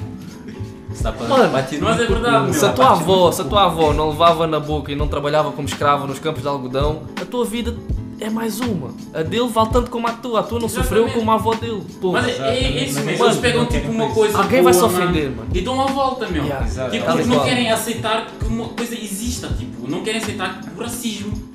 Mano, 1.28 1.50
Mas 1.52 2.00
é 2.00 2.06
verdade, 2.06 2.44
meu. 2.44 2.52
Se 2.52 2.64
a 2.64 2.72
tua 2.72 2.90
avó, 2.90 3.32
se 3.32 3.40
a 3.40 3.44
tua 3.44 3.64
avó 3.64 3.92
não 3.92 4.10
levava 4.10 4.46
na 4.46 4.60
boca 4.60 4.92
e 4.92 4.96
não 4.96 5.08
trabalhava 5.08 5.50
como 5.52 5.66
escrava 5.66 6.06
nos 6.06 6.18
campos 6.18 6.42
de 6.42 6.48
algodão, 6.48 7.02
a 7.20 7.24
tua 7.24 7.44
vida 7.44 7.74
é 8.20 8.28
mais 8.28 8.60
uma. 8.60 8.90
A 9.14 9.22
dele 9.22 9.48
vale 9.48 9.70
tanto 9.70 9.90
como 9.90 10.06
a 10.06 10.12
tua. 10.12 10.40
A 10.40 10.42
tua 10.42 10.60
não 10.60 10.68
sofreu 10.68 11.04
Exatamente. 11.04 11.18
como 11.18 11.30
a 11.30 11.34
avó 11.34 11.54
dele. 11.54 11.82
Pô. 12.00 12.12
Mas 12.12 12.28
é, 12.28 12.58
é 12.58 12.84
isso 12.84 13.00
mesmo, 13.00 13.10
eles 13.10 13.20
eles 13.20 13.36
pegam 13.38 13.62
não 13.62 13.68
tipo 13.68 13.90
uma 13.90 14.10
coisa 14.10 14.36
Alguém 14.38 14.62
vai 14.62 14.74
se 14.74 14.82
ofender, 14.84 15.30
mano, 15.30 15.36
mano. 15.36 15.50
E 15.54 15.60
dão 15.62 15.80
a 15.80 15.86
volta, 15.86 16.28
meu. 16.28 16.44
Yeah. 16.44 16.66
Tipo, 16.66 16.76
Tal 16.76 17.14
e 17.14 17.22
porque 17.22 17.24
não 17.24 17.44
querem 17.44 17.72
aceitar 17.72 18.26
que 18.26 18.46
uma 18.46 18.68
coisa 18.68 18.94
exista, 18.94 19.48
tipo, 19.48 19.90
não 19.90 20.02
querem 20.02 20.20
aceitar 20.20 20.60
que 20.60 20.68
o 20.78 20.82
racismo 20.82 21.49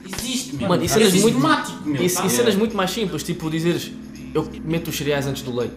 meu. 0.56 0.68
Mano, 0.70 0.84
e 0.84 0.86
é 0.86 0.90
cenas 0.90 1.14
muito- 1.14 1.24
sistemático, 1.26 1.88
meu. 1.88 2.02
E, 2.02 2.06
e 2.06 2.10
cenas 2.10 2.56
muito 2.56 2.76
mais 2.76 2.92
simples, 2.92 3.24
tipo 3.24 3.50
dizeres 3.50 3.92
eu 4.34 4.50
meto 4.66 4.90
os 4.90 4.98
cereais 4.98 5.26
antes 5.28 5.42
do 5.44 5.56
leite. 5.56 5.76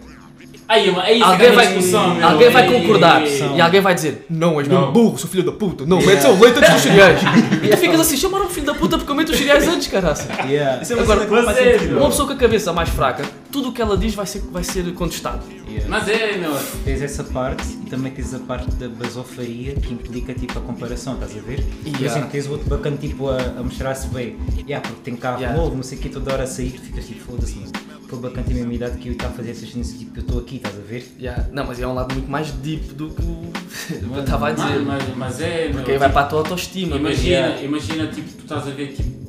Aí, 0.69 0.87
é 0.87 1.13
isso 1.15 1.25
Alguém 1.25 1.47
é 1.47 1.51
vai, 1.51 1.65
discussão, 1.65 2.13
meu. 2.13 2.27
alguém 2.27 2.49
vai 2.51 2.71
concordar 2.71 3.23
ei. 3.23 3.41
e 3.55 3.59
alguém 3.59 3.81
vai 3.81 3.95
dizer 3.95 4.27
não, 4.29 4.59
és 4.59 4.67
mesmo 4.67 4.91
burro, 4.91 5.17
sou 5.17 5.27
filho 5.27 5.43
da 5.43 5.51
puta. 5.51 5.83
Não, 5.83 5.97
metes 5.99 6.23
o 6.25 6.39
leite 6.39 6.59
antes 6.59 6.73
dos 6.73 6.81
cereais. 6.83 7.19
e 7.63 7.67
tu 7.69 7.77
ficas 7.77 7.99
assim, 7.99 8.15
chamaram-me 8.15 8.51
filho 8.51 8.67
da 8.67 8.75
puta 8.75 8.95
porque 8.97 9.11
eu 9.11 9.15
meto 9.15 9.31
os 9.31 9.37
cereais 9.37 9.67
antes, 9.67 9.87
caraça. 9.87 10.27
Yeah. 10.47 10.79
Isso 10.83 10.93
é 10.93 10.95
uma 10.97 11.01
Agora, 11.01 11.25
você. 11.25 11.89
Uma 11.91 12.09
pessoa 12.11 12.27
com 12.27 12.33
a 12.33 12.37
cabeça 12.37 12.71
mais 12.71 12.87
fraca, 12.89 13.23
tudo 13.51 13.69
o 13.69 13.71
que 13.73 13.81
ela 13.81 13.97
diz 13.97 14.13
vai 14.13 14.27
ser, 14.27 14.43
vai 14.51 14.63
ser 14.63 14.93
contestado. 14.93 15.41
Yeah. 15.67 15.89
Mas 15.89 16.07
é, 16.07 16.37
meu. 16.37 16.55
Tens 16.85 17.01
essa 17.01 17.23
parte 17.23 17.63
e 17.83 17.89
também 17.89 18.11
tens 18.11 18.31
a 18.35 18.39
parte 18.39 18.69
da 18.75 18.87
basofaria 18.87 19.73
que 19.73 19.91
implica 19.91 20.35
tipo 20.35 20.59
a 20.59 20.61
comparação, 20.61 21.15
estás 21.15 21.31
a 21.35 21.41
ver? 21.41 21.63
Por 21.63 21.87
Yeah. 21.87 22.05
exemplo, 22.05 22.29
tens 22.29 22.45
o 22.45 22.51
outro 22.51 22.69
bacana 22.69 22.95
tipo 22.97 23.27
a, 23.27 23.37
a 23.57 23.63
mostrar-se 23.63 24.07
bem, 24.09 24.35
yeah, 24.67 24.87
porque 24.87 25.01
tem 25.03 25.15
carro 25.15 25.39
Yeah. 25.39 25.59
novo, 25.59 25.75
não 25.75 25.81
sei 25.83 25.97
o 25.97 26.01
que, 26.01 26.09
toda 26.09 26.31
hora 26.31 26.43
a 26.43 26.47
sair, 26.47 26.69
tu 26.71 26.81
ficas 26.81 27.05
tipo, 27.07 27.21
foda-se, 27.25 27.55
mano. 27.55 27.71
Aquele 28.09 28.21
bacana 28.23 28.43
tem 28.47 28.55
a 28.55 28.59
mesma 28.59 28.73
idade 28.73 28.97
que 28.97 29.07
eu 29.07 29.11
e 29.11 29.15
está 29.15 29.27
a 29.27 29.31
fazer 29.31 29.51
essas 29.51 29.69
cenas, 29.69 29.91
tipo, 29.93 30.17
eu 30.17 30.21
estou 30.21 30.39
aqui, 30.39 30.55
estás 30.55 30.75
a 30.75 30.79
ver? 30.81 31.07
Yeah. 31.19 31.45
Não, 31.53 31.63
mas 31.67 31.79
é 31.79 31.85
um 31.85 31.93
lado 31.93 32.11
muito 32.11 32.27
mais 32.29 32.49
deep 32.51 32.93
do 32.95 33.11
que 33.11 33.21
o 33.21 33.25
do 34.01 34.09
que 34.09 34.17
eu 34.17 34.19
estava 34.23 34.47
a 34.47 34.51
dizer. 34.51 34.79
Mano, 34.79 34.85
mas, 34.87 35.15
mas 35.15 35.41
é, 35.41 35.65
meu. 35.67 35.73
Porque 35.75 35.91
aí 35.91 35.97
vai 35.99 36.11
para 36.11 36.21
a 36.21 36.25
tua 36.25 36.39
autoestima. 36.39 36.97
mas- 36.97 37.23
Imagina, 37.23 37.61
imagina, 37.61 38.07
tipo, 38.07 38.27
tu 38.31 38.41
estás 38.41 38.67
a 38.67 38.71
ver, 38.71 38.93
tipo, 38.93 39.28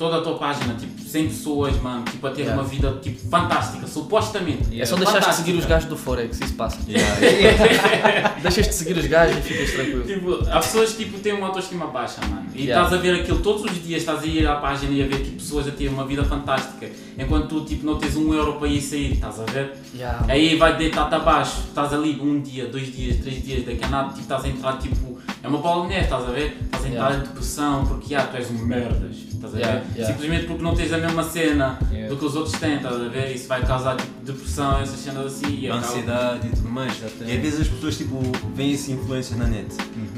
toda 0.00 0.16
a 0.16 0.20
tua 0.22 0.38
página, 0.38 0.72
tipo, 0.72 0.98
100 0.98 1.28
pessoas, 1.28 1.76
mano, 1.82 2.02
tipo, 2.10 2.26
a 2.26 2.30
ter 2.30 2.40
Yeah. 2.44 2.58
uma 2.58 2.66
vida, 2.66 2.98
tipo, 3.02 3.20
fantástica, 3.28 3.86
supostamente. 3.86 4.80
É 4.80 4.86
só 4.86 4.96
deixares 4.96 5.26
de 5.28 5.34
seguir 5.34 5.52
os 5.58 5.66
gajos 5.66 5.90
do 5.90 5.96
Forex, 5.96 6.40
isso 6.40 6.54
passa. 6.54 6.78
Yeah. 6.88 8.34
Deixas 8.42 8.66
de 8.68 8.74
seguir 8.74 8.96
os 8.96 9.06
gajos 9.06 9.36
e 9.36 9.42
ficas 9.42 9.72
tranquilo. 9.72 10.04
Tipo, 10.04 10.50
há 10.50 10.58
pessoas 10.60 10.92
que 10.94 11.04
tipo, 11.04 11.18
têm 11.18 11.34
uma 11.34 11.48
autoestima 11.48 11.86
baixa, 11.88 12.18
mano. 12.22 12.46
E 12.54 12.62
Yeah. 12.64 12.82
estás 12.82 12.98
a 12.98 13.02
ver 13.02 13.20
aquilo 13.20 13.40
todos 13.40 13.62
os 13.64 13.72
dias, 13.84 14.00
estás 14.00 14.22
a 14.22 14.26
ir 14.26 14.46
à 14.46 14.56
página 14.56 14.90
e 14.92 15.02
a 15.02 15.06
ver 15.06 15.18
tipo, 15.22 15.36
pessoas 15.36 15.68
a 15.68 15.70
ter 15.70 15.88
uma 15.88 16.06
vida 16.06 16.24
fantástica. 16.24 16.88
Enquanto 17.18 17.48
tu 17.48 17.64
tipo, 17.66 17.84
não 17.84 17.98
tens 17.98 18.16
um 18.16 18.32
euro 18.32 18.54
para 18.54 18.68
ir 18.68 18.80
sair, 18.80 19.12
estás 19.12 19.38
a 19.38 19.44
ver? 19.44 19.74
Yeah. 19.94 20.24
Aí 20.28 20.56
vai 20.56 20.78
deitar-te 20.78 21.14
abaixo, 21.14 21.60
estás 21.68 21.92
ali 21.92 22.18
um 22.22 22.40
dia, 22.40 22.66
dois 22.68 22.90
dias, 22.90 23.16
três 23.18 23.42
dias, 23.44 23.66
daqui 23.66 23.84
a 23.84 23.88
nada, 23.88 24.08
tipo, 24.08 24.20
estás 24.20 24.44
a 24.44 24.48
entrar 24.48 24.78
tipo. 24.78 25.18
É 25.42 25.48
uma 25.48 25.58
bola 25.58 25.82
de 25.82 25.88
neve, 25.88 26.04
estás 26.04 26.22
a 26.26 26.30
ver? 26.32 26.56
Estás 26.64 26.84
a 26.84 26.88
entrar 26.88 27.00
Yeah. 27.10 27.16
em 27.16 27.28
depressão 27.28 27.86
porque 27.86 28.14
ah, 28.14 28.22
tu 28.30 28.36
és 28.38 28.50
um 28.50 28.64
merdas, 28.64 29.16
estás 29.46 29.54
a 29.54 29.56
ver? 29.56 29.62
Yeah, 29.64 29.84
yeah. 29.96 30.12
Simplesmente 30.12 30.46
porque 30.46 30.62
não 30.62 30.74
tens 30.74 30.92
a 30.92 30.98
mesma 30.98 31.22
cena 31.24 31.78
Yeah. 31.90 32.08
do 32.08 32.16
que 32.16 32.24
os 32.24 32.36
outros 32.36 32.58
têm, 32.60 32.76
estás 32.76 32.94
a 32.94 33.08
ver? 33.08 33.34
Isso 33.34 33.48
vai 33.48 33.64
causar 33.64 33.96
tipo, 33.96 34.24
depressão, 34.24 34.78
essas 34.80 34.98
cenas 35.00 35.26
assim. 35.26 35.58
E 35.60 35.68
ansiedade 35.68 36.46
e 36.46 36.50
tudo 36.50 36.68
mais. 36.68 36.92
Exatamente. 36.96 37.32
E 37.32 37.36
às 37.36 37.42
vezes 37.42 37.60
as 37.62 37.68
pessoas 37.68 37.96
tipo, 37.96 38.20
veem 38.54 38.74
essas 38.74 38.88
influências 38.90 39.38
na 39.38 39.46
net. 39.46 39.66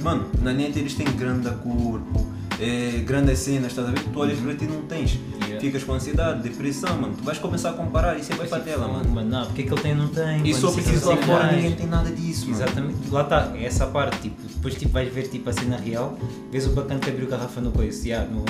Mano, 0.02 0.28
na 0.42 0.52
net 0.52 0.78
eles 0.78 0.94
têm 0.94 1.06
grande 1.16 1.48
corpo, 1.62 2.26
é, 2.60 2.98
grandes 3.04 3.38
cenas, 3.38 3.72
estás 3.72 3.88
a 3.88 3.90
ver? 3.92 4.00
Tu 4.00 4.18
olhas 4.18 4.38
para 4.38 4.54
ti 4.54 4.64
e 4.64 4.68
não 4.68 4.82
tens. 4.82 5.18
Yeah. 5.52 5.60
Ficas 5.60 5.84
com 5.84 5.92
ansiedade, 5.92 6.42
depressão, 6.42 6.96
mano. 6.96 7.14
Tu 7.16 7.24
vais 7.24 7.38
começar 7.38 7.70
a 7.70 7.72
comparar 7.74 8.18
e 8.18 8.22
sempre 8.22 8.38
vai 8.40 8.48
para 8.48 8.58
a 8.58 8.60
tela, 8.60 8.88
mano. 8.88 9.08
Mano, 9.10 9.28
não, 9.30 9.46
porque 9.46 9.62
é 9.62 9.64
que 9.66 9.72
ele 9.72 9.80
tem 9.80 9.94
não 9.94 10.08
tem? 10.08 10.38
E 10.38 10.50
mano, 10.52 10.54
só 10.54 10.68
isso 10.68 10.80
é 10.80 10.82
preciso 10.82 11.08
lá 11.10 11.16
fora 11.18 11.52
ninguém 11.52 11.72
tem 11.72 11.86
nada 11.86 12.10
disso, 12.10 12.48
mano. 12.50 12.62
Exatamente, 12.62 13.10
lá 13.10 13.22
está, 13.22 13.52
é 13.54 13.64
essa 13.64 13.86
parte, 13.86 14.18
tipo, 14.22 14.42
depois 14.42 14.74
tipo, 14.74 14.92
vais 14.92 15.12
ver 15.12 15.28
tipo, 15.28 15.48
a 15.50 15.52
cena 15.52 15.76
real, 15.76 16.16
vês 16.50 16.66
o 16.66 16.70
bacana 16.70 17.00
que 17.00 17.10
abriu 17.10 17.28
garrafa 17.28 17.60
no 17.60 17.70
coice, 17.72 18.08
yeah, 18.08 18.28
no, 18.28 18.44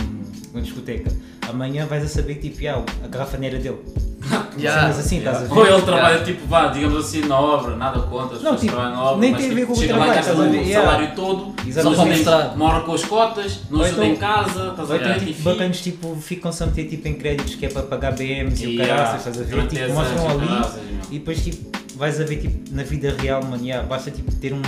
na 0.55 0.61
discoteca. 0.61 1.11
Amanhã 1.49 1.87
vais 1.87 2.05
a 2.05 2.09
saber 2.09 2.37
que 2.37 2.49
tipo, 2.51 2.63
yeah, 2.63 2.83
a 3.05 3.09
garrafa 3.09 3.37
não 3.37 3.45
era 3.47 3.59
dele. 3.59 3.79
Yeah. 4.59 4.83
Cenas 4.83 4.99
assim, 4.99 5.19
estás 5.19 5.39
a 5.39 5.41
ver? 5.47 5.53
Ou 5.59 5.67
ele 5.67 5.81
trabalha 5.83 6.23
tipo, 6.25 6.47
vá, 6.47 6.67
digamos 6.67 6.99
assim, 7.07 7.23
na 7.23 7.41
obra, 7.41 7.75
nada 7.75 8.01
contra, 8.03 8.37
as 8.37 8.43
Não, 8.43 8.53
pessoas 8.53 8.61
tipo, 8.61 8.73
trabalham 8.75 8.97
na 8.97 9.03
obra, 9.03 9.21
nem 9.21 9.31
mas, 9.33 9.41
tem 9.41 9.47
a 9.51 9.55
tipo, 9.55 9.61
ver 9.63 9.67
com 9.67 9.73
o 9.73 9.77
chega 9.77 9.89
trabalho, 9.89 10.11
lá 10.11 10.15
e 10.15 10.17
gasta 10.19 10.31
estás 10.33 10.47
a 10.49 10.53
ver? 10.53 10.59
o 10.59 10.63
Yeah. 10.63 10.91
salário 10.91 11.17
todo, 11.17 11.55
Exatamente. 11.67 11.97
tem- 12.03 12.09
Mostrar. 12.17 12.57
mora 12.59 12.81
com 12.83 12.93
as 12.93 13.05
cotas, 13.07 13.61
não 13.71 13.81
ajuda 13.83 14.05
então- 14.07 14.15
em 14.15 14.17
casa, 14.17 14.69
estás 14.69 14.79
a 14.79 14.83
Ou 14.83 14.87
ver? 14.87 15.01
então, 15.07 15.15
tipo, 15.21 15.31
Enfim. 15.31 15.43
bacanas 15.43 15.81
tipo, 15.81 16.17
ficam-se 16.17 16.63
a 16.63 16.67
meter 16.67 16.85
tipo, 16.97 17.09
em 17.09 17.15
créditos 17.15 17.55
que 17.55 17.67
é 17.67 17.69
para 17.69 17.83
pagar 17.83 18.13
BMs 18.13 18.63
e 18.65 18.67
o 18.67 18.71
Yeah, 18.71 18.95
caraças, 18.95 19.19
estás 19.37 19.41
a 19.41 19.43
ver? 19.43 19.63
Tipo, 19.63 19.75
10 19.75 19.93
mostram 19.93 20.29
ali 20.31 20.83
e 21.11 21.19
depois 21.19 21.43
tipo, 21.43 21.71
vais 21.97 22.21
a 22.21 22.25
ver 22.25 22.37
tipo, 22.37 22.75
na 22.75 22.83
vida 22.83 23.15
real, 23.19 23.43
mano, 23.45 23.65
yeah, 23.65 23.87
basta 23.87 24.11
tipo, 24.11 24.31
ter 24.33 24.53
um, 24.53 24.63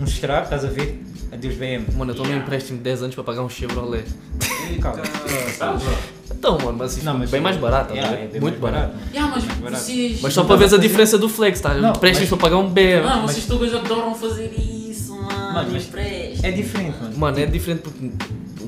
um 0.00 0.04
estrago, 0.04 0.44
estás 0.44 0.64
a 0.64 0.68
ver? 0.68 1.00
Adeus 1.32 1.54
BM. 1.54 1.86
Mano, 1.96 2.12
eu 2.12 2.14
tomei 2.16 2.34
um 2.34 2.38
empréstimo 2.38 2.78
de 2.78 2.84
10 2.84 3.02
anos 3.04 3.14
para 3.14 3.24
pagar 3.24 3.42
um 3.42 3.48
Chevrolet. 3.48 4.04
Calma. 4.82 5.02
Então, 6.30 6.58
mano, 6.58 6.76
mas, 6.78 6.96
isso 6.96 7.04
Não, 7.04 7.16
mas 7.18 7.30
bem 7.30 7.40
mais 7.40 7.56
barato, 7.56 7.92
yeah, 7.94 8.10
tá 8.10 8.16
ver? 8.18 8.24
é 8.24 8.28
bem 8.28 8.40
muito 8.40 8.60
mais 8.60 8.74
barato. 8.74 8.94
mano. 8.96 9.08
Yeah, 9.12 9.32
mas 9.34 9.44
barato. 9.58 9.82
vocês. 9.84 10.20
Mas 10.20 10.32
só 10.34 10.44
para 10.44 10.56
veres 10.56 10.72
a 10.74 10.76
diferença 10.78 11.16
do 11.16 11.28
flex, 11.28 11.60
tá? 11.60 11.74
Não, 11.74 11.90
Empréstimos 11.90 12.30
mas- 12.30 12.38
para 12.40 12.50
pagar 12.50 12.62
um 12.62 12.68
BM. 12.68 13.02
Mano, 13.04 13.22
vocês 13.22 13.46
todos 13.46 13.72
adoram 13.74 14.14
fazer 14.14 14.52
isso, 14.58 15.14
mano. 15.14 15.52
Mano, 15.54 15.70
mas-. 15.72 15.88
É 16.42 16.50
diferente, 16.50 16.96
mano. 17.00 17.16
Mano, 17.16 17.38
é 17.38 17.46
diferente 17.46 17.80
porque 17.82 18.10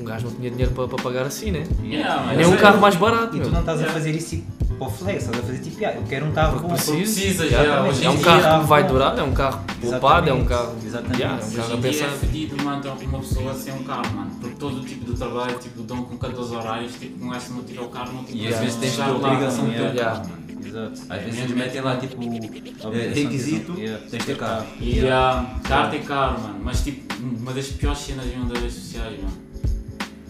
gajo 0.05 0.25
não 0.27 0.35
tinha 0.35 0.49
dinheiro 0.49 0.71
para, 0.71 0.87
para 0.87 1.03
pagar 1.03 1.25
assim, 1.25 1.51
né? 1.51 1.63
Yeah, 1.83 2.33
Nem 2.35 2.45
um 2.45 2.53
é- 2.53 2.57
carro 2.57 2.79
mais 2.79 2.95
barato, 2.95 3.35
E 3.35 3.41
tu 3.41 3.49
não 3.49 3.59
estás 3.59 3.79
a 3.79 3.81
Yeah. 3.81 3.93
fazer 3.93 4.15
isso 4.15 4.29
tipo 4.37 4.55
para 4.77 4.87
o 4.87 4.91
flex, 4.91 5.23
estás 5.23 5.39
a 5.39 5.41
fazer 5.47 5.59
tipo, 5.59 5.85
ah, 5.85 5.93
eu 5.93 6.03
quero 6.03 6.25
um 6.25 6.31
carro 6.33 6.59
bom. 6.59 6.67
Preciso. 6.69 6.97
Precisa, 6.97 7.47
Já, 7.49 7.83
hoje 7.83 8.05
É 8.05 8.09
um 8.09 8.19
carro 8.19 8.61
que 8.61 8.67
vai 8.67 8.83
durar, 8.83 9.17
é 9.17 9.23
um 9.23 9.31
carro 9.33 9.63
poupado, 9.81 10.29
é 10.29 10.33
um 10.33 10.43
carro. 10.43 10.75
Exatamente. 10.85 11.21
Yeah, 11.21 11.41
é 11.41 11.43
um 11.43 11.47
Hoje 11.47 11.55
carro 11.55 11.73
a 11.73 11.75
dia 11.77 11.89
é 11.89 11.93
pensar. 11.93 12.09
fedido, 12.17 12.63
mano, 12.63 12.81
ter 12.81 12.89
uma 13.05 13.19
pessoa 13.19 13.53
sem 13.53 13.73
um 13.73 13.83
carro, 13.85 14.13
mano. 14.13 14.31
Porque 14.41 14.55
todo 14.57 14.81
o 14.81 14.83
tipo 14.83 15.05
de 15.09 15.17
trabalho, 15.17 15.57
tipo, 15.59 15.81
dão 15.83 16.03
com 16.03 16.17
14 16.17 16.55
horários, 16.55 16.91
tipo, 16.95 17.23
um 17.25 17.29
gajo 17.29 17.45
se 17.45 17.51
não 17.53 17.63
tiver 17.63 17.79
o 17.81 17.87
carro, 17.87 18.13
não 18.15 18.23
tem 18.25 18.35
E 18.35 18.47
às 18.53 18.59
vezes 18.59 18.75
tens 18.75 18.99
a 18.99 19.11
obrigação 19.11 19.65
de 19.65 19.71
ter 19.75 19.79
mano. 19.79 19.91
o 19.91 19.95
Yeah. 19.95 20.15
carro, 20.19 20.29
mano. 20.29 20.45
Exato. 20.67 21.01
Às 21.09 21.21
vezes 21.23 21.39
eles 21.39 21.51
metem 21.55 21.81
lá 21.81 21.95
tipo 21.95 22.15
eh, 22.21 23.07
de 23.13 23.21
requisito, 23.23 23.79
yeah. 23.79 24.03
tens 24.09 24.19
de 24.19 24.25
ter 24.25 24.37
carro. 24.37 24.65
E 24.81 25.07
a 25.07 25.45
carta 25.63 25.95
é 25.95 25.99
caro, 25.99 26.41
mano. 26.41 26.59
Mas 26.61 26.83
tipo, 26.83 27.13
uma 27.23 27.53
das 27.53 27.67
piores 27.67 27.99
cenas 27.99 28.25
mesmo 28.25 28.45
das 28.49 28.59
redes 28.59 28.75
sociais, 28.75 29.17
mano. 29.21 29.44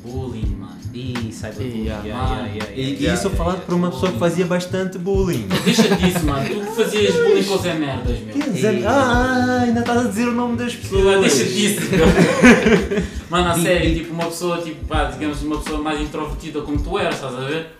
Bullying, 0.05 0.55
mano. 0.59 0.75
E 0.93 1.31
cyberbullying. 1.31 1.85
Yeah. 1.85 2.05
Yeah, 2.05 2.47
yeah, 2.47 2.71
E, 2.75 3.13
isso 3.13 3.29
falado 3.31 3.65
por 3.65 3.73
uma 3.75 3.91
pessoa 3.91 4.11
que 4.11 4.19
fazia 4.19 4.45
bastante 4.45 4.97
bullying. 4.97 5.47
Deixa 5.65 5.83
disso, 5.95 6.25
mano. 6.25 6.47
Tu 6.47 6.55
que 6.55 6.83
fazias 6.83 7.15
bullying 7.15 7.43
com 7.43 7.55
os 7.55 7.63
merdas, 7.63 8.19
meu. 8.19 8.33
Quer 8.33 8.49
dizer, 8.51 8.87
ah, 8.87 9.59
ainda 9.63 9.79
estás 9.81 10.05
a 10.05 10.09
dizer 10.09 10.27
o 10.27 10.31
nome 10.31 10.57
das 10.57 10.75
pessoas. 10.75 11.21
Deixa 11.21 11.43
disso, 11.43 11.81
meu. 11.91 12.05
Mano, 13.29 13.49
a 13.49 13.59
sério, 13.59 13.93
tipo, 13.95 14.13
uma 14.13 14.25
pessoa, 14.25 14.61
tipo, 14.61 14.85
pá, 14.85 15.05
digamos, 15.05 15.41
uma 15.41 15.57
pessoa 15.57 15.81
mais 15.81 15.99
introvertida 15.99 16.61
como 16.61 16.79
tu 16.81 16.97
eras, 16.97 17.15
estás 17.15 17.35
a 17.35 17.41
ver? 17.41 17.74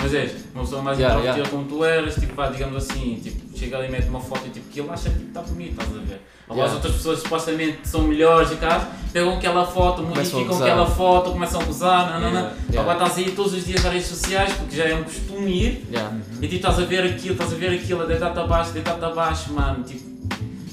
Mas 0.00 0.14
és, 0.14 0.32
uma 0.54 0.62
pessoa 0.64 0.80
mais 0.82 0.98
Yeah, 0.98 1.18
introvertida 1.18 1.48
como 1.56 1.64
tu 1.68 1.84
eras, 1.84 2.14
tipo, 2.14 2.34
pá, 2.34 2.48
digamos 2.48 2.76
assim, 2.76 3.18
tipo, 3.22 3.58
chega 3.58 3.78
ali 3.78 3.88
e 3.88 3.90
mete 3.90 4.08
uma 4.08 4.20
foto 4.20 4.42
e 4.46 4.50
tipo, 4.50 4.68
que 4.70 4.80
ele 4.80 4.88
acha 4.90 5.10
que 5.10 5.22
está 5.24 5.42
bonito, 5.42 5.70
estás 5.72 5.88
a 5.88 6.00
ver? 6.00 6.20
Agora 6.48 6.66
as 6.66 6.72
Yeah. 6.72 6.74
outras 6.74 6.92
pessoas 6.94 7.18
supostamente 7.20 7.78
são 7.82 8.02
melhores 8.02 8.52
e 8.52 8.56
caso, 8.56 8.86
pegam 9.12 9.34
aquela 9.36 9.66
foto, 9.66 10.02
Começam 10.02 10.40
modificam 10.40 10.62
aquela 10.62 10.86
foto, 10.86 11.30
começam 11.32 11.60
a 11.60 11.64
gozar, 11.64 12.12
não, 12.12 12.20
não, 12.20 12.30
não. 12.30 12.40
Yeah, 12.40 12.56
yeah. 12.70 12.90
Agora 12.92 13.04
estás 13.08 13.26
aí 13.26 13.32
todos 13.34 13.52
os 13.54 13.64
dias 13.66 13.82
nas 13.82 13.92
redes 13.92 14.08
sociais, 14.08 14.52
porque 14.52 14.76
já 14.76 14.84
é 14.84 14.94
um 14.94 15.02
costume 15.02 15.50
ir, 15.64 15.84
Yeah. 15.90 16.16
e 16.36 16.42
tipo, 16.46 16.54
estás 16.54 16.78
a 16.78 16.84
ver 16.84 17.02
aquilo, 17.04 17.32
estás 17.32 17.52
a 17.52 17.56
ver 17.56 17.70
aquilo, 17.74 18.02
a 18.02 18.06
deitar-te 18.06 18.38
abaixo, 18.38 18.70
deitar-te 18.72 19.04
abaixo, 19.04 19.52
mano. 19.52 19.82
Tipo, 19.82 20.04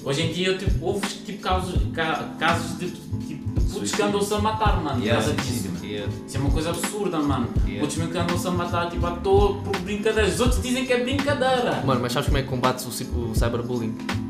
hoje 0.03 0.21
em 0.21 0.31
dia, 0.31 0.55
tipo, 0.55 0.85
houve 0.85 1.07
tipo, 1.07 1.39
casos, 1.41 1.75
ca- 1.93 2.29
casos 2.39 2.77
de, 2.77 2.89
tipo, 3.27 3.61
putos 3.71 3.91
que 3.91 4.01
andam-se 4.03 4.33
a 4.33 4.37
matar, 4.39 4.77
mano. 4.81 4.99
por 4.99 5.03
Yeah, 5.05 5.21
causa 5.25 5.41
sim, 5.43 5.51
disso. 5.51 5.64
Yeah. 5.95 6.13
Isso 6.27 6.37
é 6.37 6.39
uma 6.39 6.49
coisa 6.49 6.69
absurda, 6.71 7.19
mano. 7.19 7.47
Yeah. 7.65 7.79
Putos 7.79 7.97
mesmo 7.97 8.11
que 8.11 8.17
andam-se 8.17 8.47
a 8.47 8.51
matar, 8.51 8.89
tipo, 8.89 9.05
à 9.05 9.11
toa 9.11 9.55
por 9.61 9.77
brincadeiras. 9.79 10.35
Os 10.35 10.39
outros 10.41 10.61
dizem 10.61 10.85
que 10.85 10.93
é 10.93 11.03
brincadeira. 11.03 11.81
Mano, 11.85 12.01
mas 12.01 12.11
sabes 12.11 12.27
como 12.27 12.37
é 12.37 12.41
que 12.41 12.49
combates 12.49 12.85
o, 12.85 12.89
o 12.89 13.35
cyberbullying? 13.35 14.24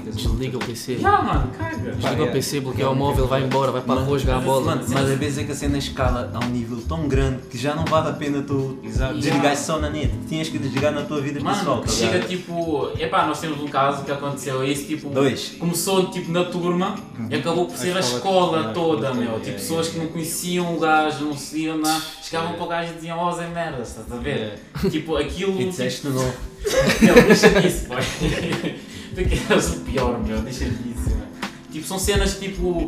Mano, 0.00 0.12
desliga 0.12 0.56
o 0.56 0.60
PC. 0.60 0.98
Já, 0.98 1.22
mano, 1.22 1.50
caga. 1.58 1.92
Desliga 1.92 2.24
o 2.24 2.32
PC, 2.32 2.60
bloqueia 2.60 2.90
o 2.90 2.94
móvel, 2.94 3.26
vai 3.26 3.42
embora, 3.44 3.70
vai 3.72 3.82
para 3.82 4.00
a 4.00 4.04
rua 4.04 4.18
jogar 4.18 4.36
a 4.36 4.40
bola. 4.40 4.76
Mano, 4.76 4.84
mas 4.88 5.10
às 5.10 5.18
vezes 5.18 5.38
é 5.38 5.44
que 5.44 5.52
a 5.52 5.54
cena 5.54 5.78
escala 5.78 6.30
a 6.34 6.44
um 6.44 6.48
nível 6.48 6.78
tão 6.88 7.06
grande 7.08 7.42
que 7.50 7.58
já 7.58 7.74
não 7.74 7.84
vale 7.84 8.08
a 8.08 8.12
pena 8.12 8.42
tu 8.42 8.78
Exato. 8.82 9.14
desligar 9.18 9.56
só 9.56 9.78
na 9.78 9.90
net. 9.90 10.12
Tinhas 10.28 10.48
que 10.48 10.58
desligar 10.58 10.92
na 10.92 11.02
tua 11.02 11.20
vida 11.20 11.40
pessoal, 11.40 11.76
Mano, 11.76 11.82
tá 11.82 11.88
chega 11.88 12.20
tipo. 12.20 12.90
Epá, 12.98 13.26
nós 13.26 13.40
temos 13.40 13.60
um 13.60 13.68
caso 13.68 14.04
que 14.04 14.10
aconteceu. 14.12 14.64
Esse 14.64 14.84
tipo. 14.84 15.10
Dois. 15.10 15.56
Começou 15.58 16.06
tipo 16.10 16.30
na 16.32 16.44
turma 16.44 16.94
e 17.30 17.34
acabou 17.34 17.66
por 17.66 17.76
ser 17.76 17.96
a 17.96 18.00
escola- 18.00 18.72
toda, 18.72 19.12
meu. 19.14 19.22
toda, 19.32 19.32
Tipo, 19.42 19.46
yeah, 19.46 19.52
pessoas 19.52 19.88
que 19.88 19.98
não 19.98 20.06
conheciam 20.08 20.74
o 20.76 20.78
gajo, 20.80 21.24
não 21.26 21.36
sabiam 21.36 21.78
nada. 21.78 22.02
Chegavam 22.22 22.54
para 22.54 22.64
o 22.64 22.68
gajo 22.68 22.92
e 22.92 22.94
diziam, 22.94 23.18
ó 23.18 23.30
Zé 23.32 23.46
merdas, 23.48 23.88
estás 23.88 24.10
a 24.12 24.16
ver? 24.16 24.58
Tipo, 24.90 25.16
aquilo. 25.16 25.60
E 25.60 25.66
disseste 25.66 26.06
não. 26.08 26.14
Não, 26.22 27.14
deixa 27.26 27.48
disso, 27.60 27.88
boy. 27.88 27.98
Tu 29.14 29.24
que 29.24 29.52
és 29.52 29.68
o 29.70 29.80
pior, 29.80 30.22
meu, 30.24 30.40
deixa 30.40 30.64
disso, 30.64 31.10
meu. 31.10 31.26
Tipo, 31.70 31.86
são 31.86 31.98
cenas 31.98 32.38
tipo. 32.38 32.86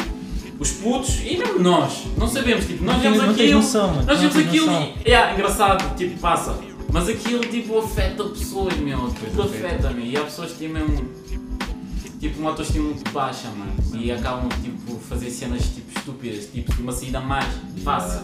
os 0.58 0.70
putos 0.72 1.20
e 1.20 1.36
mesmo 1.36 1.58
nós, 1.58 2.04
não 2.16 2.28
sabemos, 2.28 2.66
tipo, 2.66 2.84
nós 2.84 3.02
vemos 3.02 3.20
aquilo, 3.20 3.60
noção, 3.60 4.02
nós 4.02 4.20
vemos 4.20 4.36
aquilo 4.36 4.70
e, 5.04 5.12
é 5.12 5.32
engraçado, 5.34 5.96
tipo, 5.96 6.18
passa. 6.18 6.58
Mas 6.92 7.08
aquilo, 7.08 7.40
tipo, 7.40 7.78
afeta 7.78 8.22
pessoas, 8.24 8.76
meu, 8.76 9.12
tudo 9.30 9.42
afeta, 9.42 9.90
meu, 9.90 10.04
e 10.06 10.16
há 10.16 10.22
pessoas 10.22 10.52
que 10.52 10.58
têm 10.58 10.68
mesmo, 10.68 11.08
tipo, 12.20 12.38
uma 12.38 12.50
autoestima 12.50 12.84
muito 12.84 13.10
baixa, 13.10 13.48
mano, 13.48 13.72
e 14.00 14.12
acabam, 14.12 14.48
tipo, 14.62 14.96
fazer 15.00 15.28
cenas, 15.30 15.62
tipo, 15.62 15.98
estúpidas, 15.98 16.48
tipo, 16.52 16.72
uma 16.80 16.92
saída 16.92 17.20
mais 17.20 17.46
fácil. 17.82 18.22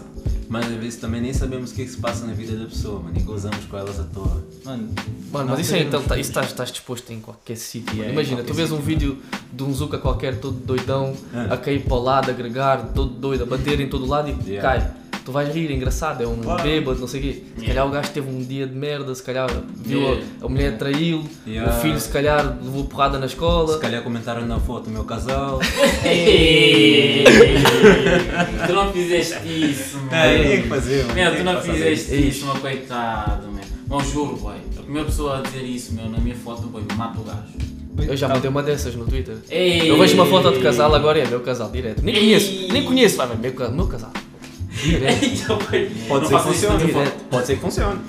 Mas 0.51 0.67
às 0.67 0.73
vezes 0.73 0.97
também 0.97 1.21
nem 1.21 1.33
sabemos 1.33 1.71
o 1.71 1.75
que 1.77 1.83
é 1.83 1.85
que 1.85 1.91
se 1.93 1.97
passa 1.99 2.27
na 2.27 2.33
vida 2.33 2.57
da 2.57 2.65
pessoa, 2.67 2.99
mano, 2.99 3.17
e 3.17 3.23
gozamos 3.23 3.65
com 3.67 3.79
elas 3.79 4.01
à 4.01 4.03
toa. 4.03 4.45
Mano, 4.65 4.89
Mano, 5.33 5.51
mas 5.51 5.61
isso, 5.61 5.75
é, 5.77 5.79
então, 5.83 6.03
tá- 6.03 6.19
isso 6.19 6.31
estás, 6.31 6.47
estás 6.49 6.73
disposto 6.73 7.09
em 7.13 7.21
qualquer 7.21 7.57
sítio. 7.57 7.87
mano. 7.91 7.99
Yeah, 8.01 8.13
Imagina, 8.13 8.43
tu 8.43 8.53
vês 8.53 8.73
um 8.73 8.81
vídeo 8.81 9.17
de 9.53 9.63
um 9.63 9.73
Zuka 9.73 9.97
qualquer, 9.97 10.41
todo 10.41 10.57
doidão, 10.59 11.15
Ah. 11.33 11.55
a 11.55 11.57
cair 11.57 11.85
para 11.85 11.95
o 11.95 12.03
lado, 12.03 12.31
a 12.31 12.33
agregar, 12.33 12.89
todo 12.93 13.11
doido, 13.15 13.45
a 13.45 13.47
bater 13.47 13.81
em 13.81 13.89
todo 13.89 14.05
lado 14.07 14.29
e 14.29 14.51
Yeah. 14.51 14.61
cai. 14.81 14.91
Tu 15.31 15.33
vais 15.33 15.49
rir, 15.55 15.71
é 15.71 15.75
engraçado, 15.77 16.25
é 16.25 16.27
um 16.27 16.35
Claro. 16.39 16.61
bêbado, 16.65 16.99
não 16.99 17.07
sei 17.07 17.21
o 17.21 17.23
quê. 17.23 17.33
Se 17.35 17.41
Yeah. 17.63 17.67
calhar 17.69 17.87
o 17.87 17.91
gajo 17.91 18.11
teve 18.11 18.29
um 18.29 18.43
dia 18.43 18.67
de 18.67 18.75
merda, 18.75 19.15
se 19.15 19.23
calhar 19.23 19.49
viu 19.77 20.01
Yeah. 20.01 20.23
a, 20.43 20.47
a 20.47 20.49
mulher 20.49 20.77
traiu, 20.77 21.23
Yeah. 21.47 21.71
o 21.73 21.81
filho 21.81 22.01
se 22.01 22.09
calhar 22.09 22.59
levou 22.61 22.83
porrada 22.87 23.17
na 23.17 23.27
escola. 23.27 23.75
Se 23.75 23.79
calhar 23.79 24.03
comentaram 24.03 24.45
na 24.45 24.59
foto 24.59 24.89
o 24.89 24.91
meu 24.91 25.05
casal. 25.05 25.61
Tu 28.67 28.73
não 28.73 28.93
fizeste 28.93 29.37
isso, 29.47 29.99
mano. 29.99 30.13
É, 30.15 30.55
é 30.55 30.63
que 30.63 30.69
fazer, 30.69 31.03
mano. 31.05 31.15
Meu, 31.15 31.37
tu 31.37 31.45
não 31.45 31.61
fizeste 31.63 32.29
isso, 32.29 32.45
meu 32.47 32.55
coitado, 32.57 33.47
meu. 33.53 33.63
Mas 33.89 34.11
juro, 34.11 34.37
boy, 34.37 34.57
a 34.79 34.83
primeira 34.83 35.07
pessoa 35.07 35.39
a 35.39 35.43
dizer 35.43 35.63
isso, 35.63 35.95
meu, 35.95 36.09
na 36.09 36.19
minha 36.19 36.35
foto, 36.35 36.63
boy, 36.63 36.83
mata 36.97 37.21
o 37.21 37.23
gajo. 37.23 38.09
Eu 38.11 38.17
já 38.17 38.29
mandei 38.29 38.51
uma 38.51 38.63
dessas 38.65 38.97
no 38.97 39.05
Twitter. 39.07 39.37
Ei. 39.49 39.89
Eu 39.91 39.97
vejo 39.97 40.15
uma 40.15 40.27
foto 40.27 40.51
de 40.53 40.59
casal 40.61 40.93
agora 40.93 41.19
e 41.19 41.23
é 41.23 41.27
meu 41.27 41.39
casal, 41.41 41.71
direto. 41.71 42.03
Nem 42.03 42.15
Ei. 42.17 42.21
conheço, 42.23 42.73
nem 42.73 42.85
conheço, 42.85 43.17
vai, 43.17 43.29
meu, 43.29 43.71
meu 43.73 43.87
casal. 43.87 44.11
Direto. 44.83 45.59
Boy, 45.71 45.91
Pode 46.09 46.27
ser 46.29 46.37
que 46.37 46.43
funcione. 46.43 46.93
foto. 46.93 47.13
Pode 47.31 47.47
ser 47.47 47.55
que 47.57 47.61
funcione. 47.61 48.01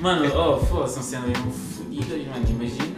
Mano, 0.00 0.30
oh, 0.36 0.58
foda-se, 0.66 0.94
são 0.94 1.02
cenas 1.02 1.26
mesmo 1.28 1.50
fodidas, 1.50 2.18
mano, 2.26 2.44
imagina 2.48 2.94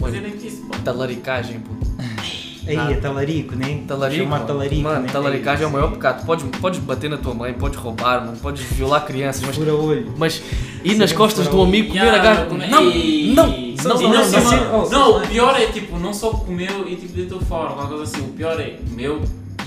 fazerem 0.00 0.34
isso, 0.42 0.62
boy. 0.66 0.78
Talaricagem, 0.84 1.60
puto. 1.60 1.86
Aí 2.66 2.76
é 2.76 2.94
talarico, 2.96 3.56
né? 3.56 3.80
Talarico, 3.88 4.22
Chamar 4.22 4.40
talarico, 4.46 4.82
mano, 4.82 5.00
né? 5.02 5.08
talaricagem 5.12 5.64
é 5.64 5.66
o 5.66 5.70
maior 5.72 5.90
pecado. 5.92 6.24
Podes, 6.24 6.44
podes 6.60 6.78
bater 6.80 7.10
na 7.10 7.16
tua 7.16 7.34
mãe, 7.34 7.52
podes 7.54 7.76
roubar, 7.78 8.24
mano, 8.24 8.36
podes 8.38 8.62
violar 8.62 9.04
crianças, 9.04 9.42
mas, 9.44 9.56
Fura 9.56 9.74
olho. 9.74 10.12
mas 10.16 10.40
ir 10.84 10.94
nas 10.96 11.12
costas 11.12 11.48
olho. 11.48 11.62
amigo 11.62 11.88
comer 11.88 12.00
a 12.00 12.04
Yeah, 12.04 12.22
gaja. 12.22 12.46
come- 12.46 12.66
Não, 12.68 12.84
não, 12.84 12.92
Não, 13.34 14.00
não, 14.00 14.10
não, 14.12 14.30
não, 14.30 14.90
não, 14.90 15.16
o 15.24 15.26
pior 15.26 15.60
é 15.60 15.66
tipo, 15.66 15.98
não 15.98 16.14
só 16.14 16.30
comeu 16.30 16.86
e 16.88 16.94
tipo 16.94 17.12
deitou 17.14 17.40
fora, 17.40 17.70
qualquer 17.72 17.96
coisa 17.96 18.16
assim. 18.16 18.26
O 18.26 18.32
pior 18.32 18.60
é 18.60 18.76
comeu 18.88 19.22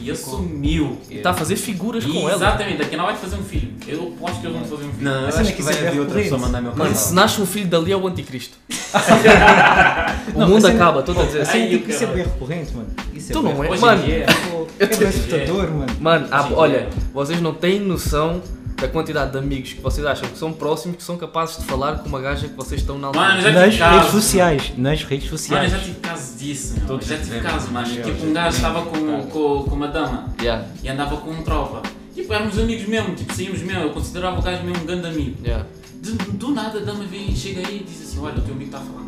e 0.06 0.12
assumiu. 0.12 0.98
E 1.10 1.18
está 1.18 1.32
a 1.32 1.34
fazer 1.34 1.56
figuras 1.56 2.06
com 2.06 2.20
ela. 2.30 2.36
Exatamente, 2.36 2.78
daqui 2.78 2.96
não 2.96 3.06
vai 3.06 3.15
fazer 3.15 3.36
um 3.38 3.44
filho. 3.44 3.72
Eu 3.88 4.13
aposto 4.15 4.39
que 4.41 4.48
eles 4.48 4.58
vão 4.58 4.65
fazer 4.68 4.88
um 4.89 4.91
filho. 4.94 5.04
Não, 5.04 5.22
eu 5.22 5.28
Assim, 5.28 5.39
acho 5.39 5.50
é 5.50 5.52
que 5.52 5.58
que 5.58 5.63
vai 5.63 5.74
é 5.84 5.88
haver 5.88 6.00
outra 6.00 6.15
pessoa 6.22 6.39
mandar 6.41 6.62
meu 6.62 6.76
Mano, 6.76 6.96
se 6.96 7.13
nasce 7.13 7.41
um 7.41 7.46
filho 7.46 7.68
dali 7.68 7.91
é 7.91 7.98
o 7.98 8.08
anticristo. 8.08 8.58
o 10.36 10.39
Não, 10.39 10.48
mundo 10.50 10.65
assim- 10.68 10.76
acaba, 10.76 11.00
estou 11.02 11.20
a 11.20 11.26
dizer. 11.26 11.41
Assim, 11.41 11.58
Ai, 11.60 11.76
eu 11.76 11.89
isso 11.89 12.04
é 12.04 12.08
bem 12.08 12.24
recorrente, 12.24 12.74
mano. 12.76 12.88
Isso 13.13 13.32
é 13.32 13.34
Tu 13.34 13.41
não 13.41 13.63
é? 13.63 13.78
Mano, 13.78 14.02
em 14.02 14.06
dia, 14.06 14.26
Pô, 14.52 14.68
É 14.80 14.86
assustador, 14.86 15.72
mano. 15.72 15.86
Mano, 16.00 16.28
Sim, 16.28 16.54
olha, 16.56 16.78
é. 16.78 16.89
vocês 17.13 17.41
não 17.41 17.54
têm 17.54 17.80
noção 17.80 18.41
da 18.76 18.88
quantidade 18.90 19.32
de 19.32 19.38
amigos 19.38 19.74
que 19.74 19.82
vocês 19.82 20.06
acham 20.06 20.28
que 20.28 20.38
são 20.38 20.52
próximos 20.52 20.98
que 20.98 21.04
são 21.04 21.18
capazes 21.18 21.58
de 21.60 21.64
falar 21.66 22.00
com 22.00 22.10
uma 22.10 22.20
gaja 22.22 22.48
que 22.48 22.56
vocês 22.56 22.82
estão 22.82 22.98
na 22.98 23.08
altura. 23.08 23.26
Mano, 23.26 23.42
já 23.42 23.52
Nas 23.52 23.78
casos. 23.78 23.98
redes 24.00 24.12
sociais. 24.12 24.74
Nas 24.78 25.04
redes 25.04 25.26
Mano, 25.26 25.34
eu 25.34 25.38
sociais. 25.38 25.72
já 25.72 25.80
tive 25.80 26.00
caso 26.02 26.38
disso, 26.38 26.74
meu. 26.86 27.02
Já 27.02 27.18
tive 27.18 27.40
caso, 27.40 27.72
mano. 27.72 27.88
mas 27.96 28.06
Tipo, 28.06 28.26
um 28.26 28.34
gajo 28.34 28.56
estava 28.58 28.82
com, 28.84 29.24
com, 29.28 29.64
com 29.64 29.76
uma 29.76 29.88
dama 29.88 30.34
Yeah, 30.42 30.66
e 30.84 30.90
andava 30.90 31.18
com 31.18 31.32
um 31.32 31.42
tropa. 31.42 31.82
Tipo, 32.14 32.34
éramos 32.34 32.58
amigos 32.60 32.86
mesmo, 32.88 33.16
tipo, 33.16 33.34
saímos 33.34 33.62
mesmo. 33.62 33.82
Eu 33.84 33.90
considerava 33.92 34.40
o 34.40 34.42
gajo 34.42 34.64
mesmo 34.64 34.84
um 34.84 34.86
grande 34.86 35.08
amigo. 35.08 35.38
yeah. 35.44 35.66
De- 36.02 36.12
do 36.34 36.52
nada 36.52 36.78
a 36.80 36.82
dama 36.82 37.04
vem, 37.06 37.36
chega 37.36 37.66
aí 37.66 37.78
e 37.82 37.84
diz 37.84 38.02
assim: 38.10 38.20
Olha, 38.20 38.38
o 38.38 38.42
teu 38.42 38.54
amigo 38.54 38.66
está 38.70 38.78
a 38.78 38.82
falar. 38.82 39.05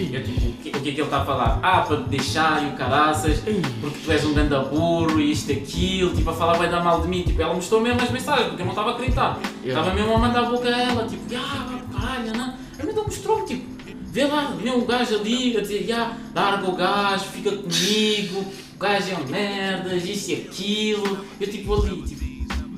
Eu, 0.00 0.24
tipo, 0.24 0.48
o 0.48 0.52
que, 0.54 0.68
o 0.68 0.72
que 0.72 0.78
é 0.78 0.80
que 0.80 0.88
ele 0.88 1.02
está 1.02 1.22
a 1.22 1.24
falar? 1.24 1.60
Ah, 1.62 1.80
para 1.82 1.98
te 1.98 2.08
deixar 2.08 2.62
e 2.62 2.66
o 2.68 2.72
caraças, 2.72 3.40
porque 3.80 3.98
tu 4.04 4.12
és 4.12 4.24
um 4.24 4.34
grande 4.34 4.54
burro 4.70 5.20
e 5.20 5.32
isto 5.32 5.50
e 5.50 5.54
aquilo, 5.54 6.14
tipo, 6.14 6.30
a 6.30 6.34
falar 6.34 6.54
vai 6.54 6.70
dar 6.70 6.82
mal 6.82 7.00
de 7.00 7.08
mim. 7.08 7.22
Tipo, 7.22 7.42
ela 7.42 7.54
mostrou 7.54 7.80
mesmo 7.80 8.00
as 8.00 8.10
mensagens, 8.10 8.48
porque 8.48 8.62
eu 8.62 8.66
não 8.66 8.72
estava 8.72 8.90
a 8.90 8.94
acreditar. 8.94 9.38
Estava 9.64 9.94
mesmo 9.94 10.14
a 10.14 10.18
mandar 10.18 10.44
a 10.44 10.50
boca 10.50 10.68
a 10.68 10.80
ela, 10.82 11.06
tipo, 11.06 11.22
ah, 11.36 11.80
caralho, 11.92 12.36
não. 12.36 12.54
Ela 12.78 12.90
então 12.90 13.04
mostrou 13.04 13.44
tipo, 13.44 13.64
vê 14.06 14.24
lá, 14.26 14.56
vê 14.60 14.70
um 14.70 14.84
gajo 14.84 15.16
ali 15.16 15.56
a 15.56 15.60
dizer, 15.60 15.92
ah, 15.92 16.16
larga 16.34 16.68
o 16.68 16.76
gajo, 16.76 17.24
fica 17.26 17.50
comigo, 17.50 18.44
o 18.74 18.78
gajo 18.78 19.10
é 19.10 19.16
um 19.16 19.30
merda, 19.30 19.94
isto 19.94 20.30
e 20.30 20.34
aquilo. 20.34 21.18
Eu 21.40 21.50
tipo 21.50 21.74
ali, 21.74 22.02
tipo, 22.02 22.24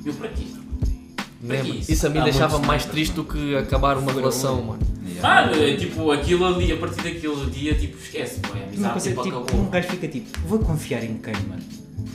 meu, 0.03 0.13
para 0.13 0.29
quê? 0.29 0.43
Para 1.45 1.57
que 1.57 1.91
Isso 1.91 2.07
a 2.07 2.09
mim 2.09 2.21
deixava 2.23 2.57
mais 2.59 2.85
triste 2.85 3.13
do 3.13 3.23
que 3.23 3.55
acabar 3.55 3.97
uma 3.97 4.11
relação, 4.11 4.61
mano. 4.61 4.79
Mano, 5.21 5.63
é, 5.63 5.75
tipo, 5.75 6.11
aquilo 6.11 6.45
ali, 6.45 6.71
a 6.71 6.77
partir 6.77 6.97
daquele 7.03 7.49
dia, 7.51 7.75
tipo, 7.75 7.97
esquece, 7.97 8.39
pô, 8.39 8.53
Uma 8.53 8.63
amizade 8.63 8.91
coisa, 8.93 9.09
tipo, 9.09 9.23
tipo, 9.23 9.37
acabou. 9.37 9.61
um 9.61 9.69
gajo 9.69 9.87
fica 9.89 10.07
tipo, 10.07 10.39
vou 10.45 10.59
confiar 10.59 11.03
em 11.03 11.17
quem, 11.17 11.33
mano? 11.47 11.61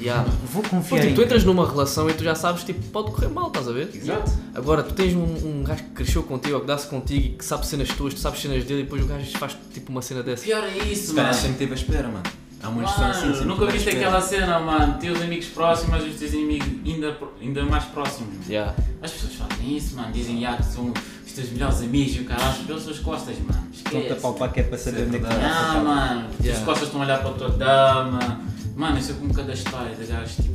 Yeah. 0.01 0.29
Vou 0.53 0.63
Pô, 0.63 0.69
confiar 0.71 1.01
tipo, 1.01 1.13
em 1.13 1.15
tu 1.15 1.23
entras 1.23 1.45
numa 1.45 1.65
relação 1.69 2.11
e 2.11 2.15
tu 2.15 2.25
já 2.25 2.35
sabes, 2.35 2.65
tipo, 2.65 2.81
pode 2.89 3.13
correr 3.13 3.29
mal, 3.29 3.49
estás 3.49 3.69
a 3.69 3.73
ver? 3.73 3.89
Exato. 3.95 4.33
Agora, 4.55 4.83
tu 4.83 4.95
tens 4.95 5.15
um, 5.15 5.23
um 5.23 5.63
gajo 5.63 5.85
que 5.85 5.91
cresceu 5.91 6.23
contigo, 6.25 6.55
ou 6.57 6.61
que 6.63 6.67
dá-se 6.67 6.89
contigo 6.89 7.27
e 7.27 7.29
que 7.31 7.45
sabe 7.45 7.65
cenas 7.67 7.89
tuas, 7.91 8.15
tu 8.15 8.19
sabes 8.21 8.41
cenas 8.41 8.65
dele 8.65 8.81
e 8.81 8.83
depois 8.85 9.03
o 9.03 9.07
gajo 9.07 9.25
faz 9.39 9.57
tipo 9.73 9.93
uma 9.93 10.03
cena 10.03 10.23
dessa. 10.23 10.43
Pior 10.45 10.65
é 10.65 10.77
isso, 10.91 11.09
Se 11.09 11.15
mano. 11.15 11.33
sempre 11.35 11.59
teve 11.59 11.73
a 11.73 11.75
espera, 11.77 12.09
mano. 12.09 12.23
Há 12.61 12.67
são 12.67 12.81
assim, 12.85 13.01
Mano, 13.01 13.35
sempre 13.35 13.45
nunca 13.47 13.67
viste 13.67 13.89
aquela 13.91 14.21
cena, 14.21 14.59
mano, 14.61 14.99
teus 14.99 15.21
amigos 15.21 15.47
próximos, 15.47 15.91
mas 15.91 16.05
os 16.13 16.17
teus 16.19 16.33
inimigos 16.33 16.69
ainda, 16.87 17.17
ainda 17.41 17.65
mais 17.65 17.85
próximos. 17.87 18.49
Yeah. 18.49 18.75
As 19.03 19.11
pessoas 19.11 19.35
fazem 19.35 19.77
isso, 19.77 19.97
mano, 19.97 20.13
dizem 20.13 20.45
ah, 20.47 20.57
que 20.57 20.65
são 20.65 20.93
os 21.33 21.37
teus 21.37 21.51
melhores 21.51 21.81
amigos 21.81 22.17
e 22.17 22.21
o 22.21 22.25
caralho, 22.27 22.65
pelas 22.67 22.83
suas 22.83 22.99
costas, 22.99 23.37
mano. 23.39 23.67
Estão-te 23.73 24.13
a 24.13 24.17
palpar 24.17 24.53
que 24.53 24.61
é 24.61 24.63
para 24.65 24.77
saber 24.77 25.03
é 25.03 25.07
onde 25.07 25.17
é 25.17 25.19
que 25.19 25.25
está. 25.25 25.41
Ah, 25.41 25.83
mano, 25.83 26.27
as 26.39 26.45
Yeah. 26.45 26.65
costas 26.67 26.89
estão 26.89 27.01
a 27.01 27.05
olhar 27.05 27.19
para 27.21 27.31
a 27.31 27.33
tua 27.33 27.49
dama. 27.51 28.41
Mano, 28.77 28.99
isso 28.99 29.13
é 29.13 29.15
como 29.15 29.33
cada 29.33 29.53
história 29.53 29.95
de 29.95 30.05
gajos 30.05 30.37
tipo, 30.37 30.55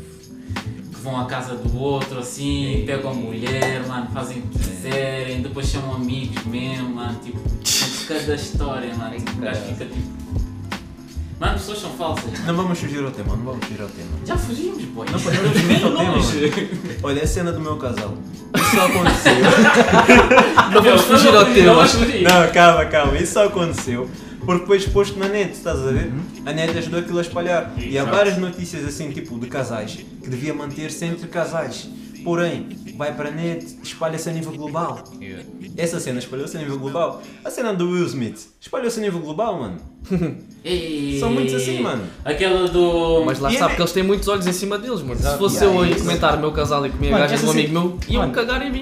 que 0.94 1.02
vão 1.02 1.20
à 1.20 1.26
casa 1.26 1.56
do 1.56 1.78
outro 1.80 2.20
assim, 2.20 2.84
pegam 2.86 3.10
a 3.12 3.14
mulher, 3.14 3.88
mano, 3.88 4.08
fazem 4.14 4.40
o 4.40 4.42
que 4.44 4.60
quiserem, 4.60 5.42
depois 5.42 5.68
chamam 5.68 5.96
amigos 5.96 6.44
mesmo, 6.46 6.90
mano, 6.96 7.20
tipo, 7.24 7.40
cada 8.08 8.36
história, 8.36 8.94
mano, 8.96 9.16
tipo, 9.16 9.32
o 9.32 9.36
gajo 9.42 9.62
fica 9.62 9.86
tipo. 9.86 10.27
Mano, 11.40 11.54
pessoas 11.54 11.80
são 11.80 11.92
falsas. 11.92 12.40
Não 12.46 12.56
vamos 12.56 12.80
fugir 12.80 13.04
ao 13.04 13.12
tema, 13.12 13.36
não 13.36 13.44
vamos 13.46 13.66
fugir 13.66 13.82
ao 13.82 13.88
tema. 13.90 14.10
Já 14.26 14.36
fugimos, 14.38 14.84
boy. 14.86 15.06
Não 15.12 15.20
podemos 15.20 15.52
fugir 15.52 15.84
ao 15.86 15.92
tema. 15.92 16.70
Olha, 17.04 17.24
a 17.24 17.28
cena 17.28 17.52
do 17.52 17.60
meu 17.60 17.78
casal. 17.78 18.14
Isso 18.56 18.76
só 18.76 18.86
aconteceu. 18.86 19.34
Não 20.74 20.82
vamos 20.82 21.02
fugir 21.04 21.36
ao 21.36 21.46
tema. 21.46 21.74
vamos 21.76 21.92
fugir. 21.92 22.24
Não, 22.24 22.52
calma, 22.52 22.86
calma. 22.86 23.18
Isso 23.18 23.34
só 23.34 23.46
aconteceu 23.46 24.10
porque 24.48 24.66
foi 24.66 24.78
exposto 24.78 25.20
na 25.20 25.28
net, 25.28 25.52
estás 25.52 25.78
a 25.78 25.92
ver? 25.92 26.10
A 26.46 26.54
net 26.54 26.76
ajudou 26.78 27.02
aquilo 27.02 27.18
a 27.20 27.22
espalhar. 27.22 27.74
E 27.78 27.98
há 27.98 28.02
Exato. 28.04 28.16
várias 28.16 28.38
notícias 28.38 28.86
assim, 28.86 29.12
tipo, 29.12 29.38
de 29.38 29.48
casais, 29.48 30.00
que 30.24 30.30
devia 30.30 30.54
manter-se 30.54 31.04
entre 31.04 31.28
casais. 31.28 31.90
Porém, 32.28 32.68
vai 32.98 33.16
para 33.16 33.30
a 33.30 33.32
net, 33.32 33.66
espalha-se 33.82 34.30
a 34.30 34.34
nível 34.34 34.52
global. 34.52 35.02
Essa 35.78 35.98
cena 35.98 36.20
espalhou-se 36.20 36.58
a 36.58 36.60
nível 36.60 36.78
global. 36.78 37.22
A 37.46 37.50
cena 37.50 37.74
do 37.74 37.90
Will 37.90 38.06
Smith 38.06 38.50
espalhou-se 38.60 39.00
a 39.00 39.02
nível 39.02 39.22
global, 39.22 39.58
mano. 39.58 39.78
Ei. 40.62 41.18
São 41.22 41.32
muitos 41.32 41.54
assim, 41.54 41.80
mano. 41.82 42.04
Aquela 42.26 42.68
do. 42.68 43.24
Mas 43.26 43.40
lá 43.40 43.50
E 43.50 43.54
está, 43.54 43.64
é- 43.64 43.68
porque 43.70 43.82
eles 43.82 43.94
têm 43.94 44.04
muitos 44.04 44.28
olhos 44.28 44.46
em 44.46 44.52
cima 44.52 44.78
deles, 44.78 45.00
mano. 45.02 45.16
Se 45.16 45.22
Exato. 45.22 45.38
fosse 45.38 45.56
Yeah, 45.64 45.74
eu 45.78 45.82
a 45.84 45.88
é 45.88 45.92
isso. 45.92 46.00
comentar 46.02 46.36
o 46.36 46.40
meu 46.42 46.52
casal 46.52 46.86
e 46.86 46.90
comer 46.90 47.08
a 47.08 47.12
Mano, 47.12 47.24
gaja 47.24 47.38
de 47.38 47.46
um 47.46 47.52
amigo 47.52 47.72
meu, 47.72 48.00
iam 48.10 48.22
Mano. 48.24 48.34
cagar 48.34 48.62
em 48.68 48.72
mim. 48.74 48.82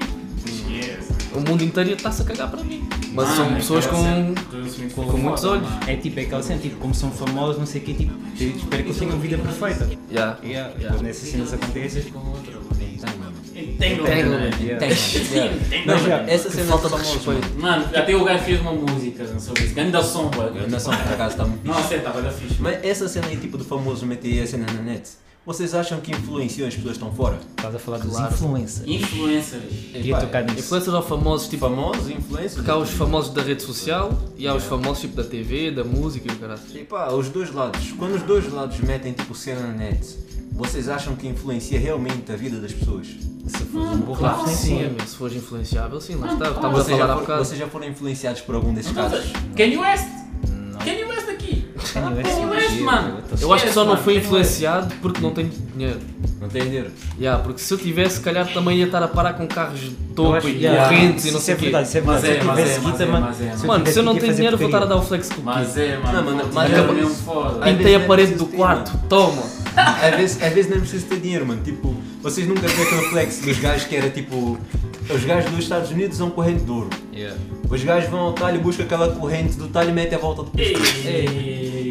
O 1.32 1.40
mundo 1.40 1.62
inteiro 1.62 1.90
está-se 1.92 2.22
a 2.22 2.24
cagar 2.24 2.50
para 2.50 2.64
mim. 2.64 2.82
Mas 3.12 3.28
Mano, 3.28 3.36
são 3.36 3.54
pessoas 3.54 3.84
aquela 3.86 4.00
com. 4.02 4.08
cena 4.08 4.34
do 4.50 4.66
Smith 4.66 4.90
foi 4.92 5.04
com 5.04 5.16
muitos 5.18 5.44
olhos. 5.44 5.68
É 5.86 5.94
tipo 5.96 6.18
é 6.18 6.22
aquela 6.22 6.42
cena, 6.42 6.58
tipo, 6.60 6.76
como 6.76 6.94
são 6.94 7.10
famosos, 7.10 7.58
não 7.58 7.66
sei 7.66 7.82
o 7.82 7.84
quê, 7.84 7.92
tipo, 7.94 8.12
eu 8.40 8.48
espero 8.48 8.82
que 8.82 8.88
eles 8.88 8.98
tenham 8.98 9.18
vida 9.18 9.36
perfeita. 9.38 9.88
Yeah. 10.10 10.38
Yeah, 10.42 10.72
Quando 10.94 11.06
essas 11.06 11.28
cenas 11.28 11.52
acontecem. 11.52 12.02
Com 12.04 12.18
outra, 12.30 12.54
Entanglement. 13.76 14.50
Já, 16.08 16.20
essa 16.26 16.50
cena 16.50 16.66
falta 16.68 16.84
de 16.88 16.90
famosos, 16.94 17.14
respeito. 17.26 17.60
mano. 17.60 17.82
Mano, 17.84 17.96
até 17.96 18.16
o 18.16 18.24
gajo 18.24 18.44
fez 18.44 18.60
uma 18.60 18.72
música 18.72 19.26
sobre 19.38 19.64
isso. 19.64 19.74
Ganda 19.74 20.02
som, 20.02 20.26
A 20.26 20.36
boy. 20.50 20.66
nação, 20.68 20.96
por 20.96 21.12
acaso, 21.12 21.30
está 21.32 21.44
muito 21.44 21.66
Não, 21.66 21.74
fixe. 21.74 21.88
sei, 21.88 21.98
estava 21.98 22.22
da 22.22 22.30
fixe. 22.30 22.56
Mas 22.60 22.84
essa 22.84 23.08
cena 23.08 23.26
aí, 23.28 23.36
tipo, 23.36 23.58
de 23.58 23.64
famosos 23.64 24.02
meter 24.04 24.42
a 24.42 24.46
cena 24.46 24.66
na 24.72 24.80
net, 24.82 25.08
vocês 25.46 25.74
acham 25.74 26.00
que 26.00 26.10
influenciam 26.10 26.66
as 26.66 26.74
pessoas 26.74 26.98
que 26.98 27.04
estão 27.04 27.14
fora? 27.16 27.38
Estás 27.56 27.74
a 27.74 27.78
falar 27.78 27.98
dos 27.98 28.10
Claro. 28.10 28.34
influencers. 28.34 28.86
Influencers. 28.88 29.62
Queria 29.92 30.18
tocar 30.18 30.42
nisso. 30.44 30.58
Influencers 30.58 30.94
ou 30.94 31.02
famosos, 31.02 31.48
tipo. 31.48 31.66
Famosos, 31.68 32.10
influencers? 32.10 32.54
Porque 32.54 32.70
há 32.70 32.76
os 32.76 32.90
famosos 32.90 33.32
da 33.32 33.42
rede 33.42 33.62
social 33.62 34.12
e 34.36 34.46
há 34.48 34.54
os 34.54 34.64
famosos 34.64 35.00
tipo 35.02 35.14
da 35.16 35.24
TV, 35.24 35.70
da 35.70 35.84
música 35.84 36.30
e 36.30 36.34
o 36.34 36.38
caralho. 36.38 36.60
E 36.74 36.78
pá, 36.84 37.08
os 37.12 37.28
dois 37.28 37.52
lados. 37.54 37.92
Quando 37.92 38.16
os 38.16 38.22
dois 38.22 38.52
lados 38.52 38.78
metem 38.80 39.12
tipo 39.12 39.34
cena 39.34 39.60
na 39.60 39.72
net, 39.72 40.04
vocês 40.52 40.88
acham 40.88 41.14
que 41.14 41.26
influencia 41.28 41.78
realmente 41.78 42.30
a 42.32 42.36
vida 42.36 42.58
das 42.58 42.72
pessoas? 42.72 43.06
Se 43.46 43.58
fores 43.66 43.88
um 43.92 43.98
burro, 43.98 44.18
Claro 44.18 44.48
sim, 44.48 44.80
meu, 44.90 45.06
se 45.06 45.14
fores 45.14 45.36
influenciável, 45.36 46.00
sim, 46.00 46.16
lá 46.16 46.32
está. 46.32 46.48
Estávamos 46.48 46.80
a 46.80 46.82
Vocês 46.82 46.98
falar 46.98 47.06
já, 47.06 47.12
há 47.12 47.20
bocado. 47.20 47.44
vocês 47.44 47.60
já 47.60 47.68
foram 47.68 47.86
influenciados 47.86 48.40
por 48.40 48.56
algum 48.56 48.74
desses 48.74 48.90
casos? 48.90 49.24
Kanye 49.56 49.76
West. 49.76 50.08
Não. 50.48 50.78
Kanye 50.80 51.04
West 51.04 51.15
esquece, 52.00 52.80
mano. 52.82 53.18
Eu 53.40 53.52
acho 53.52 53.64
que 53.66 53.72
só 53.72 53.84
não 53.84 53.96
fui 53.96 54.16
influenciado 54.18 54.94
porque 55.02 55.20
não 55.20 55.30
tenho 55.32 55.50
dinheiro. 55.74 55.98
Não 56.40 56.48
tem 56.48 56.62
dinheiro. 56.62 56.90
Yeah, 57.18 57.42
porque 57.42 57.60
se 57.60 57.72
eu 57.72 57.78
tivesse, 57.78 58.16
se 58.16 58.20
calhar 58.22 58.46
também 58.52 58.78
ia 58.78 58.86
estar 58.86 59.02
a 59.02 59.08
parar 59.08 59.34
com 59.34 59.46
carros 59.46 59.80
de 59.80 59.90
topo 60.14 60.46
e 60.48 60.62
yeah, 60.62 60.88
correntes 60.88 61.24
e 61.26 61.30
não 61.30 61.40
sei 61.40 61.54
é 61.54 61.56
o 61.56 61.60
quê. 61.60 61.64
verdade, 61.70 61.98
é 61.98 62.00
Mas 62.02 62.22
verdade. 62.22 62.30
é, 62.30 62.34
Se 62.36 62.40
eu 62.40 62.44
mas 62.46 62.56
tivesse 62.58 62.78
é, 62.78 62.82
mas 62.90 63.00
é, 63.00 63.06
mano. 63.06 63.26
mas 63.26 63.40
é. 63.40 63.56
se 63.56 63.62
eu 63.62 63.66
Mano, 63.66 63.86
se 63.86 63.98
eu 63.98 64.02
não 64.02 64.16
tenho 64.16 64.34
dinheiro, 64.34 64.56
vou 64.56 64.66
estar 64.66 64.82
a 64.82 64.86
dar 64.86 64.96
o 64.96 65.02
flex 65.02 65.28
com 65.30 65.40
o 65.40 65.44
Mas 65.44 65.76
é, 65.76 65.98
mano. 65.98 66.34
Mas 66.36 66.54
mas 66.54 66.72
é 66.72 66.82
mesmo 66.92 67.14
foda. 67.14 67.64
Pintei 67.64 67.94
a 67.94 68.00
parede 68.00 68.34
do 68.34 68.46
quarto, 68.46 68.92
toma. 69.08 69.42
Às 69.76 70.16
vezes, 70.16 70.42
às 70.42 70.52
vezes 70.52 70.70
nem 70.70 70.80
preciso 70.80 71.06
ter 71.06 71.20
dinheiro, 71.20 71.46
mano. 71.46 71.62
Tipo, 71.62 71.94
vocês 72.22 72.46
nunca 72.46 72.66
viram 72.66 72.82
aquele 72.84 73.08
flex 73.10 73.40
dos 73.40 73.58
gajos 73.58 73.84
que 73.84 73.96
era 73.96 74.08
tipo. 74.10 74.58
Os 75.08 75.24
gajos 75.24 75.50
dos 75.50 75.60
Estados 75.60 75.90
Unidos 75.90 76.16
são 76.16 76.30
corrente 76.30 76.64
de 76.64 76.70
ouro. 76.70 76.90
Os 77.68 77.82
gajos 77.82 78.08
vão 78.10 78.20
ao 78.20 78.32
talho 78.32 78.56
e 78.56 78.60
buscam 78.60 78.84
aquela 78.84 79.08
corrente 79.08 79.56
do 79.56 79.68
talho 79.68 79.90
e 79.90 79.92
metem 79.92 80.16
a 80.16 80.20
volta 80.20 80.42
do 80.42 80.50
pescoço. 80.50 80.92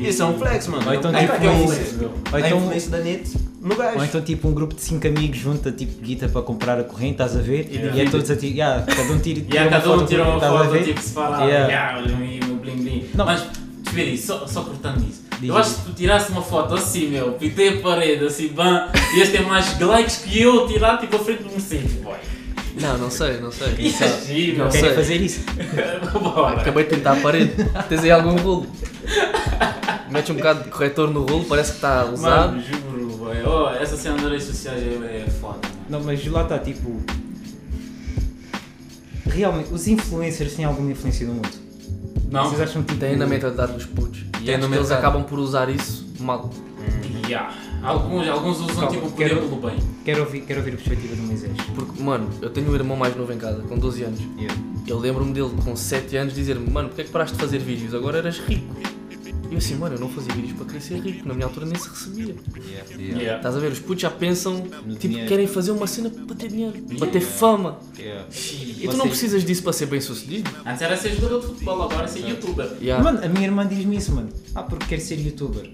Isso 0.09 0.21
é 0.21 0.25
um 0.25 0.37
flex, 0.37 0.67
mano. 0.67 0.87
Ou 0.87 0.93
então, 0.93 1.15
é, 1.15 1.19
tipo, 1.21 1.33
é 1.33 1.49
um 1.49 1.63
um- 1.63 1.67
flex. 1.67 1.95
ou 2.01 2.11
a 2.33 2.39
então- 2.39 2.57
influência 2.59 2.91
da 2.91 2.97
net 2.99 3.31
no 3.61 3.75
gajo. 3.75 3.97
Ou 3.97 4.05
então 4.05 4.21
tipo 4.21 4.47
um 4.47 4.53
grupo 4.53 4.75
de 4.75 4.81
5 4.81 5.07
amigos 5.07 5.37
junta 5.37 5.71
tipo 5.71 6.01
guita 6.01 6.27
para 6.29 6.41
comprar 6.41 6.79
a 6.79 6.83
corrente, 6.83 7.13
estás 7.13 7.35
a 7.35 7.41
ver? 7.41 7.67
Yeah. 7.71 7.95
E 7.97 8.01
é 8.01 8.09
todos 8.09 8.29
a 8.29 8.35
tirar, 8.35 8.55
yeah, 8.55 8.85
cada 8.85 9.11
um 9.11 9.19
tira, 9.19 9.39
E 9.39 9.41
tira 9.49 9.61
aí 9.63 9.69
cada 9.69 9.91
um 9.91 10.05
tira 10.05 10.23
uma 10.23 10.37
a 10.37 10.39
foto 10.39 10.69
ver? 10.69 10.83
tipo 10.83 11.01
separada. 11.01 11.43
Yeah. 11.45 11.67
Yeah, 11.67 11.97
olha 11.99 12.13
o 12.13 12.17
meu 12.17 12.55
bling 12.57 12.77
bling. 12.83 13.09
Não. 13.15 13.25
Mas, 13.25 13.45
espera 13.85 14.17
só, 14.17 14.45
só 14.47 14.61
cortando 14.61 14.99
isso. 15.07 15.23
Diz 15.39 15.49
eu 15.49 15.57
acho 15.57 15.75
que 15.75 15.81
tu 15.87 15.91
tirasse 15.93 16.31
uma 16.31 16.41
foto 16.41 16.75
assim, 16.75 17.09
meu, 17.09 17.33
pintei 17.33 17.77
a 17.79 17.81
parede 17.81 18.23
assim, 18.25 18.47
bam, 18.49 18.87
e 19.15 19.19
este 19.19 19.37
tem 19.37 19.45
mais 19.45 19.77
likes 19.79 20.17
que 20.19 20.41
eu 20.41 20.65
tirar 20.67 20.97
tipo 20.97 21.15
à 21.17 21.19
frente 21.19 21.43
do 21.43 21.49
Mercedes, 21.51 21.91
boy. 21.95 22.15
Não, 22.79 22.97
não 22.97 23.09
sei, 23.09 23.39
não 23.39 23.51
sei. 23.51 23.73
Isso 23.79 24.03
é 24.03 24.19
giro, 24.25 24.57
Não 24.59 24.69
Querem 24.69 24.85
sei. 24.87 24.95
fazer 24.95 25.15
isso? 25.21 25.41
Acabei 26.57 26.83
de 26.85 26.95
pintar 26.95 27.17
a 27.17 27.21
parede. 27.21 27.51
Tens 27.89 28.03
aí 28.03 28.11
algum 28.11 28.35
rolo? 28.37 28.65
Metes 30.15 30.29
um 30.31 30.35
bocado 30.35 30.63
de 30.63 30.69
corretor 30.69 31.09
no 31.11 31.25
rolo, 31.25 31.45
parece 31.45 31.71
que 31.71 31.77
está 31.77 32.05
usado. 32.05 32.51
Mano, 32.53 32.63
juro, 32.63 33.17
boy. 33.17 33.35
Oh, 33.45 33.69
essa 33.69 33.95
cena 33.97 34.15
das 34.17 34.31
redes 34.31 34.45
sociais 34.45 34.81
é, 34.83 35.25
é 35.27 35.29
foda, 35.29 35.59
mano. 35.67 35.75
Não, 35.89 36.03
mas 36.03 36.25
lá 36.27 36.43
está 36.43 36.57
tipo. 36.59 37.01
Realmente, 39.27 39.73
os 39.73 39.87
influencers 39.87 40.53
têm 40.53 40.65
alguma 40.65 40.91
influência 40.91 41.27
no 41.27 41.33
mundo? 41.35 41.49
Não? 42.31 42.45
Vocês 42.49 42.61
acham 42.61 42.83
tipo. 42.83 42.99
Tem 42.99 43.15
na 43.15 43.25
mentalidade 43.25 43.73
dos 43.73 43.85
putos. 43.85 44.23
E 44.41 44.45
que 44.45 44.51
eles 44.51 44.91
acabam 44.91 45.23
por 45.23 45.39
usar 45.39 45.69
isso 45.69 46.05
mal. 46.19 46.49
Yeah. 47.27 47.53
Alguns, 47.83 48.27
alguns 48.27 48.57
usam 48.59 48.75
Calma, 48.75 48.89
tipo 48.91 49.07
o 49.07 49.11
poder 49.11 49.29
quero- 49.29 49.41
pelo 49.41 49.55
bem. 49.61 49.77
Quero 50.03 50.21
ouvir, 50.21 50.41
quero 50.41 50.59
ouvir 50.59 50.73
a 50.73 50.75
perspectiva 50.75 51.15
do 51.15 51.23
Moisés. 51.23 51.51
Porque, 51.73 52.01
mano, 52.03 52.29
eu 52.41 52.49
tenho 52.51 52.69
um 52.71 52.75
irmão 52.75 52.95
mais 52.95 53.15
novo 53.15 53.33
em 53.33 53.37
casa, 53.37 53.61
com 53.63 53.77
12 53.77 54.03
anos. 54.03 54.19
Eu 54.87 54.99
lembro-me 54.99 55.33
dele 55.33 55.49
com 55.63 55.75
7 55.75 56.15
anos 56.17 56.33
dizer-me, 56.35 56.69
mano, 56.69 56.89
porque 56.89 57.01
é 57.01 57.03
que 57.05 57.09
paraste 57.11 57.35
de 57.35 57.41
fazer 57.41 57.57
vídeos? 57.57 57.93
Agora 57.95 58.19
eras 58.19 58.37
rico. 58.39 58.75
E 59.49 59.53
eu 59.53 59.57
assim, 59.57 59.75
mano, 59.75 59.95
eu 59.95 59.99
não 59.99 60.09
fazia 60.09 60.33
vídeos 60.33 60.53
para 60.53 60.65
querer 60.65 60.81
ser 60.81 60.99
rico, 60.99 61.27
na 61.27 61.33
minha 61.33 61.45
altura 61.45 61.65
nem 61.65 61.77
se 61.77 61.87
recebia. 61.89 62.35
Yeah. 62.97 63.37
Estás 63.37 63.55
a 63.55 63.59
ver? 63.59 63.71
Os 63.71 63.79
putos 63.79 64.01
já 64.01 64.09
pensam, 64.09 64.61
tipo, 64.61 64.97
dinheiro. 64.97 65.27
querem 65.27 65.47
fazer 65.47 65.71
uma 65.71 65.87
cena 65.87 66.09
para 66.09 66.35
ter 66.35 66.49
dinheiro, 66.49 66.73
para 66.97 67.07
ter 67.07 67.21
fama. 67.21 67.79
E 67.97 68.87
tu 68.87 68.97
não 68.97 69.07
precisas 69.07 69.43
disso 69.43 69.63
para 69.63 69.73
ser 69.73 69.85
bem 69.85 70.01
sucedido. 70.01 70.49
Antes 70.65 70.81
era 70.81 70.97
ser 70.97 71.13
jogador 71.13 71.41
de 71.41 71.47
futebol, 71.47 71.83
agora 71.83 72.05
é 72.05 72.07
ser 72.07 72.27
youtuber. 72.27 72.69
Yeah. 72.81 73.03
Mano, 73.03 73.23
a 73.23 73.27
minha 73.27 73.45
irmã 73.45 73.67
diz-me 73.67 73.97
isso, 73.97 74.11
mano. 74.13 74.29
Ah, 74.53 74.63
porque 74.63 74.85
quer 74.85 74.99
ser 74.99 75.19
youtuber. 75.19 75.69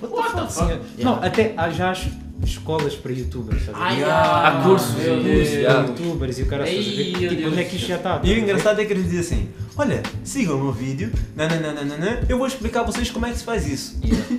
What 0.00 0.34
the 0.34 0.40
fuck? 0.42 0.52
senhor? 0.52 0.80
Não, 0.98 1.14
até 1.14 1.54
há 1.56 1.70
já 1.70 1.90
as 1.90 2.06
escolas 2.44 2.94
para 2.94 3.12
youtubers, 3.12 3.60
estás 3.60 3.76
a 3.76 3.80
Ai, 3.80 3.96
ver? 3.96 4.04
Há 4.04 4.60
cursos, 4.64 4.96
yeah. 4.96 5.86
youtubers 5.86 6.38
e 6.38 6.42
o 6.42 6.46
cara? 6.46 6.68
Ei, 6.68 7.16
meu 7.16 7.30
Tipo, 7.30 7.48
onde 7.48 7.60
é 7.60 7.64
que 7.64 7.76
isto 7.76 7.88
já 7.88 7.96
está? 7.96 8.20
E 8.22 8.32
o 8.32 8.38
engraçado 8.38 8.80
é 8.80 8.84
que 8.84 8.92
eles 8.92 9.10
dizem 9.10 9.20
assim: 9.20 9.48
Olha, 9.78 10.02
sigam 10.24 10.56
o 10.56 10.64
meu 10.64 10.72
vídeo, 10.72 11.12
nananana, 11.36 12.20
eu 12.28 12.36
vou 12.36 12.48
explicar 12.48 12.80
a 12.80 12.82
vocês 12.82 13.12
como 13.12 13.26
é 13.26 13.30
que 13.30 13.38
se 13.38 13.44
faz 13.44 13.64
isso. 13.64 13.96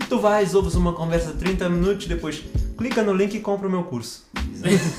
Tu 0.10 0.20
vais, 0.20 0.54
ouves 0.54 0.76
uma 0.76 0.92
conversa 0.92 1.32
de 1.32 1.38
30 1.38 1.70
minutos, 1.70 2.08
depois 2.08 2.44
clica 2.78 3.02
no 3.02 3.14
link 3.14 3.36
e 3.36 3.40
compra 3.40 3.66
o 3.66 3.72
meu 3.72 3.84
curso. 3.84 4.26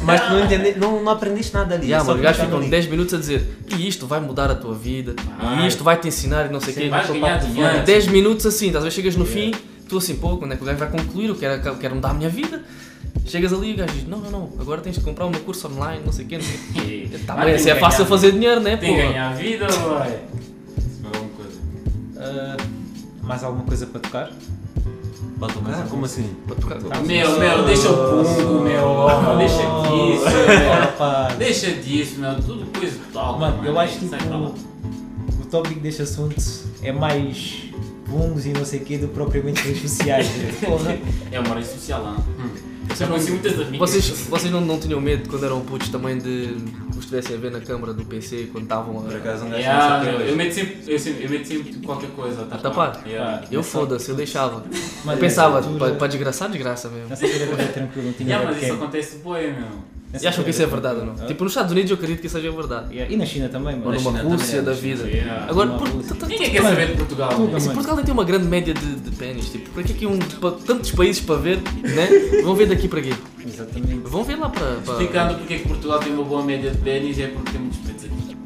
Mas 0.02 0.18
tu 0.22 0.30
não, 0.30 0.42
entende, 0.42 0.78
não, 0.78 1.02
não 1.04 1.12
aprendeste 1.12 1.52
nada 1.52 1.74
ali. 1.74 1.88
Yeah, 1.88 2.02
é 2.02 2.06
só 2.06 2.12
mano, 2.12 2.20
o 2.20 2.24
gajo 2.24 2.40
ficam 2.40 2.58
link. 2.58 2.70
10 2.70 2.86
minutos 2.86 3.12
a 3.12 3.18
dizer 3.18 3.46
e 3.76 3.86
isto 3.86 4.06
vai 4.06 4.18
mudar 4.18 4.50
a 4.50 4.54
tua 4.54 4.74
vida, 4.74 5.14
Vai. 5.38 5.64
e 5.64 5.66
isto 5.68 5.84
vai 5.84 5.98
te 5.98 6.08
ensinar 6.08 6.46
e 6.46 6.48
não 6.48 6.58
sei 6.58 6.72
o 6.72 6.76
quê. 6.76 6.88
vais 6.88 7.10
ganhar 7.10 7.36
dinheiro. 7.36 7.84
10 7.84 8.06
minutos 8.06 8.46
assim, 8.46 8.74
a 8.74 8.80
ver? 8.80 8.90
Chegas 8.90 9.16
no 9.16 9.26
fim, 9.26 9.52
tu 9.90 9.98
assim, 9.98 10.16
pô, 10.16 10.38
quando 10.38 10.52
é 10.52 10.56
que 10.56 10.62
o 10.62 10.64
gajo 10.64 10.78
vai 10.78 10.88
concluir? 10.88 11.28
Eu 11.28 11.34
quero, 11.34 11.68
eu 11.68 11.76
quero 11.76 11.94
mudar 11.96 12.12
a 12.12 12.14
minha 12.14 12.30
vida. 12.30 12.64
Chegas 13.26 13.52
ali 13.52 13.70
e 13.70 13.74
o 13.74 13.76
gajo 13.76 13.92
diz, 13.94 14.08
não, 14.08 14.18
não, 14.18 14.30
não, 14.30 14.48
agora 14.58 14.80
tens 14.80 14.96
de 14.96 15.02
comprar 15.02 15.26
o 15.26 15.30
meu 15.30 15.40
curso 15.40 15.68
online, 15.68 16.02
não 16.04 16.12
sei 16.12 16.24
o 16.24 16.28
quê. 16.28 16.36
Não 16.38 16.44
sei 16.44 16.56
o 16.56 16.72
quê. 16.72 17.18
Tá 17.26 17.34
bem, 17.36 17.44
tem 17.46 17.54
assim 17.54 17.70
é 17.70 17.74
que 17.74 17.80
fácil 17.80 17.98
ganhar- 17.98 18.08
fazer 18.08 18.32
dinheiro, 18.32 18.60
né, 18.60 18.76
Tem 18.76 18.94
que 18.94 19.00
pô? 19.02 19.08
ganhar 19.08 19.30
a 19.30 19.34
vida, 19.34 19.66
boy. 19.66 20.18
Isso 20.78 21.00
é 21.02 21.06
alguma 21.16 21.30
coisa. 21.36 21.60
Ah, 22.16 22.56
mais 23.22 23.44
alguma 23.44 23.64
coisa 23.64 23.86
para 23.86 24.00
tocar? 24.00 24.30
Para 25.38 25.52
tocar? 25.52 25.86
Como 25.88 26.04
assim? 26.04 26.28
Para 26.46 26.56
tocar. 26.56 27.02
Meu, 27.02 27.38
meu, 27.38 27.64
deixa 27.64 27.90
o 27.90 27.96
pungo, 28.24 28.60
meu, 28.62 28.84
oh, 28.84 29.36
deixa 29.38 29.56
disso, 29.56 30.36
meu. 30.48 30.70
Rapaz. 30.80 31.34
Deixa 31.38 31.70
disso, 31.72 32.18
meu, 32.18 32.34
tudo 32.42 32.66
coisa 32.78 32.98
tal. 33.12 33.38
Mano, 33.38 33.64
eu 33.64 33.78
acho 33.78 33.98
que 33.98 34.08
tipo, 34.08 34.28
lá. 34.30 34.38
o 35.40 35.46
tópico 35.50 35.80
deste 35.80 36.02
assunto 36.02 36.36
é 36.82 36.92
mais 36.92 37.62
pungos 38.06 38.44
e 38.44 38.52
não 38.52 38.64
sei 38.64 38.80
o 38.80 38.84
quê 38.84 38.98
do 38.98 39.08
que 39.08 39.14
propriamente 39.14 39.62
redes 39.62 39.82
sociais. 39.90 40.28
né? 40.36 40.52
Porra. 40.64 40.98
É 41.32 41.38
uma 41.40 41.54
rede 41.54 41.68
social 41.68 42.02
lá. 42.02 42.16
Eu 42.18 42.79
já 43.00 43.06
conheci 43.06 43.30
muitas 43.30 43.54
amigas. 43.54 43.78
Vocês, 43.78 44.08
vocês 44.28 44.52
não, 44.52 44.60
não 44.60 44.78
tinham 44.78 45.00
medo 45.00 45.28
quando 45.28 45.44
eram 45.44 45.60
putos 45.62 45.88
também 45.88 46.18
de 46.18 46.56
os 46.96 47.04
estivessem 47.04 47.36
a 47.36 47.38
ver 47.38 47.50
na 47.50 47.60
câmara 47.60 47.92
do 47.92 48.04
PC 48.04 48.48
quando 48.52 48.64
estavam 48.64 49.02
Por 49.02 49.12
a. 49.12 49.16
acaso 49.16 49.44
gajo 49.46 49.56
Yeah, 49.56 49.96
não 49.96 50.04
meu, 50.04 50.12
sabe 50.12 50.30
eu 50.30 50.36
meto 50.36 50.54
sempre, 50.54 50.76
eu 50.86 50.98
sempre, 50.98 51.24
eu 51.24 51.30
meto 51.30 51.48
sempre 51.48 51.74
qualquer 51.84 52.10
coisa. 52.10 52.44
tá 52.44 52.56
A 52.56 52.58
tapar? 52.58 53.02
Yeah. 53.06 53.44
Eu 53.50 53.62
foda-se, 53.62 54.10
eu 54.10 54.16
deixava. 54.16 54.64
Mano, 55.04 55.16
eu 55.16 55.18
pensava, 55.18 55.62
para, 55.62 55.94
para 55.94 56.06
desgraçar, 56.06 56.48
desgraça 56.48 56.88
mesmo. 56.88 57.08
Nessa 57.08 57.24
altura 57.24 57.44
era 57.44 57.68
tranquilo, 57.68 58.06
não 58.06 58.12
tinha 58.12 58.28
Yeah, 58.28 58.50
mas 58.50 58.62
isso 58.62 58.72
acontece 58.74 59.16
boi, 59.18 59.52
meu. 59.52 59.99
E 60.20 60.26
acham 60.26 60.42
que 60.42 60.50
isso 60.50 60.62
é 60.62 60.66
verdade 60.66 60.94
ou 60.98 61.00
não? 61.06 61.12
tranquilo. 61.12 61.28
Tipo, 61.28 61.44
nos 61.44 61.52
Estados 61.52 61.70
Unidos 61.72 61.90
eu 61.90 61.96
acredito 61.96 62.20
que 62.20 62.26
isso 62.26 62.36
seja 62.36 62.50
verdade. 62.50 62.92
Yeah, 62.92 63.14
E 63.14 63.16
na 63.16 63.24
China 63.24 63.48
também, 63.48 63.74
Ou 63.76 63.92
numa 63.92 63.98
China 63.98 64.22
Rússia 64.22 64.62
da 64.62 64.72
vida. 64.72 65.04
Yeah. 65.06 65.46
Agora, 65.48 65.70
por, 65.70 65.88
Ninguém 66.28 66.50
quer 66.50 66.62
saber 66.62 66.86
de 66.88 66.96
Portugal. 66.96 67.28
tudo. 67.30 67.50
Portugal 67.72 67.96
nem 67.96 68.04
tem 68.04 68.12
uma 68.12 68.24
grande 68.24 68.46
média 68.46 68.74
de, 68.74 68.94
de 68.96 69.10
pênis, 69.12 69.50
tipo, 69.50 69.70
para 69.70 69.82
que 69.84 69.92
aqui 69.92 70.06
um, 70.06 70.18
para 70.18 70.50
tantos 70.52 70.90
países 70.90 71.22
para 71.22 71.36
ver, 71.36 71.58
né? 71.82 72.08
Vão 72.42 72.54
ver 72.56 72.66
daqui 72.66 72.88
para 72.88 72.98
aqui. 72.98 73.14
Exatamente. 73.46 74.00
Vão 74.04 74.24
ver 74.24 74.36
lá 74.36 74.48
para. 74.48 74.76
para... 74.84 74.92
Explicando 74.94 75.34
porque 75.36 75.54
é 75.54 75.58
que 75.58 75.68
Portugal 75.68 76.00
tem 76.00 76.12
uma 76.12 76.24
boa 76.24 76.42
média 76.42 76.70
de 76.70 76.78
pênis 76.78 77.18
é 77.20 77.28
porque 77.28 77.52
tem 77.52 77.60
muitos 77.60 77.78
pretos 77.78 78.04
aqui. 78.06 78.36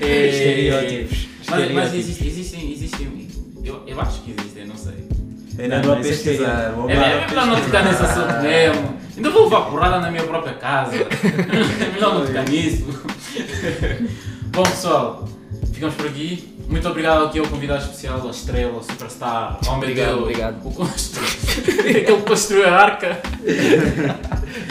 Estereótipos. 0.00 1.26
Mas, 1.48 1.72
mas 1.72 1.94
existem, 1.94 2.26
existem, 2.28 2.72
existem, 2.72 3.28
eu, 3.64 3.82
eu 3.86 4.00
acho 4.00 4.22
que 4.22 4.30
existem. 4.30 4.45
Ainda 5.58 5.76
a 5.76 5.80
isso 5.80 5.90
é 5.90 6.02
pesquisar. 6.02 6.74
É, 6.88 6.92
é 6.92 7.26
melhor 7.28 7.46
não 7.46 7.60
tocar 7.60 7.84
nesse 7.84 8.02
assunto 8.02 8.42
mesmo. 8.42 8.96
Ainda 9.16 9.30
vou 9.30 9.44
levar 9.44 9.62
porrada 9.62 10.00
na 10.00 10.10
minha 10.10 10.24
própria 10.24 10.54
casa. 10.54 10.92
É 11.80 11.92
melhor 11.92 12.14
não 12.14 12.26
tocar 12.26 12.44
nisso. 12.48 12.84
Bom 14.52 14.62
pessoal, 14.62 15.28
ficamos 15.72 15.94
por 15.94 16.06
aqui. 16.06 16.54
Muito 16.68 16.88
obrigado 16.88 17.26
aqui 17.26 17.38
ao 17.38 17.46
convidado 17.46 17.82
especial, 17.84 18.20
ao 18.20 18.30
Estrela, 18.30 18.74
ao 18.74 18.82
Superstar, 18.82 19.58
ao 19.66 19.76
Obrigado, 19.76 20.08
Medeu, 20.08 20.22
obrigado. 20.22 20.66
O 20.66 20.72
constru- 20.72 21.22
Aquele 21.78 22.04
que 22.04 22.22
construiu 22.22 22.68
a 22.68 22.72
arca. 22.72 23.20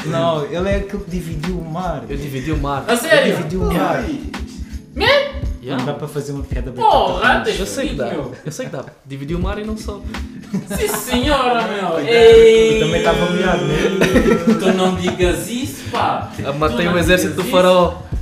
Não, 0.05 0.45
ele 0.45 0.69
é 0.69 0.75
aquele 0.75 1.03
que 1.03 1.09
dividiu 1.09 1.57
o 1.57 1.65
mar. 1.65 2.03
Eu 2.09 2.17
dividi 2.17 2.51
o 2.51 2.57
mar. 2.57 2.83
A 2.87 2.97
sério? 2.97 3.37
dividiu 3.37 3.61
o 3.61 3.73
mar. 3.73 4.03
Yeah. 5.65 5.79
Não 5.79 5.85
dá 5.85 5.93
para 5.93 6.07
fazer 6.07 6.31
uma 6.31 6.43
piada 6.43 6.69
bem 6.69 6.83
Porra, 6.83 7.43
Eu 7.47 7.65
sei 7.65 7.89
que 7.89 7.95
dá. 7.95 8.07
Eu 8.45 8.51
sei 8.51 8.65
que 8.67 8.71
dá. 8.71 8.85
Dividi 9.05 9.33
o 9.33 9.39
mar 9.39 9.57
e 9.57 9.63
não 9.63 9.75
só. 9.75 9.99
Sim 10.77 10.87
senhora, 10.87 11.67
meu. 11.67 11.99
Ei. 11.99 12.75
Eu 12.81 12.85
também 12.85 12.99
estava 13.01 13.29
molhado, 13.31 13.65
né? 13.65 13.75
Tu 14.59 14.73
não 14.73 14.95
digas 14.95 15.49
isso, 15.49 15.83
pá. 15.91 16.31
Ah, 16.45 16.51
Matei 16.53 16.87
o 16.87 16.97
exército 16.97 17.33
do 17.35 17.41
isso, 17.43 17.51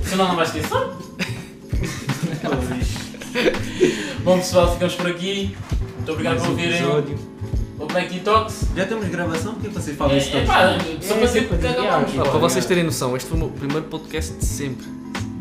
Senão 0.02 0.28
não 0.28 0.36
vais 0.36 0.50
ter 0.50 0.64
sorte. 0.66 0.94
Bom 4.22 4.38
pessoal, 4.38 4.72
ficamos 4.72 4.94
por 4.94 5.06
aqui. 5.08 5.56
Muito 5.96 6.12
obrigado 6.12 6.34
Mais 6.34 6.42
por 6.44 6.50
ouvirem 6.50 6.76
episódio. 6.78 7.18
o 7.78 7.86
Black 7.86 8.18
Talks. 8.20 8.64
Já 8.76 8.84
temos 8.86 9.08
gravação? 9.08 9.54
Por 9.54 9.62
que 9.62 9.68
vocês 9.68 9.96
falam 9.96 10.16
isso 10.16 10.28
É, 10.28 10.30
é 10.30 10.44
todos? 10.44 10.46
pá, 10.48 10.78
só 11.00 11.14
É, 11.14 11.18
para 11.18 11.28
sempre 11.28 11.28
sempre 11.28 11.48
que 11.48 11.56
de 11.56 11.66
acabamos. 11.68 12.10
viagem. 12.12 12.30
Para 12.30 12.40
vocês 12.40 12.66
terem 12.66 12.84
noção, 12.84 13.16
este 13.16 13.28
foi 13.28 13.36
o 13.36 13.40
meu 13.40 13.50
primeiro 13.50 13.84
podcast 13.84 14.34
de 14.34 14.44
sempre. 14.44 14.86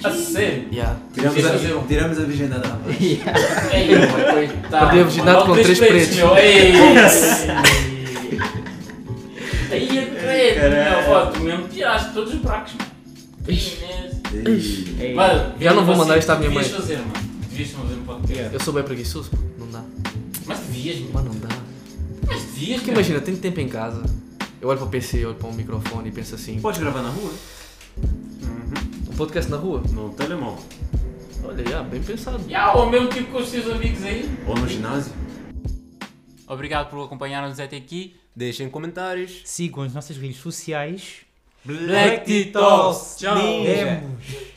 A 0.03 0.11
sério? 0.11 0.67
Yeah. 0.71 0.97
Tiramos 1.13 1.63
eu 1.63 1.77
a, 1.77 1.81
um. 1.81 1.87
tiramos 1.87 2.19
a 2.19 2.23
virgindade 2.23 2.67
à 2.67 2.71
voz. 2.75 3.01
Ei, 3.01 3.17
coitado. 4.33 4.85
Perdi 4.85 4.99
a 4.99 5.03
virgindade 5.03 5.45
com 5.45 5.53
três 5.53 5.79
pretos. 5.79 6.15
meu. 6.17 6.37
Ei! 6.37 6.73
Aí 9.71 9.97
é 9.97 10.05
credo, 10.05 11.09
meu. 11.09 11.31
Tu 11.31 11.39
mesmo 11.39 11.67
tiraste 11.67 12.13
todos 12.13 12.33
os 12.33 12.39
buracos, 12.39 12.73
mano. 12.73 12.91
Mano, 15.15 15.53
Já 15.59 15.73
não 15.73 15.85
vou 15.85 15.95
mandar 15.95 16.17
isto 16.17 16.29
à 16.29 16.35
minha 16.37 16.49
devias 16.49 16.71
mãe. 16.71 16.79
fazer, 16.81 16.97
mano. 16.97 17.13
Devias 17.49 17.69
fazer 17.69 17.93
um 17.93 18.03
podcast. 18.03 18.33
Yeah. 18.33 18.55
Eu 18.55 18.59
sou 18.59 18.73
bem 18.73 18.83
preguiçoso, 18.83 19.31
não 19.59 19.67
dá. 19.69 19.81
Mas 20.45 20.59
devias, 20.59 20.99
mano. 20.99 21.11
Mas 21.13 21.23
não 21.25 21.35
dá. 21.35 21.49
Mas 22.27 22.41
devias, 22.43 22.77
Porque 22.79 22.91
imagina, 22.91 23.19
tenho 23.21 23.37
tempo 23.37 23.59
em 23.59 23.67
casa, 23.67 24.03
eu 24.61 24.69
olho 24.69 24.77
para 24.79 24.87
o 24.87 24.89
PC, 24.89 25.25
olho 25.25 25.35
para 25.35 25.47
um 25.49 25.53
microfone 25.53 26.09
e 26.09 26.11
penso 26.11 26.35
assim, 26.35 26.59
Podes 26.59 26.79
gravar 26.79 27.01
na 27.01 27.09
rua? 27.09 27.31
Um 29.13 29.15
podcast 29.15 29.49
na 29.49 29.57
rua? 29.57 29.83
No 29.91 30.09
telemóvel. 30.13 30.63
Olha, 31.43 31.63
já, 31.69 31.83
bem 31.83 32.01
pensado. 32.01 32.43
Yeah, 32.47 32.73
ou 32.73 32.89
mesmo 32.89 33.09
tipo 33.09 33.31
com 33.31 33.37
os 33.37 33.51
teus 33.51 33.69
amigos 33.69 34.03
aí. 34.03 34.27
Ou 34.47 34.55
no 34.55 34.67
ginásio. 34.67 35.13
Obrigado 36.47 36.89
por 36.89 37.03
acompanhar-nos 37.05 37.59
até 37.59 37.77
aqui. 37.77 38.15
Deixem 38.35 38.69
comentários. 38.69 39.41
Sigam 39.45 39.83
as 39.83 39.93
nossas 39.93 40.17
redes 40.17 40.37
sociais. 40.37 41.17
Black 41.63 42.25
Titoss. 42.25 43.17
Tchau. 43.19 43.35
Vemos. 43.35 44.52